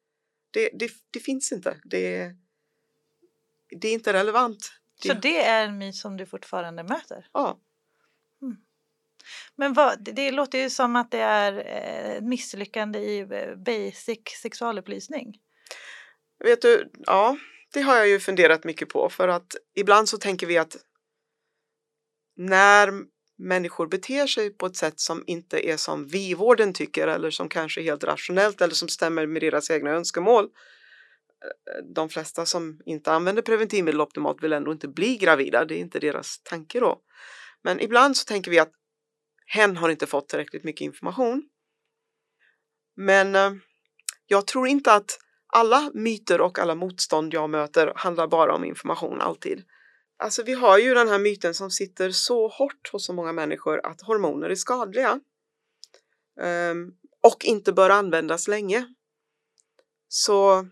Det, 0.50 0.70
det, 0.74 0.90
det 1.10 1.20
finns 1.20 1.52
inte. 1.52 1.80
Det, 1.84 2.34
det 3.80 3.88
är 3.88 3.92
inte 3.92 4.12
relevant. 4.12 4.72
Så 5.06 5.14
det 5.14 5.44
är 5.44 5.64
en 5.64 5.78
myt 5.78 5.96
som 5.96 6.16
du 6.16 6.26
fortfarande 6.26 6.82
möter? 6.82 7.28
Ja. 7.32 7.60
Men 9.56 9.72
vad, 9.72 10.04
det, 10.04 10.12
det 10.12 10.30
låter 10.30 10.58
ju 10.58 10.70
som 10.70 10.96
att 10.96 11.10
det 11.10 11.20
är 11.20 11.52
ett 11.52 12.24
misslyckande 12.24 12.98
i 12.98 13.20
eh, 13.20 13.56
basic 13.56 14.20
sexualupplysning. 14.42 15.34
Vet 16.44 16.62
du, 16.62 16.90
ja, 17.06 17.36
det 17.72 17.80
har 17.80 17.96
jag 17.96 18.08
ju 18.08 18.20
funderat 18.20 18.64
mycket 18.64 18.88
på 18.88 19.08
för 19.08 19.28
att 19.28 19.56
ibland 19.76 20.08
så 20.08 20.18
tänker 20.18 20.46
vi 20.46 20.58
att 20.58 20.76
när 22.36 22.92
människor 23.38 23.86
beter 23.86 24.26
sig 24.26 24.50
på 24.50 24.66
ett 24.66 24.76
sätt 24.76 25.00
som 25.00 25.24
inte 25.26 25.68
är 25.68 25.76
som 25.76 26.06
vi 26.06 26.30
i 26.30 26.34
vården 26.34 26.72
tycker 26.72 27.08
eller 27.08 27.30
som 27.30 27.48
kanske 27.48 27.80
är 27.80 27.84
helt 27.84 28.04
rationellt 28.04 28.60
eller 28.60 28.74
som 28.74 28.88
stämmer 28.88 29.26
med 29.26 29.42
deras 29.42 29.70
egna 29.70 29.90
önskemål. 29.90 30.44
Eh, 30.44 31.84
de 31.94 32.08
flesta 32.08 32.46
som 32.46 32.80
inte 32.86 33.12
använder 33.12 33.42
preventivmedel 33.42 34.00
optimalt 34.00 34.42
vill 34.42 34.52
ändå 34.52 34.72
inte 34.72 34.88
bli 34.88 35.16
gravida, 35.16 35.64
det 35.64 35.74
är 35.74 35.78
inte 35.78 35.98
deras 35.98 36.40
tanke 36.42 36.80
då. 36.80 37.00
Men 37.62 37.80
ibland 37.80 38.16
så 38.16 38.24
tänker 38.24 38.50
vi 38.50 38.58
att 38.58 38.72
hen 39.46 39.76
har 39.76 39.88
inte 39.88 40.06
fått 40.06 40.28
tillräckligt 40.28 40.64
mycket 40.64 40.80
information. 40.84 41.48
Men 42.96 43.34
eh, 43.34 43.52
jag 44.26 44.46
tror 44.46 44.68
inte 44.68 44.92
att 44.92 45.18
alla 45.46 45.90
myter 45.94 46.40
och 46.40 46.58
alla 46.58 46.74
motstånd 46.74 47.34
jag 47.34 47.50
möter 47.50 47.92
handlar 47.96 48.26
bara 48.26 48.54
om 48.54 48.64
information 48.64 49.20
alltid. 49.20 49.64
Alltså 50.18 50.42
vi 50.42 50.52
har 50.52 50.78
ju 50.78 50.94
den 50.94 51.08
här 51.08 51.18
myten 51.18 51.54
som 51.54 51.70
sitter 51.70 52.10
så 52.10 52.48
hårt 52.48 52.90
hos 52.92 53.06
så 53.06 53.12
många 53.12 53.32
människor 53.32 53.86
att 53.86 54.00
hormoner 54.00 54.50
är 54.50 54.54
skadliga 54.54 55.20
um, 56.40 56.96
och 57.20 57.44
inte 57.44 57.72
bör 57.72 57.90
användas 57.90 58.48
länge. 58.48 58.94
Så 60.08 60.66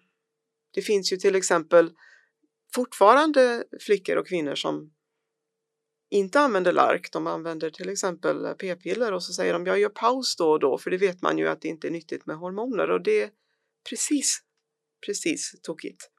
det 0.74 0.82
finns 0.82 1.12
ju 1.12 1.16
till 1.16 1.34
exempel 1.34 1.92
fortfarande 2.74 3.64
flickor 3.80 4.16
och 4.16 4.26
kvinnor 4.26 4.54
som 4.54 4.93
inte 6.14 6.40
använder 6.40 6.72
lark, 6.72 7.12
de 7.12 7.26
använder 7.26 7.70
till 7.70 7.88
exempel 7.88 8.44
eh, 8.44 8.52
p-piller 8.52 9.12
och 9.12 9.22
så 9.22 9.32
säger 9.32 9.52
de 9.52 9.66
jag 9.66 9.78
gör 9.78 9.88
paus 9.88 10.36
då 10.36 10.50
och 10.50 10.60
då 10.60 10.78
för 10.78 10.90
det 10.90 10.96
vet 10.96 11.22
man 11.22 11.38
ju 11.38 11.48
att 11.48 11.60
det 11.60 11.68
inte 11.68 11.88
är 11.88 11.90
nyttigt 11.90 12.26
med 12.26 12.36
hormoner 12.36 12.90
och 12.90 13.02
det 13.02 13.22
är 13.22 13.30
precis, 13.88 14.40
precis 15.06 15.60
tokigt. 15.62 16.10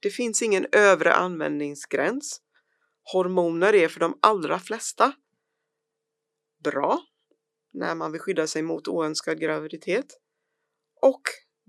Det 0.00 0.10
finns 0.10 0.42
ingen 0.42 0.66
övre 0.72 1.14
användningsgräns. 1.14 2.40
Hormoner 3.12 3.74
är 3.74 3.88
för 3.88 4.00
de 4.00 4.18
allra 4.22 4.58
flesta 4.58 5.12
bra 6.64 7.00
när 7.72 7.94
man 7.94 8.12
vill 8.12 8.20
skydda 8.20 8.46
sig 8.46 8.62
mot 8.62 8.88
oönskad 8.88 9.40
graviditet. 9.40 10.06
Och 11.02 11.22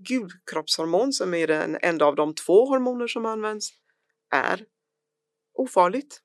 gulkroppshormon 0.08 1.12
som 1.12 1.34
är 1.34 1.46
den 1.46 1.78
enda 1.82 2.04
av 2.04 2.14
de 2.14 2.34
två 2.34 2.66
hormoner 2.66 3.06
som 3.06 3.26
används 3.26 3.70
är 4.30 4.66
ofarligt. 5.52 6.22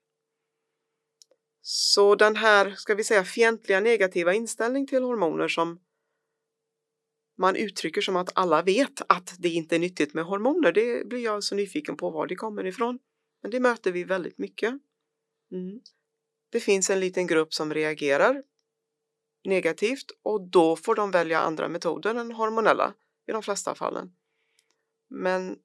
Så 1.68 2.16
den 2.16 2.36
här, 2.36 2.72
ska 2.72 2.96
vi 2.96 3.04
säga, 3.04 3.24
fientliga 3.24 3.80
negativa 3.80 4.34
inställning 4.34 4.88
till 4.88 5.04
hormoner 5.04 5.48
som 5.48 5.80
man 7.38 7.56
uttrycker 7.56 8.02
som 8.02 8.16
att 8.16 8.32
alla 8.36 8.62
vet 8.62 9.02
att 9.10 9.36
det 9.40 9.50
inte 9.50 9.76
är 9.76 9.80
nyttigt 9.80 10.14
med 10.14 10.26
hormoner. 10.26 10.72
Det 10.72 11.08
blir 11.08 11.24
jag 11.24 11.44
så 11.44 11.56
nyfiken 11.56 11.98
på 11.98 12.10
var 12.10 12.28
det 12.28 12.36
kommer 12.36 12.66
ifrån. 12.66 13.00
Men 13.42 13.52
det 13.52 13.60
möter 13.60 13.92
vi 13.92 14.04
väldigt 14.04 14.38
mycket. 14.38 14.70
Mm. 15.52 15.82
Det 16.50 16.60
finns 16.60 16.90
en 16.90 17.00
liten 17.00 17.28
grupp 17.28 17.54
som 17.54 17.74
reagerar 17.74 18.44
negativt 19.44 20.12
och 20.24 20.50
då 20.50 20.76
får 20.76 20.96
de 20.96 21.12
välja 21.12 21.40
andra 21.40 21.70
metoder 21.70 22.16
än 22.16 22.32
hormonella 22.32 22.94
i 23.28 23.32
de 23.32 23.44
flesta 23.44 23.76
fallen. 23.76 24.16
Men 25.10 25.58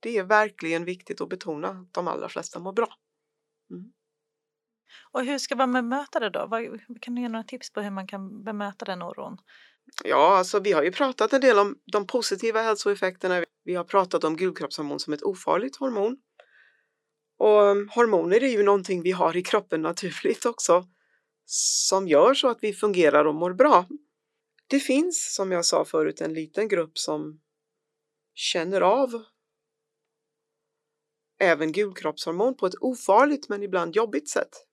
det 0.00 0.16
är 0.16 0.24
verkligen 0.24 0.84
viktigt 0.84 1.20
att 1.20 1.28
betona 1.28 1.68
att 1.68 1.94
de 1.94 2.08
allra 2.08 2.28
flesta 2.28 2.58
mår 2.58 2.72
bra. 2.72 2.94
Mm. 3.70 3.92
Och 5.12 5.24
hur 5.24 5.38
ska 5.38 5.56
man 5.56 5.72
bemöta 5.72 6.20
det 6.20 6.30
då? 6.30 6.48
Kan 7.00 7.14
du 7.14 7.22
ge 7.22 7.28
några 7.28 7.44
tips 7.44 7.72
på 7.72 7.80
hur 7.80 7.90
man 7.90 8.06
kan 8.06 8.44
bemöta 8.44 8.84
den 8.84 9.02
oron? 9.02 9.36
Ja, 10.04 10.36
alltså 10.36 10.60
vi 10.60 10.72
har 10.72 10.82
ju 10.82 10.92
pratat 10.92 11.32
en 11.32 11.40
del 11.40 11.58
om 11.58 11.76
de 11.92 12.06
positiva 12.06 12.62
hälsoeffekterna. 12.62 13.44
Vi 13.64 13.74
har 13.74 13.84
pratat 13.84 14.24
om 14.24 14.36
gulkroppshormon 14.36 15.00
som 15.00 15.12
ett 15.12 15.22
ofarligt 15.22 15.76
hormon. 15.76 16.16
Och 17.38 17.70
mm, 17.70 17.88
hormoner 17.88 18.42
är 18.42 18.48
ju 18.48 18.62
någonting 18.62 19.02
vi 19.02 19.12
har 19.12 19.36
i 19.36 19.42
kroppen 19.42 19.82
naturligt 19.82 20.46
också 20.46 20.84
som 21.52 22.08
gör 22.08 22.34
så 22.34 22.48
att 22.48 22.58
vi 22.60 22.72
fungerar 22.72 23.24
och 23.24 23.34
mår 23.34 23.52
bra. 23.52 23.86
Det 24.66 24.80
finns, 24.80 25.34
som 25.34 25.52
jag 25.52 25.64
sa 25.64 25.84
förut, 25.84 26.20
en 26.20 26.34
liten 26.34 26.68
grupp 26.68 26.98
som 26.98 27.40
känner 28.34 28.80
av 28.80 29.24
även 31.40 31.72
gulkroppshormon 31.72 32.56
på 32.56 32.66
ett 32.66 32.74
ofarligt 32.80 33.48
men 33.48 33.62
ibland 33.62 33.96
jobbigt 33.96 34.28
sätt. 34.28 34.66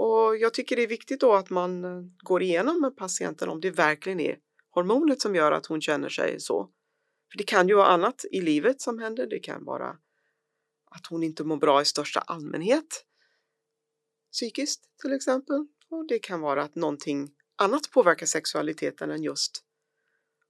Och 0.00 0.36
jag 0.36 0.54
tycker 0.54 0.76
det 0.76 0.82
är 0.82 0.88
viktigt 0.88 1.20
då 1.20 1.34
att 1.34 1.50
man 1.50 1.84
eh, 1.84 2.02
går 2.18 2.42
igenom 2.42 2.80
med 2.80 2.96
patienten 2.96 3.48
om 3.48 3.60
det 3.60 3.70
verkligen 3.70 4.20
är 4.20 4.38
hormonet 4.70 5.20
som 5.20 5.34
gör 5.34 5.52
att 5.52 5.66
hon 5.66 5.80
känner 5.80 6.08
sig 6.08 6.40
så. 6.40 6.70
För 7.30 7.38
det 7.38 7.44
kan 7.44 7.68
ju 7.68 7.74
vara 7.74 7.86
annat 7.86 8.24
i 8.32 8.40
livet 8.40 8.80
som 8.80 8.98
händer. 8.98 9.26
Det 9.26 9.38
kan 9.38 9.64
vara 9.64 9.88
att 10.90 11.06
hon 11.10 11.22
inte 11.22 11.44
mår 11.44 11.56
bra 11.56 11.82
i 11.82 11.84
största 11.84 12.20
allmänhet. 12.20 13.04
Psykiskt 14.32 14.84
till 15.02 15.12
exempel. 15.12 15.66
Och 15.90 16.06
det 16.08 16.18
kan 16.18 16.40
vara 16.40 16.62
att 16.62 16.74
någonting 16.74 17.30
annat 17.56 17.90
påverkar 17.90 18.26
sexualiteten 18.26 19.10
än 19.10 19.22
just 19.22 19.64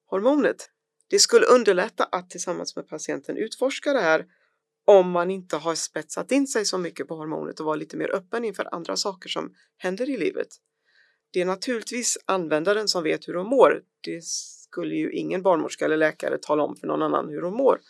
hormonet. 0.07 0.71
Det 1.09 1.19
skulle 1.19 1.47
underlätta 1.47 2.05
att 2.05 2.31
tillsammans 2.31 2.77
med 2.77 2.89
patienten 2.89 3.37
utforska 3.37 3.93
det 3.93 4.01
här 4.01 4.27
om 4.91 5.11
man 5.11 5.31
inte 5.31 5.57
har 5.57 5.75
spetsat 5.75 6.33
in 6.33 6.47
sig 6.47 6.65
så 6.65 6.79
mycket 6.79 7.09
på 7.09 7.15
hormonet 7.15 7.61
och 7.61 7.67
var 7.67 7.77
lite 7.77 7.97
mer 7.97 8.15
öppen 8.15 8.45
inför 8.45 8.75
andra 8.75 8.97
saker 8.97 9.29
som 9.29 9.55
händer 9.77 10.11
i 10.11 10.17
livet. 10.17 10.49
Det 11.33 11.41
är 11.41 11.45
naturligtvis 11.45 12.19
användaren 12.27 12.89
som 12.89 13.03
vet 13.03 13.29
hur 13.29 13.35
de 13.35 13.47
mår. 13.47 13.83
Det 14.01 14.25
skulle 14.25 14.95
ju 14.95 15.13
ingen 15.13 15.43
barnmorska 15.43 15.85
eller 15.85 15.97
läkare 15.97 16.39
tala 16.39 16.63
om 16.63 16.77
för 16.77 16.87
någon 16.87 17.03
annan 17.03 17.29
hur 17.29 17.43
de 17.43 17.55
mår. 17.55 17.81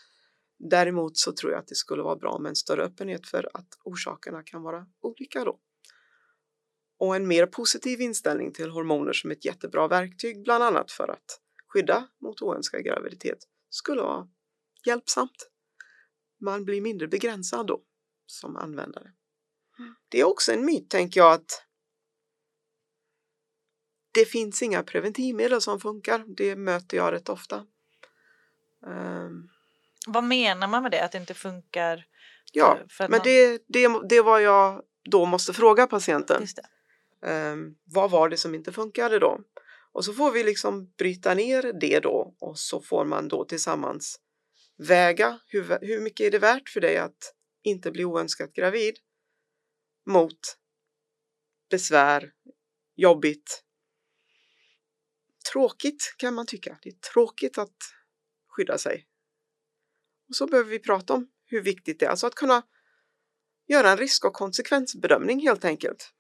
Däremot 0.71 1.17
så 1.17 1.33
tror 1.33 1.53
jag 1.53 1.59
att 1.59 1.67
det 1.67 1.75
skulle 1.75 2.03
vara 2.03 2.17
bra 2.17 2.39
med 2.39 2.51
en 2.51 2.57
större 2.57 2.85
öppenhet 2.85 3.27
för 3.27 3.49
att 3.55 3.69
orsakerna 3.85 4.43
kan 4.43 4.63
vara 4.63 4.87
olika 5.01 5.45
då. 5.45 5.59
Och 6.99 7.17
en 7.17 7.29
mer 7.29 7.47
positiv 7.47 8.01
inställning 8.01 8.53
till 8.53 8.71
hormoner 8.71 9.13
som 9.13 9.31
ett 9.31 9.45
jättebra 9.45 9.89
verktyg, 9.89 10.43
bland 10.43 10.65
annat 10.65 10.93
för 10.93 11.09
att 11.09 11.41
skydda 11.69 12.09
mot 12.23 12.43
oönskad 12.43 12.85
graviditet, 12.85 13.39
skulle 13.71 14.03
vara 14.03 14.29
hjälpsamt 14.87 15.49
man 16.41 16.65
blir 16.65 16.81
mindre 16.81 17.09
begränsad 17.09 17.67
då 17.67 17.81
som 18.27 18.57
användare. 18.57 19.13
Mm. 19.79 19.95
Det 20.09 20.21
är 20.21 20.25
också 20.25 20.53
en 20.53 20.65
myt, 20.65 20.91
tänker 20.91 21.21
jag, 21.21 21.33
att 21.33 21.65
det 24.13 24.25
finns 24.25 24.63
inga 24.63 24.83
preventivmedel 24.83 25.61
som 25.61 25.81
funkar. 25.81 26.25
Det 26.27 26.57
möter 26.57 26.97
jag 26.97 27.13
rätt 27.13 27.29
ofta. 27.29 27.67
Um, 28.87 29.51
vad 30.07 30.25
menar 30.25 30.69
man 30.69 30.83
med 30.83 30.93
det, 30.93 31.05
att 31.05 31.13
det 31.13 31.19
inte 31.19 31.35
funkar? 31.35 32.07
Ja, 32.53 32.79
men 32.99 33.11
man... 33.11 33.21
det, 33.25 33.63
det, 33.69 34.01
det 34.09 34.21
vad 34.21 34.43
jag 34.43 34.83
då 35.05 35.27
måste 35.27 35.53
fråga 35.53 35.87
patienten. 35.87 36.47
Um, 37.21 37.77
vad 37.85 38.11
var 38.11 38.29
det 38.29 38.37
som 38.37 38.55
inte 38.55 38.73
funkade 38.73 39.19
då? 39.19 39.41
Och 39.93 40.05
så 40.05 40.13
får 40.13 40.33
vi 40.33 40.45
liksom 40.45 40.93
bryta 40.99 41.35
ner 41.35 41.73
det 41.81 42.01
då 42.01 42.35
och 42.39 42.59
så 42.59 42.81
får 42.81 43.05
man 43.05 43.29
då 43.29 43.45
tillsammans 43.45 44.21
väga 44.79 45.41
hur, 45.47 45.79
hur 45.81 46.01
mycket 46.01 46.27
är 46.27 46.31
det 46.31 46.39
värt 46.39 46.69
för 46.69 46.81
dig 46.81 46.97
att 46.97 47.35
inte 47.63 47.91
bli 47.91 48.05
oönskat 48.05 48.53
gravid 48.53 48.99
mot 50.07 50.59
besvär, 51.71 52.33
jobbigt, 52.97 53.65
tråkigt 55.53 56.15
kan 56.17 56.35
man 56.35 56.47
tycka. 56.47 56.79
Det 56.83 56.89
är 56.89 57.13
tråkigt 57.13 57.59
att 57.59 57.77
skydda 58.49 58.79
sig. 58.79 59.07
Och 60.29 60.37
så 60.37 60.47
behöver 60.47 60.71
vi 60.71 60.79
prata 60.79 61.15
om 61.15 61.29
hur 61.47 61.63
viktigt 61.63 62.01
det 62.01 62.07
är, 62.07 62.11
alltså 62.11 62.27
att 62.27 62.35
kunna 62.35 62.63
göra 63.67 63.91
en 63.91 63.97
risk 63.99 64.25
och 64.25 64.35
konsekvensbedömning 64.35 65.41
helt 65.41 65.65
enkelt. 65.65 66.13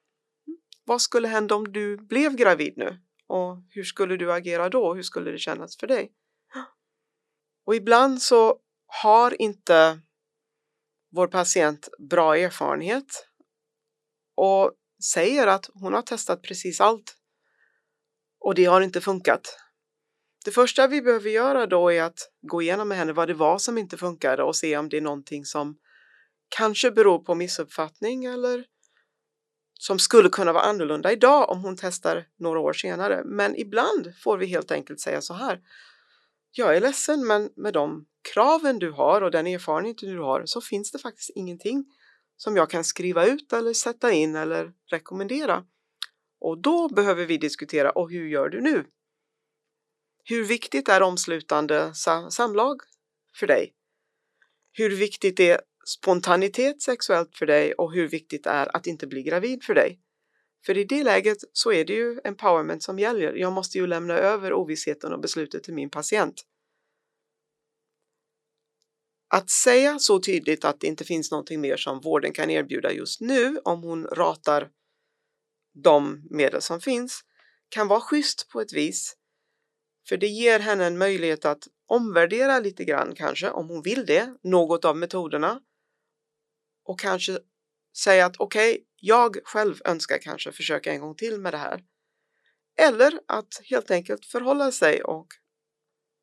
Vad 0.84 1.02
skulle 1.02 1.28
hända 1.28 1.54
om 1.54 1.72
du 1.72 1.96
blev 1.96 2.36
gravid 2.36 2.76
nu? 2.76 3.00
Och 3.26 3.56
hur 3.70 3.84
skulle 3.84 4.16
du 4.16 4.32
agera 4.32 4.68
då? 4.68 4.94
Hur 4.94 5.02
skulle 5.02 5.30
det 5.30 5.38
kännas 5.38 5.76
för 5.76 5.86
dig? 5.86 6.12
Och 7.68 7.74
ibland 7.74 8.22
så 8.22 8.58
har 8.86 9.42
inte 9.42 10.00
vår 11.12 11.26
patient 11.26 11.88
bra 12.10 12.36
erfarenhet 12.36 13.28
och 14.36 14.72
säger 15.12 15.46
att 15.46 15.70
hon 15.74 15.94
har 15.94 16.02
testat 16.02 16.42
precis 16.42 16.80
allt 16.80 17.16
och 18.40 18.54
det 18.54 18.64
har 18.64 18.80
inte 18.80 19.00
funkat. 19.00 19.58
Det 20.44 20.50
första 20.50 20.86
vi 20.86 21.02
behöver 21.02 21.30
göra 21.30 21.66
då 21.66 21.92
är 21.92 22.02
att 22.02 22.18
gå 22.42 22.62
igenom 22.62 22.88
med 22.88 22.98
henne 22.98 23.12
vad 23.12 23.28
det 23.28 23.34
var 23.34 23.58
som 23.58 23.78
inte 23.78 23.96
funkade 23.96 24.42
och 24.42 24.56
se 24.56 24.76
om 24.76 24.88
det 24.88 24.96
är 24.96 25.00
någonting 25.00 25.44
som 25.44 25.78
kanske 26.48 26.90
beror 26.90 27.18
på 27.18 27.34
missuppfattning 27.34 28.24
eller 28.24 28.64
som 29.74 29.98
skulle 29.98 30.28
kunna 30.28 30.52
vara 30.52 30.64
annorlunda 30.64 31.12
idag 31.12 31.50
om 31.50 31.62
hon 31.62 31.76
testar 31.76 32.26
några 32.38 32.60
år 32.60 32.72
senare. 32.72 33.22
Men 33.24 33.56
ibland 33.56 34.12
får 34.22 34.38
vi 34.38 34.46
helt 34.46 34.70
enkelt 34.70 35.00
säga 35.00 35.20
så 35.20 35.34
här. 35.34 35.60
Jag 36.50 36.76
är 36.76 36.80
ledsen, 36.80 37.26
men 37.26 37.50
med 37.56 37.72
de 37.72 38.06
kraven 38.34 38.78
du 38.78 38.90
har 38.90 39.22
och 39.22 39.30
den 39.30 39.46
erfarenheten 39.46 40.08
du 40.08 40.20
har 40.20 40.42
så 40.46 40.60
finns 40.60 40.92
det 40.92 40.98
faktiskt 40.98 41.30
ingenting 41.34 41.84
som 42.36 42.56
jag 42.56 42.70
kan 42.70 42.84
skriva 42.84 43.26
ut 43.26 43.52
eller 43.52 43.72
sätta 43.72 44.12
in 44.12 44.36
eller 44.36 44.72
rekommendera. 44.90 45.64
Och 46.40 46.58
då 46.58 46.88
behöver 46.88 47.26
vi 47.26 47.38
diskutera, 47.38 47.90
och 47.90 48.10
hur 48.10 48.28
gör 48.28 48.48
du 48.48 48.60
nu? 48.60 48.84
Hur 50.24 50.44
viktigt 50.44 50.88
är 50.88 51.02
omslutande 51.02 51.92
samlag 52.30 52.80
för 53.38 53.46
dig? 53.46 53.74
Hur 54.72 54.96
viktigt 54.96 55.40
är 55.40 55.60
spontanitet 55.86 56.82
sexuellt 56.82 57.36
för 57.36 57.46
dig 57.46 57.72
och 57.72 57.92
hur 57.92 58.08
viktigt 58.08 58.46
är 58.46 58.76
att 58.76 58.86
inte 58.86 59.06
bli 59.06 59.22
gravid 59.22 59.64
för 59.64 59.74
dig? 59.74 60.00
För 60.66 60.78
i 60.78 60.84
det 60.84 61.04
läget 61.04 61.38
så 61.52 61.72
är 61.72 61.84
det 61.84 61.92
ju 61.92 62.20
empowerment 62.24 62.82
som 62.82 62.98
gäller. 62.98 63.34
Jag 63.34 63.52
måste 63.52 63.78
ju 63.78 63.86
lämna 63.86 64.14
över 64.14 64.52
ovissheten 64.52 65.12
och 65.12 65.20
beslutet 65.20 65.62
till 65.62 65.74
min 65.74 65.90
patient. 65.90 66.44
Att 69.30 69.50
säga 69.50 69.98
så 69.98 70.20
tydligt 70.20 70.64
att 70.64 70.80
det 70.80 70.86
inte 70.86 71.04
finns 71.04 71.30
någonting 71.30 71.60
mer 71.60 71.76
som 71.76 72.00
vården 72.00 72.32
kan 72.32 72.50
erbjuda 72.50 72.92
just 72.92 73.20
nu 73.20 73.58
om 73.64 73.82
hon 73.82 74.06
ratar 74.06 74.70
de 75.74 76.26
medel 76.30 76.62
som 76.62 76.80
finns 76.80 77.24
kan 77.68 77.88
vara 77.88 78.00
schysst 78.00 78.48
på 78.48 78.60
ett 78.60 78.72
vis. 78.72 79.16
För 80.08 80.16
det 80.16 80.26
ger 80.26 80.60
henne 80.60 80.86
en 80.86 80.98
möjlighet 80.98 81.44
att 81.44 81.68
omvärdera 81.86 82.60
lite 82.60 82.84
grann 82.84 83.14
kanske, 83.14 83.50
om 83.50 83.68
hon 83.68 83.82
vill 83.82 84.06
det, 84.06 84.34
något 84.42 84.84
av 84.84 84.96
metoderna. 84.96 85.60
Och 86.84 87.00
kanske 87.00 87.38
säga 87.96 88.26
att 88.26 88.36
okej, 88.38 88.72
okay, 88.72 88.84
jag 89.00 89.36
själv 89.44 89.80
önskar 89.84 90.18
kanske 90.18 90.52
försöka 90.52 90.92
en 90.92 91.00
gång 91.00 91.14
till 91.14 91.40
med 91.40 91.52
det 91.52 91.58
här. 91.58 91.84
Eller 92.76 93.20
att 93.28 93.60
helt 93.64 93.90
enkelt 93.90 94.26
förhålla 94.26 94.72
sig 94.72 95.02
och 95.02 95.26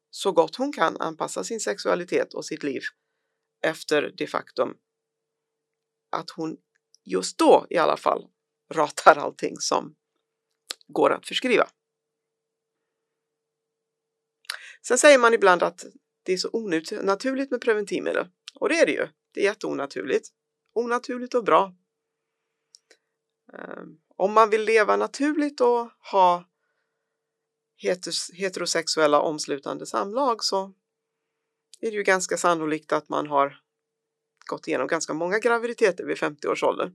så 0.09 0.31
gott 0.31 0.55
hon 0.55 0.73
kan 0.73 0.97
anpassa 0.97 1.43
sin 1.43 1.59
sexualitet 1.59 2.33
och 2.33 2.45
sitt 2.45 2.63
liv 2.63 2.81
efter 3.61 4.13
det 4.17 4.27
faktum 4.27 4.77
att 6.09 6.29
hon 6.29 6.57
just 7.03 7.37
då 7.37 7.67
i 7.69 7.77
alla 7.77 7.97
fall 7.97 8.27
ratar 8.73 9.15
allting 9.15 9.55
som 9.59 9.95
går 10.87 11.13
att 11.13 11.27
förskriva. 11.27 11.67
Sen 14.87 14.97
säger 14.97 15.17
man 15.17 15.33
ibland 15.33 15.63
att 15.63 15.85
det 16.23 16.33
är 16.33 16.37
så 16.37 16.49
onaturligt 16.53 17.51
med 17.51 17.61
preventivmedel 17.61 18.27
och 18.53 18.69
det 18.69 18.79
är 18.79 18.85
det 18.85 18.91
ju. 18.91 19.07
Det 19.31 19.39
är 19.39 19.43
jätteonaturligt. 19.43 20.29
Onaturligt 20.73 21.33
och 21.33 21.43
bra. 21.43 21.75
Ehm, 23.53 23.97
om 24.15 24.33
man 24.33 24.49
vill 24.49 24.63
leva 24.63 24.97
naturligt 24.97 25.61
och 25.61 25.91
ha 26.11 26.45
heterosexuella 28.33 29.21
omslutande 29.21 29.85
samlag 29.85 30.43
så 30.43 30.73
är 31.79 31.91
det 31.91 31.97
ju 31.97 32.03
ganska 32.03 32.37
sannolikt 32.37 32.91
att 32.91 33.09
man 33.09 33.27
har 33.27 33.61
gått 34.45 34.67
igenom 34.67 34.87
ganska 34.87 35.13
många 35.13 35.39
graviditeter 35.39 36.05
vid 36.05 36.17
50 36.17 36.47
års 36.47 36.63
ålder. 36.63 36.93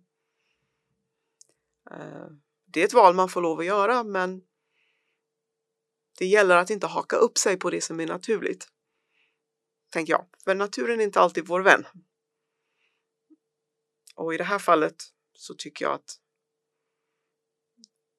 Ehm, 1.90 2.42
det 2.66 2.80
är 2.80 2.84
ett 2.84 2.92
val 2.92 3.14
man 3.14 3.28
får 3.28 3.42
lov 3.42 3.58
att 3.58 3.66
göra 3.66 4.04
men 4.04 4.42
det 6.18 6.26
gäller 6.26 6.56
att 6.56 6.70
inte 6.70 6.86
haka 6.86 7.16
upp 7.16 7.38
sig 7.38 7.56
på 7.56 7.70
det 7.70 7.80
som 7.80 8.00
är 8.00 8.06
naturligt. 8.06 8.68
Tänker 9.90 10.12
jag, 10.12 10.26
för 10.44 10.54
naturen 10.54 11.00
är 11.00 11.04
inte 11.04 11.20
alltid 11.20 11.46
vår 11.46 11.60
vän. 11.60 11.86
Och 14.14 14.34
i 14.34 14.36
det 14.36 14.44
här 14.44 14.58
fallet 14.58 15.04
så 15.34 15.54
tycker 15.54 15.84
jag 15.84 15.94
att 15.94 16.19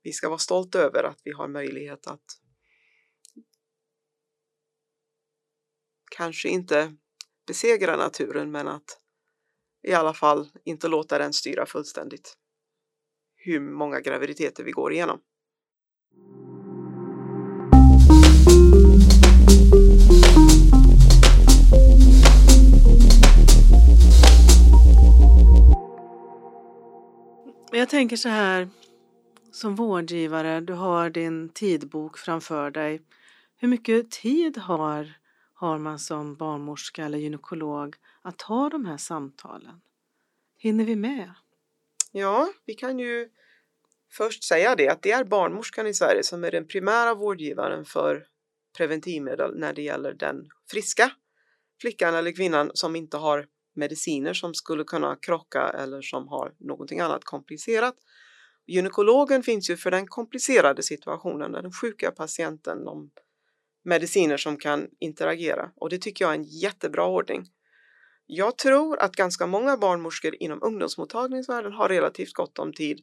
vi 0.03 0.11
ska 0.11 0.29
vara 0.29 0.39
stolta 0.39 0.79
över 0.79 1.03
att 1.03 1.21
vi 1.23 1.31
har 1.31 1.47
möjlighet 1.47 2.07
att 2.07 2.25
kanske 6.11 6.49
inte 6.49 6.95
besegra 7.47 7.97
naturen 7.97 8.51
men 8.51 8.67
att 8.67 8.99
i 9.87 9.93
alla 9.93 10.13
fall 10.13 10.49
inte 10.65 10.87
låta 10.87 11.17
den 11.17 11.33
styra 11.33 11.65
fullständigt 11.65 12.37
hur 13.35 13.59
många 13.59 13.99
graviditeter 13.99 14.63
vi 14.63 14.71
går 14.71 14.93
igenom. 14.93 15.19
Jag 27.71 27.89
tänker 27.89 28.17
så 28.17 28.29
här 28.29 28.69
som 29.51 29.75
vårdgivare, 29.75 30.61
du 30.61 30.73
har 30.73 31.09
din 31.09 31.49
tidbok 31.49 32.17
framför 32.17 32.71
dig. 32.71 33.01
Hur 33.57 33.67
mycket 33.67 34.11
tid 34.11 34.57
har, 34.57 35.13
har 35.53 35.77
man 35.77 35.99
som 35.99 36.35
barnmorska 36.35 37.05
eller 37.05 37.17
gynekolog 37.17 37.95
att 38.21 38.41
ha 38.41 38.69
de 38.69 38.85
här 38.85 38.97
samtalen? 38.97 39.81
Hinner 40.57 40.85
vi 40.85 40.95
med? 40.95 41.33
Ja, 42.11 42.53
vi 42.65 42.73
kan 42.73 42.99
ju 42.99 43.29
först 44.11 44.43
säga 44.43 44.75
det 44.75 44.89
att 44.89 45.01
det 45.01 45.11
är 45.11 45.23
barnmorskan 45.23 45.87
i 45.87 45.93
Sverige 45.93 46.23
som 46.23 46.43
är 46.43 46.51
den 46.51 46.67
primära 46.67 47.13
vårdgivaren 47.13 47.85
för 47.85 48.25
preventivmedel 48.77 49.59
när 49.59 49.73
det 49.73 49.81
gäller 49.81 50.13
den 50.13 50.49
friska 50.71 51.11
flickan 51.81 52.15
eller 52.15 52.31
kvinnan 52.31 52.71
som 52.73 52.95
inte 52.95 53.17
har 53.17 53.47
mediciner 53.73 54.33
som 54.33 54.53
skulle 54.53 54.83
kunna 54.83 55.15
krocka 55.15 55.69
eller 55.69 56.01
som 56.01 56.27
har 56.27 56.53
någonting 56.59 56.99
annat 56.99 57.23
komplicerat. 57.23 57.95
Gynekologen 58.71 59.43
finns 59.43 59.69
ju 59.69 59.77
för 59.77 59.91
den 59.91 60.07
komplicerade 60.07 60.83
situationen, 60.83 61.51
den 61.51 61.71
sjuka 61.71 62.11
patienten, 62.11 62.85
de 62.85 63.11
mediciner 63.83 64.37
som 64.37 64.57
kan 64.57 64.87
interagera 64.99 65.71
och 65.75 65.89
det 65.89 65.97
tycker 65.97 66.25
jag 66.25 66.31
är 66.31 66.37
en 66.37 66.43
jättebra 66.43 67.07
ordning. 67.07 67.45
Jag 68.25 68.57
tror 68.57 68.99
att 68.99 69.15
ganska 69.15 69.47
många 69.47 69.77
barnmorskor 69.77 70.35
inom 70.39 70.63
ungdomsmottagningsvärlden 70.63 71.73
har 71.73 71.89
relativt 71.89 72.33
gott 72.33 72.59
om 72.59 72.73
tid. 72.73 73.01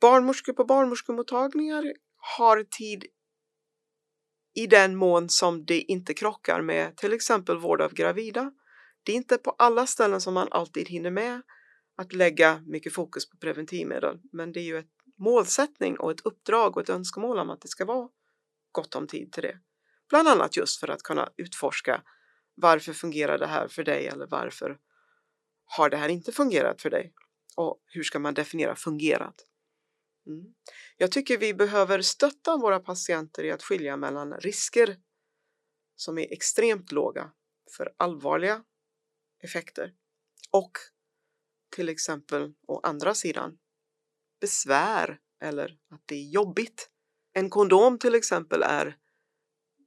Barnmorskor 0.00 0.52
på 0.52 0.64
barnmorskemottagningar 0.64 1.92
har 2.36 2.62
tid 2.62 3.04
i 4.54 4.66
den 4.66 4.96
mån 4.96 5.28
som 5.28 5.64
det 5.64 5.80
inte 5.80 6.14
krockar 6.14 6.62
med 6.62 6.96
till 6.96 7.12
exempel 7.12 7.58
vård 7.58 7.80
av 7.80 7.94
gravida. 7.94 8.52
Det 9.02 9.12
är 9.12 9.16
inte 9.16 9.38
på 9.38 9.50
alla 9.50 9.86
ställen 9.86 10.20
som 10.20 10.34
man 10.34 10.48
alltid 10.50 10.88
hinner 10.88 11.10
med 11.10 11.42
att 11.96 12.12
lägga 12.12 12.62
mycket 12.66 12.94
fokus 12.94 13.30
på 13.30 13.36
preventivmedel, 13.36 14.18
men 14.32 14.52
det 14.52 14.60
är 14.60 14.64
ju 14.64 14.78
ett 14.78 14.95
målsättning 15.16 15.98
och 15.98 16.10
ett 16.10 16.20
uppdrag 16.20 16.76
och 16.76 16.82
ett 16.82 16.90
önskemål 16.90 17.38
om 17.38 17.50
att 17.50 17.60
det 17.60 17.68
ska 17.68 17.84
vara 17.84 18.08
gott 18.72 18.94
om 18.94 19.06
tid 19.06 19.32
till 19.32 19.42
det. 19.42 19.58
Bland 20.08 20.28
annat 20.28 20.56
just 20.56 20.80
för 20.80 20.90
att 20.90 21.02
kunna 21.02 21.32
utforska 21.36 22.02
varför 22.54 22.92
fungerar 22.92 23.38
det 23.38 23.46
här 23.46 23.68
för 23.68 23.84
dig 23.84 24.06
eller 24.06 24.26
varför 24.26 24.78
har 25.64 25.90
det 25.90 25.96
här 25.96 26.08
inte 26.08 26.32
fungerat 26.32 26.82
för 26.82 26.90
dig? 26.90 27.12
Och 27.56 27.82
hur 27.86 28.02
ska 28.02 28.18
man 28.18 28.34
definiera 28.34 28.76
fungerat? 28.76 29.46
Mm. 30.26 30.54
Jag 30.96 31.12
tycker 31.12 31.38
vi 31.38 31.54
behöver 31.54 32.02
stötta 32.02 32.56
våra 32.56 32.80
patienter 32.80 33.44
i 33.44 33.52
att 33.52 33.62
skilja 33.62 33.96
mellan 33.96 34.34
risker 34.34 34.96
som 35.96 36.18
är 36.18 36.32
extremt 36.32 36.92
låga 36.92 37.32
för 37.76 37.94
allvarliga 37.96 38.64
effekter 39.42 39.94
och 40.50 40.72
till 41.70 41.88
exempel 41.88 42.54
å 42.66 42.80
andra 42.82 43.14
sidan 43.14 43.58
besvär 44.40 45.18
eller 45.40 45.78
att 45.90 46.02
det 46.06 46.14
är 46.14 46.30
jobbigt. 46.30 46.90
En 47.32 47.50
kondom 47.50 47.98
till 47.98 48.14
exempel 48.14 48.62
är 48.62 48.96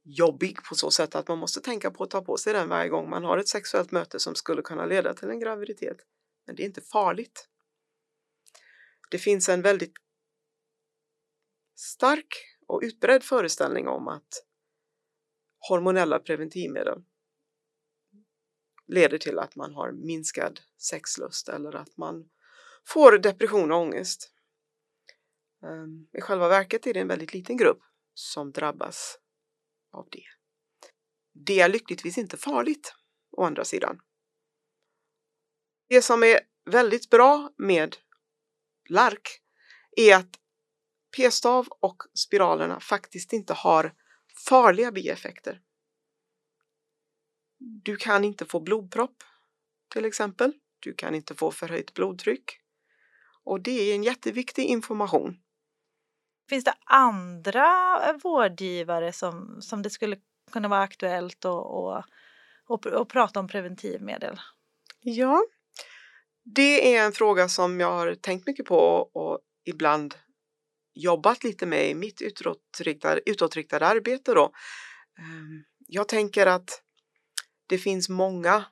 jobbig 0.04 0.56
på 0.68 0.74
så 0.74 0.90
sätt 0.90 1.14
att 1.14 1.28
man 1.28 1.38
måste 1.38 1.60
tänka 1.60 1.90
på 1.90 2.04
att 2.04 2.10
ta 2.10 2.22
på 2.22 2.36
sig 2.36 2.52
den 2.52 2.68
varje 2.68 2.88
gång 2.88 3.10
man 3.10 3.24
har 3.24 3.38
ett 3.38 3.48
sexuellt 3.48 3.90
möte 3.90 4.20
som 4.20 4.34
skulle 4.34 4.62
kunna 4.62 4.86
leda 4.86 5.14
till 5.14 5.30
en 5.30 5.40
graviditet. 5.40 5.96
Men 6.46 6.56
det 6.56 6.62
är 6.62 6.66
inte 6.66 6.80
farligt. 6.80 7.48
Det 9.10 9.18
finns 9.18 9.48
en 9.48 9.62
väldigt 9.62 9.94
stark 11.74 12.34
och 12.66 12.80
utbredd 12.82 13.24
föreställning 13.24 13.88
om 13.88 14.08
att 14.08 14.46
hormonella 15.68 16.18
preventivmedel 16.18 17.02
leder 18.86 19.18
till 19.18 19.38
att 19.38 19.56
man 19.56 19.74
har 19.74 19.92
minskad 19.92 20.60
sexlust 20.78 21.48
eller 21.48 21.76
att 21.76 21.96
man 21.96 22.28
får 22.84 23.18
depression 23.18 23.72
och 23.72 23.78
ångest. 23.78 24.32
Ehm, 25.62 26.08
I 26.12 26.20
själva 26.20 26.48
verket 26.48 26.86
är 26.86 26.94
det 26.94 27.00
en 27.00 27.08
väldigt 27.08 27.34
liten 27.34 27.56
grupp 27.56 27.82
som 28.14 28.52
drabbas 28.52 29.18
av 29.92 30.08
det. 30.10 30.24
Det 31.32 31.60
är 31.60 31.68
lyckligtvis 31.68 32.18
inte 32.18 32.36
farligt, 32.36 32.94
å 33.30 33.44
andra 33.44 33.64
sidan. 33.64 34.00
Det 35.88 36.02
som 36.02 36.22
är 36.22 36.40
väldigt 36.64 37.10
bra 37.10 37.50
med 37.56 37.96
LARK 38.88 39.28
är 39.96 40.16
att 40.16 40.40
p-stav 41.16 41.68
och 41.80 42.02
spiralerna 42.14 42.80
faktiskt 42.80 43.32
inte 43.32 43.52
har 43.52 43.94
farliga 44.48 44.92
bieffekter. 44.92 45.62
Du 47.58 47.96
kan 47.96 48.24
inte 48.24 48.44
få 48.44 48.60
blodpropp 48.60 49.22
till 49.92 50.04
exempel. 50.04 50.52
Du 50.80 50.94
kan 50.94 51.14
inte 51.14 51.34
få 51.34 51.50
förhöjt 51.50 51.94
blodtryck. 51.94 52.60
Och 53.44 53.60
det 53.60 53.90
är 53.90 53.94
en 53.94 54.02
jätteviktig 54.02 54.64
information. 54.64 55.40
Finns 56.50 56.64
det 56.64 56.74
andra 56.84 57.96
vårdgivare 58.22 59.12
som, 59.12 59.62
som 59.62 59.82
det 59.82 59.90
skulle 59.90 60.16
kunna 60.52 60.68
vara 60.68 60.80
aktuellt 60.80 61.44
att 61.44 61.44
och, 61.44 62.04
och, 62.66 62.86
och 62.86 63.08
prata 63.08 63.40
om 63.40 63.48
preventivmedel? 63.48 64.40
Ja, 65.00 65.42
det 66.44 66.96
är 66.96 67.06
en 67.06 67.12
fråga 67.12 67.48
som 67.48 67.80
jag 67.80 67.92
har 67.92 68.14
tänkt 68.14 68.46
mycket 68.46 68.66
på 68.66 68.78
och 69.12 69.38
ibland 69.64 70.14
jobbat 70.94 71.44
lite 71.44 71.66
med 71.66 71.90
i 71.90 71.94
mitt 71.94 72.22
utåtriktade, 72.22 73.20
utåtriktade 73.26 73.86
arbete. 73.86 74.34
Då. 74.34 74.52
Ehm, 75.18 75.64
jag 75.86 76.08
tänker 76.08 76.46
att 76.46 76.82
det 77.66 77.78
finns 77.78 78.08
många 78.08 78.64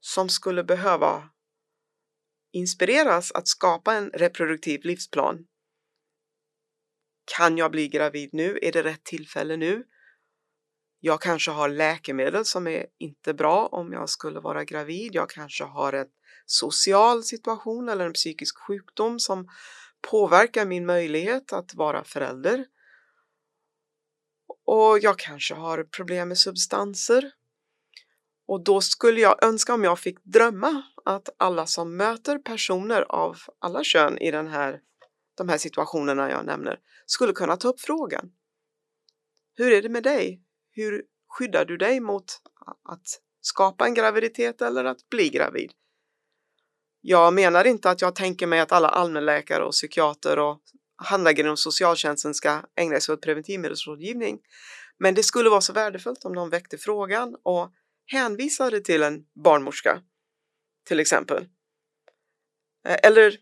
som 0.00 0.28
skulle 0.28 0.64
behöva 0.64 1.28
inspireras 2.52 3.32
att 3.32 3.48
skapa 3.48 3.94
en 3.94 4.10
reproduktiv 4.10 4.80
livsplan. 4.84 5.46
Kan 7.36 7.58
jag 7.58 7.70
bli 7.70 7.88
gravid 7.88 8.30
nu? 8.32 8.58
Är 8.62 8.72
det 8.72 8.82
rätt 8.82 9.04
tillfälle 9.04 9.56
nu? 9.56 9.84
Jag 11.00 11.20
kanske 11.20 11.50
har 11.50 11.68
läkemedel 11.68 12.44
som 12.44 12.66
är 12.66 12.86
inte 12.98 13.34
bra 13.34 13.66
om 13.66 13.92
jag 13.92 14.08
skulle 14.08 14.40
vara 14.40 14.64
gravid. 14.64 15.14
Jag 15.14 15.30
kanske 15.30 15.64
har 15.64 15.92
en 15.92 16.06
social 16.46 17.22
situation 17.22 17.88
eller 17.88 18.06
en 18.06 18.12
psykisk 18.12 18.58
sjukdom 18.58 19.18
som 19.18 19.48
påverkar 20.10 20.66
min 20.66 20.86
möjlighet 20.86 21.52
att 21.52 21.74
vara 21.74 22.04
förälder. 22.04 22.66
Och 24.66 24.98
jag 24.98 25.18
kanske 25.18 25.54
har 25.54 25.84
problem 25.84 26.28
med 26.28 26.38
substanser. 26.38 27.30
Och 28.46 28.64
då 28.64 28.80
skulle 28.80 29.20
jag 29.20 29.44
önska 29.44 29.74
om 29.74 29.84
jag 29.84 29.98
fick 29.98 30.24
drömma 30.24 30.82
att 31.04 31.28
alla 31.36 31.66
som 31.66 31.96
möter 31.96 32.38
personer 32.38 33.02
av 33.02 33.36
alla 33.58 33.84
kön 33.84 34.18
i 34.18 34.30
den 34.30 34.48
här, 34.48 34.80
de 35.36 35.48
här 35.48 35.58
situationerna 35.58 36.30
jag 36.30 36.46
nämner 36.46 36.78
skulle 37.10 37.32
kunna 37.32 37.56
ta 37.56 37.68
upp 37.68 37.80
frågan. 37.80 38.30
Hur 39.54 39.72
är 39.72 39.82
det 39.82 39.88
med 39.88 40.02
dig? 40.02 40.42
Hur 40.70 41.02
skyddar 41.28 41.64
du 41.64 41.76
dig 41.76 42.00
mot 42.00 42.24
att 42.88 43.06
skapa 43.40 43.86
en 43.86 43.94
graviditet 43.94 44.62
eller 44.62 44.84
att 44.84 45.08
bli 45.08 45.28
gravid? 45.28 45.72
Jag 47.00 47.34
menar 47.34 47.64
inte 47.64 47.90
att 47.90 48.00
jag 48.00 48.14
tänker 48.14 48.46
mig 48.46 48.60
att 48.60 48.72
alla 48.72 48.88
allmänläkare 48.88 49.64
och 49.64 49.72
psykiater 49.72 50.38
och 50.38 50.60
handläggare 50.96 51.46
inom 51.46 51.56
socialtjänsten 51.56 52.34
ska 52.34 52.62
ägna 52.76 53.00
sig 53.00 53.12
åt 53.12 53.22
preventivmedelsrådgivning. 53.22 54.38
Men 54.98 55.14
det 55.14 55.22
skulle 55.22 55.50
vara 55.50 55.60
så 55.60 55.72
värdefullt 55.72 56.24
om 56.24 56.34
de 56.34 56.50
väckte 56.50 56.78
frågan 56.78 57.36
och 57.42 57.72
hänvisade 58.06 58.80
till 58.80 59.02
en 59.02 59.24
barnmorska 59.44 60.02
till 60.86 61.00
exempel. 61.00 61.48
Eller 62.84 63.36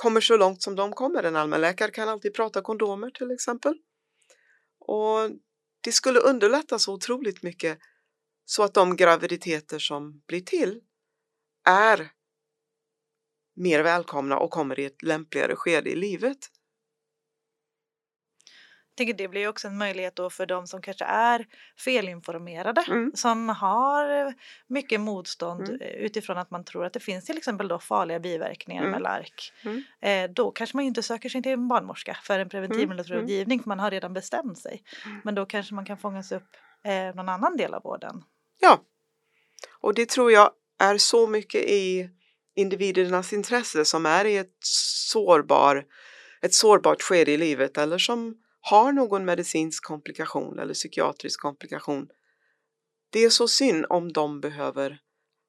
kommer 0.00 0.20
så 0.20 0.36
långt 0.36 0.62
som 0.62 0.76
de 0.76 0.92
kommer. 0.92 1.22
En 1.22 1.36
allmänläkare 1.36 1.90
kan 1.90 2.08
alltid 2.08 2.34
prata 2.34 2.62
kondomer 2.62 3.10
till 3.10 3.30
exempel. 3.30 3.74
Och 4.78 5.30
det 5.80 5.92
skulle 5.92 6.20
underlätta 6.20 6.78
så 6.78 6.94
otroligt 6.94 7.42
mycket 7.42 7.78
så 8.44 8.62
att 8.62 8.74
de 8.74 8.96
graviditeter 8.96 9.78
som 9.78 10.22
blir 10.26 10.40
till 10.40 10.80
är 11.68 12.10
mer 13.56 13.82
välkomna 13.82 14.38
och 14.38 14.50
kommer 14.50 14.80
i 14.80 14.84
ett 14.84 15.02
lämpligare 15.02 15.56
skede 15.56 15.90
i 15.90 15.96
livet. 15.96 16.38
Tänker 19.00 19.14
det 19.14 19.28
blir 19.28 19.48
också 19.48 19.68
en 19.68 19.78
möjlighet 19.78 20.16
då 20.16 20.30
för 20.30 20.46
de 20.46 20.66
som 20.66 20.82
kanske 20.82 21.04
är 21.04 21.46
felinformerade 21.78 22.84
Mm. 22.88 23.12
som 23.14 23.48
har 23.48 24.34
mycket 24.66 25.00
motstånd 25.00 25.68
Mm. 25.68 25.80
utifrån 25.80 26.38
att 26.38 26.50
man 26.50 26.64
tror 26.64 26.84
att 26.84 26.92
det 26.92 27.00
finns 27.00 27.24
till 27.24 27.36
exempel 27.36 27.68
då 27.68 27.78
farliga 27.78 28.20
biverkningar 28.20 28.82
Mm. 28.82 28.92
med 28.92 29.02
lark. 29.02 29.52
Mm. 29.64 29.82
Eh, 30.00 30.30
då 30.34 30.50
kanske 30.50 30.76
man 30.76 30.84
inte 30.84 31.02
söker 31.02 31.28
sig 31.28 31.42
till 31.42 31.52
en 31.52 31.68
barnmorska 31.68 32.16
för 32.22 32.38
en 32.38 32.48
preventivmedelsrådgivning 32.48 33.60
för 33.62 33.68
man 33.68 33.80
har 33.80 33.90
redan 33.90 34.12
bestämt 34.12 34.58
sig. 34.58 34.82
Mm. 35.06 35.20
Men 35.24 35.34
då 35.34 35.46
kanske 35.46 35.74
man 35.74 35.84
kan 35.84 35.98
fångas 35.98 36.32
upp 36.32 36.56
eh, 36.84 37.14
någon 37.16 37.28
annan 37.28 37.56
del 37.56 37.74
av 37.74 37.82
vården. 37.82 38.22
Ja, 38.60 38.80
och 39.80 39.94
det 39.94 40.08
tror 40.08 40.32
jag 40.32 40.50
är 40.78 40.98
så 40.98 41.26
mycket 41.26 41.62
i 41.62 42.10
individernas 42.54 43.32
intresse 43.32 43.84
som 43.84 44.06
är 44.06 44.24
i 44.24 44.36
ett, 44.36 44.56
sårbar, 45.12 45.84
ett 46.42 46.54
sårbart 46.54 47.02
skede 47.02 47.30
i 47.32 47.36
livet 47.36 47.78
eller 47.78 47.98
som 47.98 48.36
har 48.60 48.92
någon 48.92 49.24
medicinsk 49.24 49.84
komplikation 49.84 50.58
eller 50.58 50.74
psykiatrisk 50.74 51.40
komplikation. 51.40 52.08
Det 53.10 53.24
är 53.24 53.30
så 53.30 53.48
synd 53.48 53.86
om 53.88 54.12
de 54.12 54.40
behöver 54.40 54.98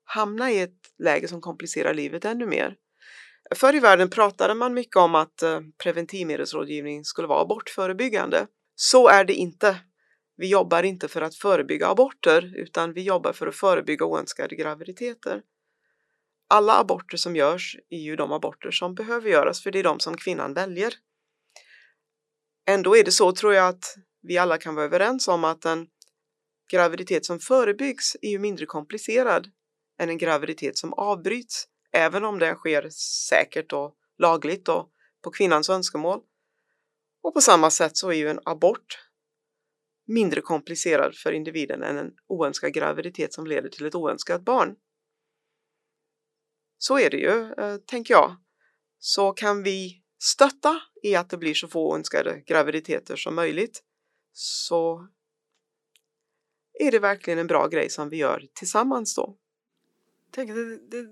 hamna 0.03 0.51
i 0.51 0.61
ett 0.61 0.79
läge 0.99 1.27
som 1.27 1.41
komplicerar 1.41 1.93
livet 1.93 2.25
ännu 2.25 2.45
mer. 2.45 2.75
Förr 3.55 3.75
i 3.75 3.79
världen 3.79 4.09
pratade 4.09 4.53
man 4.53 4.73
mycket 4.73 4.95
om 4.95 5.15
att 5.15 5.41
eh, 5.41 5.59
preventivmedelsrådgivning 5.83 7.05
skulle 7.05 7.27
vara 7.27 7.41
abortförebyggande. 7.41 8.47
Så 8.75 9.07
är 9.07 9.23
det 9.23 9.33
inte. 9.33 9.77
Vi 10.37 10.47
jobbar 10.47 10.83
inte 10.83 11.07
för 11.07 11.21
att 11.21 11.35
förebygga 11.35 11.87
aborter 11.87 12.53
utan 12.55 12.93
vi 12.93 13.01
jobbar 13.01 13.33
för 13.33 13.47
att 13.47 13.55
förebygga 13.55 14.05
oönskade 14.05 14.55
graviditeter. 14.55 15.41
Alla 16.47 16.79
aborter 16.79 17.17
som 17.17 17.35
görs 17.35 17.77
är 17.89 17.99
ju 17.99 18.15
de 18.15 18.31
aborter 18.31 18.71
som 18.71 18.95
behöver 18.95 19.29
göras 19.29 19.63
för 19.63 19.71
det 19.71 19.79
är 19.79 19.83
de 19.83 19.99
som 19.99 20.17
kvinnan 20.17 20.53
väljer. 20.53 20.93
Ändå 22.65 22.97
är 22.97 23.03
det 23.03 23.11
så 23.11 23.31
tror 23.31 23.53
jag 23.53 23.67
att 23.67 23.95
vi 24.21 24.37
alla 24.37 24.57
kan 24.57 24.75
vara 24.75 24.85
överens 24.85 25.27
om 25.27 25.43
att 25.43 25.65
en 25.65 25.87
graviditet 26.71 27.25
som 27.25 27.39
förebyggs 27.39 28.17
är 28.21 28.29
ju 28.29 28.39
mindre 28.39 28.65
komplicerad 28.65 29.47
än 29.99 30.09
en 30.09 30.17
graviditet 30.17 30.77
som 30.77 30.93
avbryts, 30.93 31.67
även 31.91 32.25
om 32.25 32.39
det 32.39 32.55
sker 32.55 32.89
säkert 33.29 33.73
och 33.73 33.95
lagligt 34.17 34.67
och 34.67 34.89
på 35.23 35.31
kvinnans 35.31 35.69
önskemål. 35.69 36.21
Och 37.23 37.33
på 37.33 37.41
samma 37.41 37.69
sätt 37.71 37.97
så 37.97 38.09
är 38.09 38.15
ju 38.15 38.29
en 38.29 38.39
abort 38.45 38.99
mindre 40.07 40.41
komplicerad 40.41 41.15
för 41.15 41.31
individen 41.31 41.83
än 41.83 41.97
en 41.97 42.11
oönskad 42.27 42.73
graviditet 42.73 43.33
som 43.33 43.47
leder 43.47 43.69
till 43.69 43.85
ett 43.85 43.95
oönskat 43.95 44.41
barn. 44.41 44.75
Så 46.77 46.99
är 46.99 47.09
det 47.09 47.17
ju, 47.17 47.53
eh, 47.53 47.77
tänker 47.77 48.13
jag. 48.13 48.35
Så 48.99 49.31
kan 49.31 49.63
vi 49.63 50.00
stötta 50.23 50.81
i 51.03 51.15
att 51.15 51.29
det 51.29 51.37
blir 51.37 51.53
så 51.53 51.67
få 51.67 51.91
oönskade 51.91 52.43
graviditeter 52.45 53.15
som 53.15 53.35
möjligt 53.35 53.83
så 54.33 55.07
är 56.79 56.91
det 56.91 56.99
verkligen 56.99 57.39
en 57.39 57.47
bra 57.47 57.67
grej 57.67 57.89
som 57.89 58.09
vi 58.09 58.17
gör 58.17 58.47
tillsammans 58.53 59.15
då. 59.15 59.37
Tänk, 60.31 60.49
det, 60.49 60.77
det, 60.77 61.07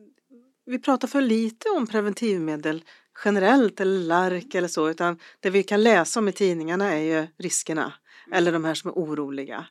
vi 0.65 0.79
pratar 0.79 1.07
för 1.07 1.21
lite 1.21 1.69
om 1.69 1.87
preventivmedel 1.87 2.83
generellt 3.25 3.79
eller 3.79 3.99
lark 3.99 4.55
eller 4.55 4.67
så 4.67 4.89
utan 4.89 5.19
det 5.39 5.49
vi 5.49 5.63
kan 5.63 5.83
läsa 5.83 6.19
om 6.19 6.27
i 6.27 6.31
tidningarna 6.31 6.93
är 6.93 7.19
ju 7.21 7.27
riskerna 7.37 7.93
eller 8.31 8.51
de 8.51 8.65
här 8.65 8.73
som 8.73 8.89
är 8.89 8.93
oroliga. 8.93 9.65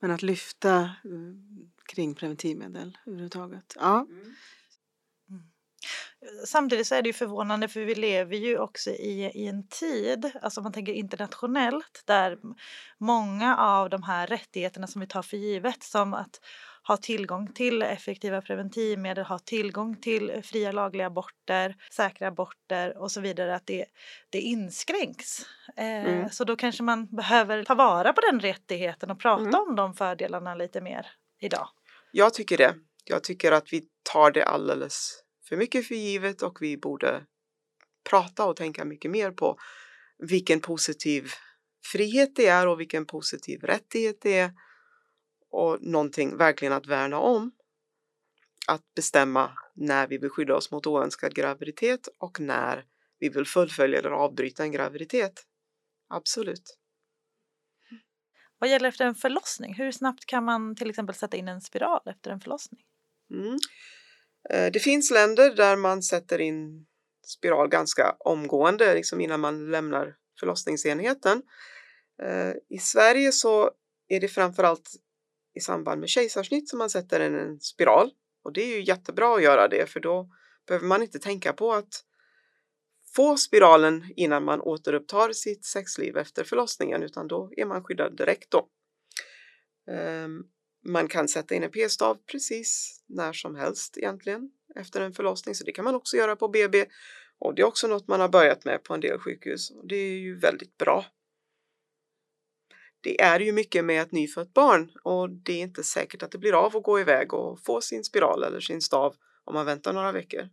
Men 0.00 0.10
att 0.10 0.22
lyfta 0.22 0.80
eh, 0.80 0.90
kring 1.86 2.14
preventivmedel 2.14 2.98
överhuvudtaget. 3.06 3.76
Ja. 3.80 4.06
Samtidigt 6.46 6.86
så 6.86 6.94
är 6.94 7.02
det 7.02 7.08
ju 7.08 7.12
förvånande 7.12 7.68
för 7.68 7.80
vi 7.80 7.94
lever 7.94 8.36
ju 8.36 8.58
också 8.58 8.90
i, 8.90 9.30
i 9.34 9.46
en 9.46 9.68
tid, 9.68 10.32
alltså 10.42 10.60
om 10.60 10.62
man 10.64 10.72
tänker 10.72 10.92
internationellt, 10.92 12.02
där 12.04 12.38
många 12.98 13.56
av 13.56 13.90
de 13.90 14.02
här 14.02 14.26
rättigheterna 14.26 14.86
som 14.86 15.00
vi 15.00 15.06
tar 15.06 15.22
för 15.22 15.36
givet 15.36 15.82
som 15.82 16.14
att 16.14 16.40
ha 16.82 16.96
tillgång 16.96 17.52
till 17.52 17.82
effektiva 17.82 18.42
preventivmedel, 18.42 19.24
ha 19.24 19.38
tillgång 19.38 19.96
till 20.00 20.40
fria 20.44 20.72
lagliga 20.72 21.06
aborter, 21.06 21.76
säkra 21.92 22.28
aborter 22.28 22.98
och 22.98 23.10
så 23.10 23.20
vidare, 23.20 23.54
att 23.54 23.66
det, 23.66 23.84
det 24.30 24.40
inskränks. 24.40 25.46
Eh, 25.76 25.84
Mm. 26.00 26.28
Så 26.30 26.44
då 26.44 26.56
kanske 26.56 26.82
man 26.82 27.06
behöver 27.06 27.64
ta 27.64 27.74
vara 27.74 28.12
på 28.12 28.20
den 28.30 28.40
rättigheten 28.40 29.10
och 29.10 29.20
prata 29.20 29.42
Mm. 29.42 29.60
om 29.68 29.76
de 29.76 29.94
fördelarna 29.94 30.54
lite 30.54 30.80
mer 30.80 31.06
idag. 31.40 31.68
Jag 32.12 32.34
tycker 32.34 32.56
det. 32.58 32.74
Jag 33.04 33.24
tycker 33.24 33.52
att 33.52 33.72
vi 33.72 33.82
tar 34.12 34.30
det 34.30 34.44
alldeles 34.44 35.22
för 35.50 35.56
mycket 35.56 35.86
för 35.86 35.94
givet 35.94 36.42
och 36.42 36.62
vi 36.62 36.76
borde 36.76 37.26
prata 38.10 38.44
och 38.44 38.56
tänka 38.56 38.84
mycket 38.84 39.10
mer 39.10 39.30
på 39.30 39.58
vilken 40.18 40.60
positiv 40.60 41.30
frihet 41.92 42.36
det 42.36 42.46
är 42.46 42.66
och 42.66 42.80
vilken 42.80 43.06
positiv 43.06 43.60
rättighet 43.60 44.18
det 44.20 44.38
är 44.38 44.52
och 45.50 45.82
någonting 45.82 46.36
verkligen 46.36 46.74
att 46.74 46.86
värna 46.86 47.18
om. 47.18 47.52
Att 48.66 48.94
bestämma 48.94 49.52
när 49.74 50.06
vi 50.06 50.18
vill 50.18 50.30
skydda 50.30 50.56
oss 50.56 50.70
mot 50.70 50.86
oönskad 50.86 51.34
graviditet 51.34 52.08
och 52.18 52.40
när 52.40 52.84
vi 53.18 53.28
vill 53.28 53.46
fullfölja 53.46 53.98
eller 53.98 54.10
avbryta 54.10 54.62
en 54.62 54.72
graviditet. 54.72 55.46
Absolut. 56.08 56.76
Vad 58.58 58.70
gäller 58.70 58.88
efter 58.88 59.06
en 59.06 59.14
förlossning, 59.14 59.74
hur 59.74 59.92
snabbt 59.92 60.26
kan 60.26 60.44
man 60.44 60.76
till 60.76 60.90
exempel 60.90 61.14
sätta 61.14 61.36
in 61.36 61.48
en 61.48 61.60
spiral 61.60 62.00
efter 62.06 62.30
en 62.30 62.40
förlossning? 62.40 62.80
Mm. 63.30 63.58
Eh, 64.50 64.72
det 64.72 64.80
finns 64.80 65.10
länder 65.10 65.54
där 65.54 65.76
man 65.76 66.02
sätter 66.02 66.40
in 66.40 66.86
spiral 67.26 67.68
ganska 67.68 68.16
omgående, 68.18 68.94
liksom 68.94 69.20
innan 69.20 69.40
man 69.40 69.70
lämnar 69.70 70.16
förlossningsenheten. 70.40 71.42
Eh, 72.22 72.52
I 72.68 72.78
Sverige 72.78 73.32
så 73.32 73.70
är 74.08 74.20
det 74.20 74.28
framförallt 74.28 74.90
i 75.54 75.60
samband 75.60 76.00
med 76.00 76.08
kejsarsnitt 76.08 76.68
som 76.68 76.78
man 76.78 76.90
sätter 76.90 77.20
in 77.26 77.34
en 77.34 77.60
spiral. 77.60 78.10
Och 78.42 78.52
det 78.52 78.62
är 78.62 78.76
ju 78.76 78.84
jättebra 78.84 79.34
att 79.34 79.42
göra 79.42 79.68
det 79.68 79.90
för 79.90 80.00
då 80.00 80.30
behöver 80.66 80.86
man 80.86 81.02
inte 81.02 81.18
tänka 81.18 81.52
på 81.52 81.72
att 81.72 82.04
få 83.14 83.36
spiralen 83.36 84.12
innan 84.16 84.44
man 84.44 84.60
återupptar 84.60 85.32
sitt 85.32 85.64
sexliv 85.64 86.16
efter 86.16 86.44
förlossningen 86.44 87.02
utan 87.02 87.28
då 87.28 87.50
är 87.56 87.64
man 87.64 87.84
skyddad 87.84 88.16
direkt 88.16 88.50
då. 88.50 88.68
Ehm, 89.90 90.44
man 90.84 91.08
kan 91.08 91.28
sätta 91.28 91.54
in 91.54 91.62
en 91.62 91.70
p-stav 91.70 92.18
precis 92.26 93.02
när 93.06 93.32
som 93.32 93.56
helst 93.56 93.98
egentligen 93.98 94.50
efter 94.74 95.00
en 95.00 95.12
förlossning 95.12 95.54
så 95.54 95.64
det 95.64 95.72
kan 95.72 95.84
man 95.84 95.94
också 95.94 96.16
göra 96.16 96.36
på 96.36 96.48
BB 96.48 96.86
och 97.38 97.54
det 97.54 97.62
är 97.62 97.66
också 97.66 97.86
något 97.86 98.08
man 98.08 98.20
har 98.20 98.28
börjat 98.28 98.64
med 98.64 98.84
på 98.84 98.94
en 98.94 99.00
del 99.00 99.18
sjukhus 99.18 99.70
och 99.70 99.88
det 99.88 99.96
är 99.96 100.18
ju 100.18 100.38
väldigt 100.38 100.78
bra. 100.78 101.04
Det 103.00 103.20
är 103.20 103.40
ju 103.40 103.52
mycket 103.52 103.84
med 103.84 104.02
ett 104.02 104.12
nyfött 104.12 104.54
barn 104.54 104.90
och 105.02 105.30
det 105.30 105.52
är 105.52 105.62
inte 105.62 105.84
säkert 105.84 106.22
att 106.22 106.30
det 106.30 106.38
blir 106.38 106.52
av 106.52 106.76
att 106.76 106.82
gå 106.82 107.00
iväg 107.00 107.34
och 107.34 107.64
få 107.64 107.80
sin 107.80 108.04
spiral 108.04 108.44
eller 108.44 108.60
sin 108.60 108.80
stav 108.80 109.16
om 109.44 109.54
man 109.54 109.66
väntar 109.66 109.92
några 109.92 110.12
veckor. 110.12 110.48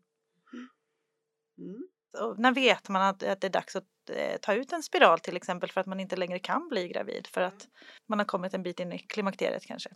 Mm. 1.57 1.87
Och 2.19 2.39
när 2.39 2.53
vet 2.53 2.89
man 2.89 3.01
att, 3.01 3.23
att 3.23 3.41
det 3.41 3.47
är 3.47 3.51
dags 3.51 3.75
att 3.75 4.09
eh, 4.09 4.37
ta 4.41 4.53
ut 4.53 4.73
en 4.73 4.83
spiral 4.83 5.19
till 5.19 5.37
exempel 5.37 5.71
för 5.71 5.81
att 5.81 5.87
man 5.87 5.99
inte 5.99 6.15
längre 6.15 6.39
kan 6.39 6.67
bli 6.69 6.87
gravid 6.87 7.27
för 7.27 7.41
att 7.41 7.67
man 8.07 8.19
har 8.19 8.25
kommit 8.25 8.53
en 8.53 8.63
bit 8.63 8.79
in 8.79 8.93
i 8.93 8.99
klimakteriet 8.99 9.65
kanske? 9.65 9.89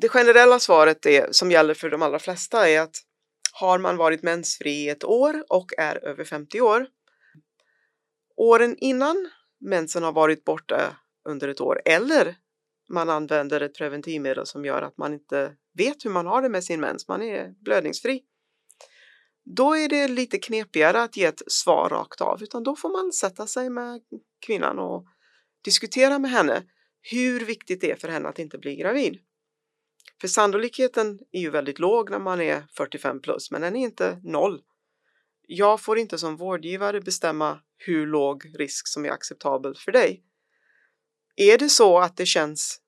Det 0.00 0.08
generella 0.08 0.58
svaret 0.58 1.06
är, 1.06 1.28
som 1.30 1.50
gäller 1.50 1.74
för 1.74 1.90
de 1.90 2.02
allra 2.02 2.18
flesta 2.18 2.68
är 2.68 2.80
att 2.80 2.96
har 3.52 3.78
man 3.78 3.96
varit 3.96 4.22
mensfri 4.22 4.70
i 4.70 4.88
ett 4.88 5.04
år 5.04 5.44
och 5.48 5.72
är 5.78 6.04
över 6.04 6.24
50 6.24 6.60
år. 6.60 6.86
Åren 8.36 8.76
innan 8.78 9.30
mensen 9.60 10.02
har 10.02 10.12
varit 10.12 10.44
borta 10.44 10.96
under 11.28 11.48
ett 11.48 11.60
år 11.60 11.82
eller 11.84 12.36
man 12.88 13.10
använder 13.10 13.60
ett 13.60 13.74
preventivmedel 13.74 14.46
som 14.46 14.64
gör 14.64 14.82
att 14.82 14.98
man 14.98 15.14
inte 15.14 15.52
vet 15.74 16.04
hur 16.04 16.10
man 16.10 16.26
har 16.26 16.42
det 16.42 16.48
med 16.48 16.64
sin 16.64 16.80
mens, 16.80 17.08
man 17.08 17.22
är 17.22 17.54
blödningsfri. 17.64 18.22
Då 19.44 19.76
är 19.76 19.88
det 19.88 20.08
lite 20.08 20.38
knepigare 20.38 21.02
att 21.02 21.16
ge 21.16 21.24
ett 21.24 21.42
svar 21.46 21.88
rakt 21.88 22.20
av 22.20 22.42
utan 22.42 22.62
då 22.62 22.76
får 22.76 22.88
man 22.88 23.12
sätta 23.12 23.46
sig 23.46 23.70
med 23.70 24.00
kvinnan 24.46 24.78
och 24.78 25.06
diskutera 25.64 26.18
med 26.18 26.30
henne 26.30 26.62
hur 27.00 27.44
viktigt 27.44 27.80
det 27.80 27.90
är 27.90 27.96
för 27.96 28.08
henne 28.08 28.28
att 28.28 28.38
inte 28.38 28.58
bli 28.58 28.76
gravid. 28.76 29.18
För 30.20 30.28
sannolikheten 30.28 31.18
är 31.32 31.40
ju 31.40 31.50
väldigt 31.50 31.78
låg 31.78 32.10
när 32.10 32.18
man 32.18 32.40
är 32.40 32.66
45 32.76 33.20
plus, 33.20 33.50
men 33.50 33.60
den 33.60 33.76
är 33.76 33.80
inte 33.80 34.20
noll. 34.24 34.62
Jag 35.48 35.80
får 35.80 35.98
inte 35.98 36.18
som 36.18 36.36
vårdgivare 36.36 37.00
bestämma 37.00 37.60
hur 37.78 38.06
låg 38.06 38.52
risk 38.58 38.88
som 38.88 39.04
är 39.04 39.10
acceptabel 39.10 39.74
för 39.76 39.92
dig. 39.92 40.24
Är 41.36 41.58
det 41.58 41.68
så 41.68 41.98
att 41.98 42.16
det 42.16 42.26
känns 42.26 42.80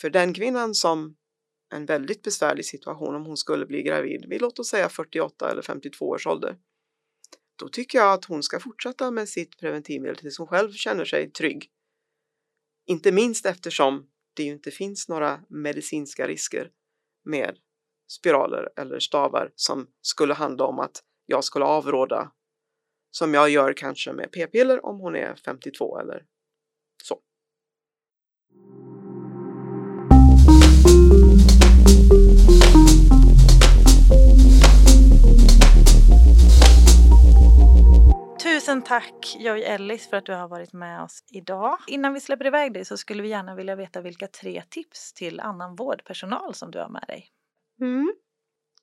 för 0.00 0.10
den 0.10 0.34
kvinnan 0.34 0.74
som 0.74 1.16
en 1.72 1.86
väldigt 1.86 2.22
besvärlig 2.22 2.64
situation 2.64 3.14
om 3.14 3.26
hon 3.26 3.36
skulle 3.36 3.66
bli 3.66 3.82
gravid 3.82 4.26
vid 4.28 4.40
låt 4.40 4.58
oss 4.58 4.68
säga 4.68 4.88
48 4.88 5.50
eller 5.50 5.62
52 5.62 6.08
års 6.08 6.26
ålder. 6.26 6.56
Då 7.56 7.68
tycker 7.68 7.98
jag 7.98 8.12
att 8.12 8.24
hon 8.24 8.42
ska 8.42 8.60
fortsätta 8.60 9.10
med 9.10 9.28
sitt 9.28 9.58
preventivmedel 9.58 10.16
tills 10.16 10.38
hon 10.38 10.46
själv 10.46 10.72
känner 10.72 11.04
sig 11.04 11.30
trygg. 11.30 11.70
Inte 12.86 13.12
minst 13.12 13.46
eftersom 13.46 14.06
det 14.36 14.42
ju 14.42 14.52
inte 14.52 14.70
finns 14.70 15.08
några 15.08 15.40
medicinska 15.48 16.28
risker 16.28 16.70
med 17.24 17.58
spiraler 18.08 18.68
eller 18.76 18.98
stavar 18.98 19.52
som 19.54 19.86
skulle 20.00 20.34
handla 20.34 20.64
om 20.64 20.78
att 20.78 21.02
jag 21.26 21.44
skulle 21.44 21.64
avråda 21.64 22.32
som 23.10 23.34
jag 23.34 23.50
gör 23.50 23.72
kanske 23.72 24.12
med 24.12 24.32
p-piller 24.32 24.84
om 24.86 25.00
hon 25.00 25.16
är 25.16 25.34
52 25.34 25.98
eller 25.98 26.24
så. 27.02 27.20
Tusen 38.44 38.82
tack 38.82 39.36
Joy 39.38 39.62
Ellis 39.62 40.10
för 40.10 40.16
att 40.16 40.26
du 40.26 40.32
har 40.32 40.48
varit 40.48 40.72
med 40.72 41.02
oss 41.02 41.24
idag. 41.30 41.78
Innan 41.86 42.14
vi 42.14 42.20
släpper 42.20 42.46
iväg 42.46 42.72
dig 42.72 42.84
så 42.84 42.96
skulle 42.96 43.22
vi 43.22 43.28
gärna 43.28 43.54
vilja 43.54 43.76
veta 43.76 44.00
vilka 44.00 44.26
tre 44.26 44.62
tips 44.70 45.12
till 45.12 45.40
annan 45.40 45.76
vårdpersonal 45.76 46.54
som 46.54 46.70
du 46.70 46.78
har 46.78 46.88
med 46.88 47.04
dig. 47.08 47.28
Mm. 47.80 48.14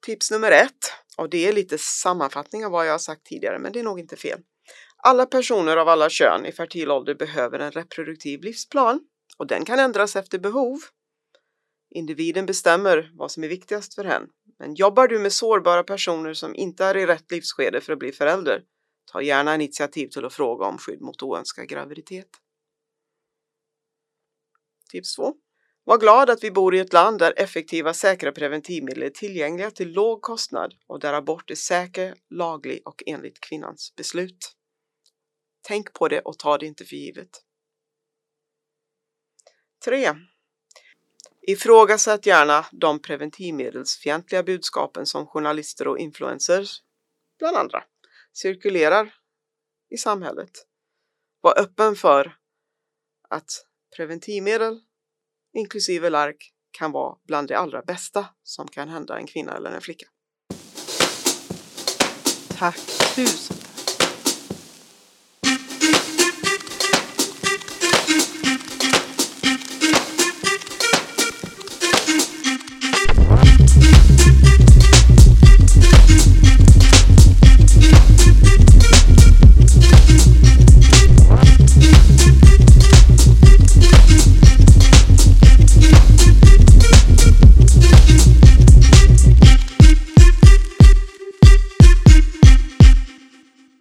Tips 0.06 0.32
nummer 0.32 0.52
ett, 0.52 0.94
och 1.18 1.30
det 1.30 1.48
är 1.48 1.54
lite 1.54 1.78
sammanfattning 1.78 2.66
av 2.66 2.72
vad 2.72 2.88
jag 2.88 2.92
har 2.92 3.00
sagt 3.00 3.26
tidigare, 3.26 3.60
men 3.60 3.72
det 3.72 3.80
är 3.80 3.84
nog 3.84 4.00
inte 4.00 4.16
fel. 4.16 4.40
Alla 4.98 5.26
personer 5.26 5.78
av 5.78 5.88
alla 5.88 6.10
kön 6.10 6.46
i 6.46 6.52
fertil 6.52 6.92
ålder 6.92 7.16
behöver 7.16 7.60
en 7.60 7.72
reproduktiv 7.72 8.42
livsplan 8.42 9.00
och 9.38 9.48
den 9.48 9.66
kan 9.66 9.80
ändras 9.80 10.16
efter 10.16 10.40
behov. 10.40 10.80
Individen 11.96 12.46
bestämmer 12.46 13.12
vad 13.14 13.32
som 13.32 13.44
är 13.44 13.48
viktigast 13.48 13.96
för 13.96 14.04
henne. 14.04 14.28
Men 14.60 14.76
jobbar 14.76 15.08
du 15.08 15.20
med 15.20 15.34
sårbara 15.34 15.84
personer 15.84 16.34
som 16.34 16.56
inte 16.56 16.86
är 16.86 16.98
i 16.98 17.06
rätt 17.06 17.32
livsskede 17.32 17.82
för 17.82 17.94
att 17.94 18.00
bli 18.00 18.12
förälder, 18.12 18.64
ta 19.06 19.22
gärna 19.22 19.56
initiativ 19.56 20.08
till 20.08 20.26
att 20.26 20.34
fråga 20.34 20.66
om 20.66 20.78
skydd 20.78 21.02
mot 21.02 21.24
oönskad 21.24 21.68
graviditet. 21.68 22.30
Tips 24.92 25.16
2. 25.16 25.36
Var 25.84 25.98
glad 25.98 26.30
att 26.30 26.44
vi 26.44 26.52
bor 26.52 26.76
i 26.76 26.80
ett 26.80 26.94
land 26.94 27.20
där 27.20 27.34
effektiva 27.38 27.94
säkra 27.94 28.32
preventivmedel 28.32 29.04
är 29.04 29.10
tillgängliga 29.10 29.72
till 29.72 29.92
låg 29.92 30.22
kostnad 30.22 30.74
och 30.88 31.00
där 31.00 31.14
abort 31.14 31.52
är 31.52 31.56
säker, 31.56 32.16
laglig 32.30 32.82
och 32.86 33.04
enligt 33.06 33.40
kvinnans 33.40 33.94
beslut. 33.96 34.56
Tänk 35.62 35.94
på 35.94 36.08
det 36.08 36.20
och 36.22 36.40
ta 36.40 36.58
det 36.58 36.66
inte 36.66 36.86
för 36.86 36.96
givet. 36.96 37.30
3. 39.86 40.16
Ifrågasätt 41.42 42.26
gärna 42.26 42.66
de 42.72 43.02
preventivmedelsfientliga 43.02 44.44
budskapen 44.44 45.06
som 45.06 45.28
journalister 45.28 45.88
och 45.88 46.00
influencers, 46.00 46.82
bland 47.40 47.58
andra, 47.58 47.84
cirkulerar 48.34 49.14
i 49.90 49.98
samhället. 49.98 50.52
Var 51.42 51.60
öppen 51.60 51.96
för 51.96 52.38
att 53.30 53.66
preventivmedel 53.96 54.82
inklusive 55.54 56.10
lark 56.10 56.54
kan 56.72 56.92
vara 56.92 57.18
bland 57.28 57.48
det 57.48 57.58
allra 57.58 57.82
bästa 57.82 58.26
som 58.44 58.68
kan 58.68 58.90
hända 58.90 59.18
en 59.18 59.28
kvinna 59.28 59.58
eller 59.58 59.72
en 59.72 59.82
flicka. 59.82 60.08
Tack 62.58 62.80
tusen 63.16 63.61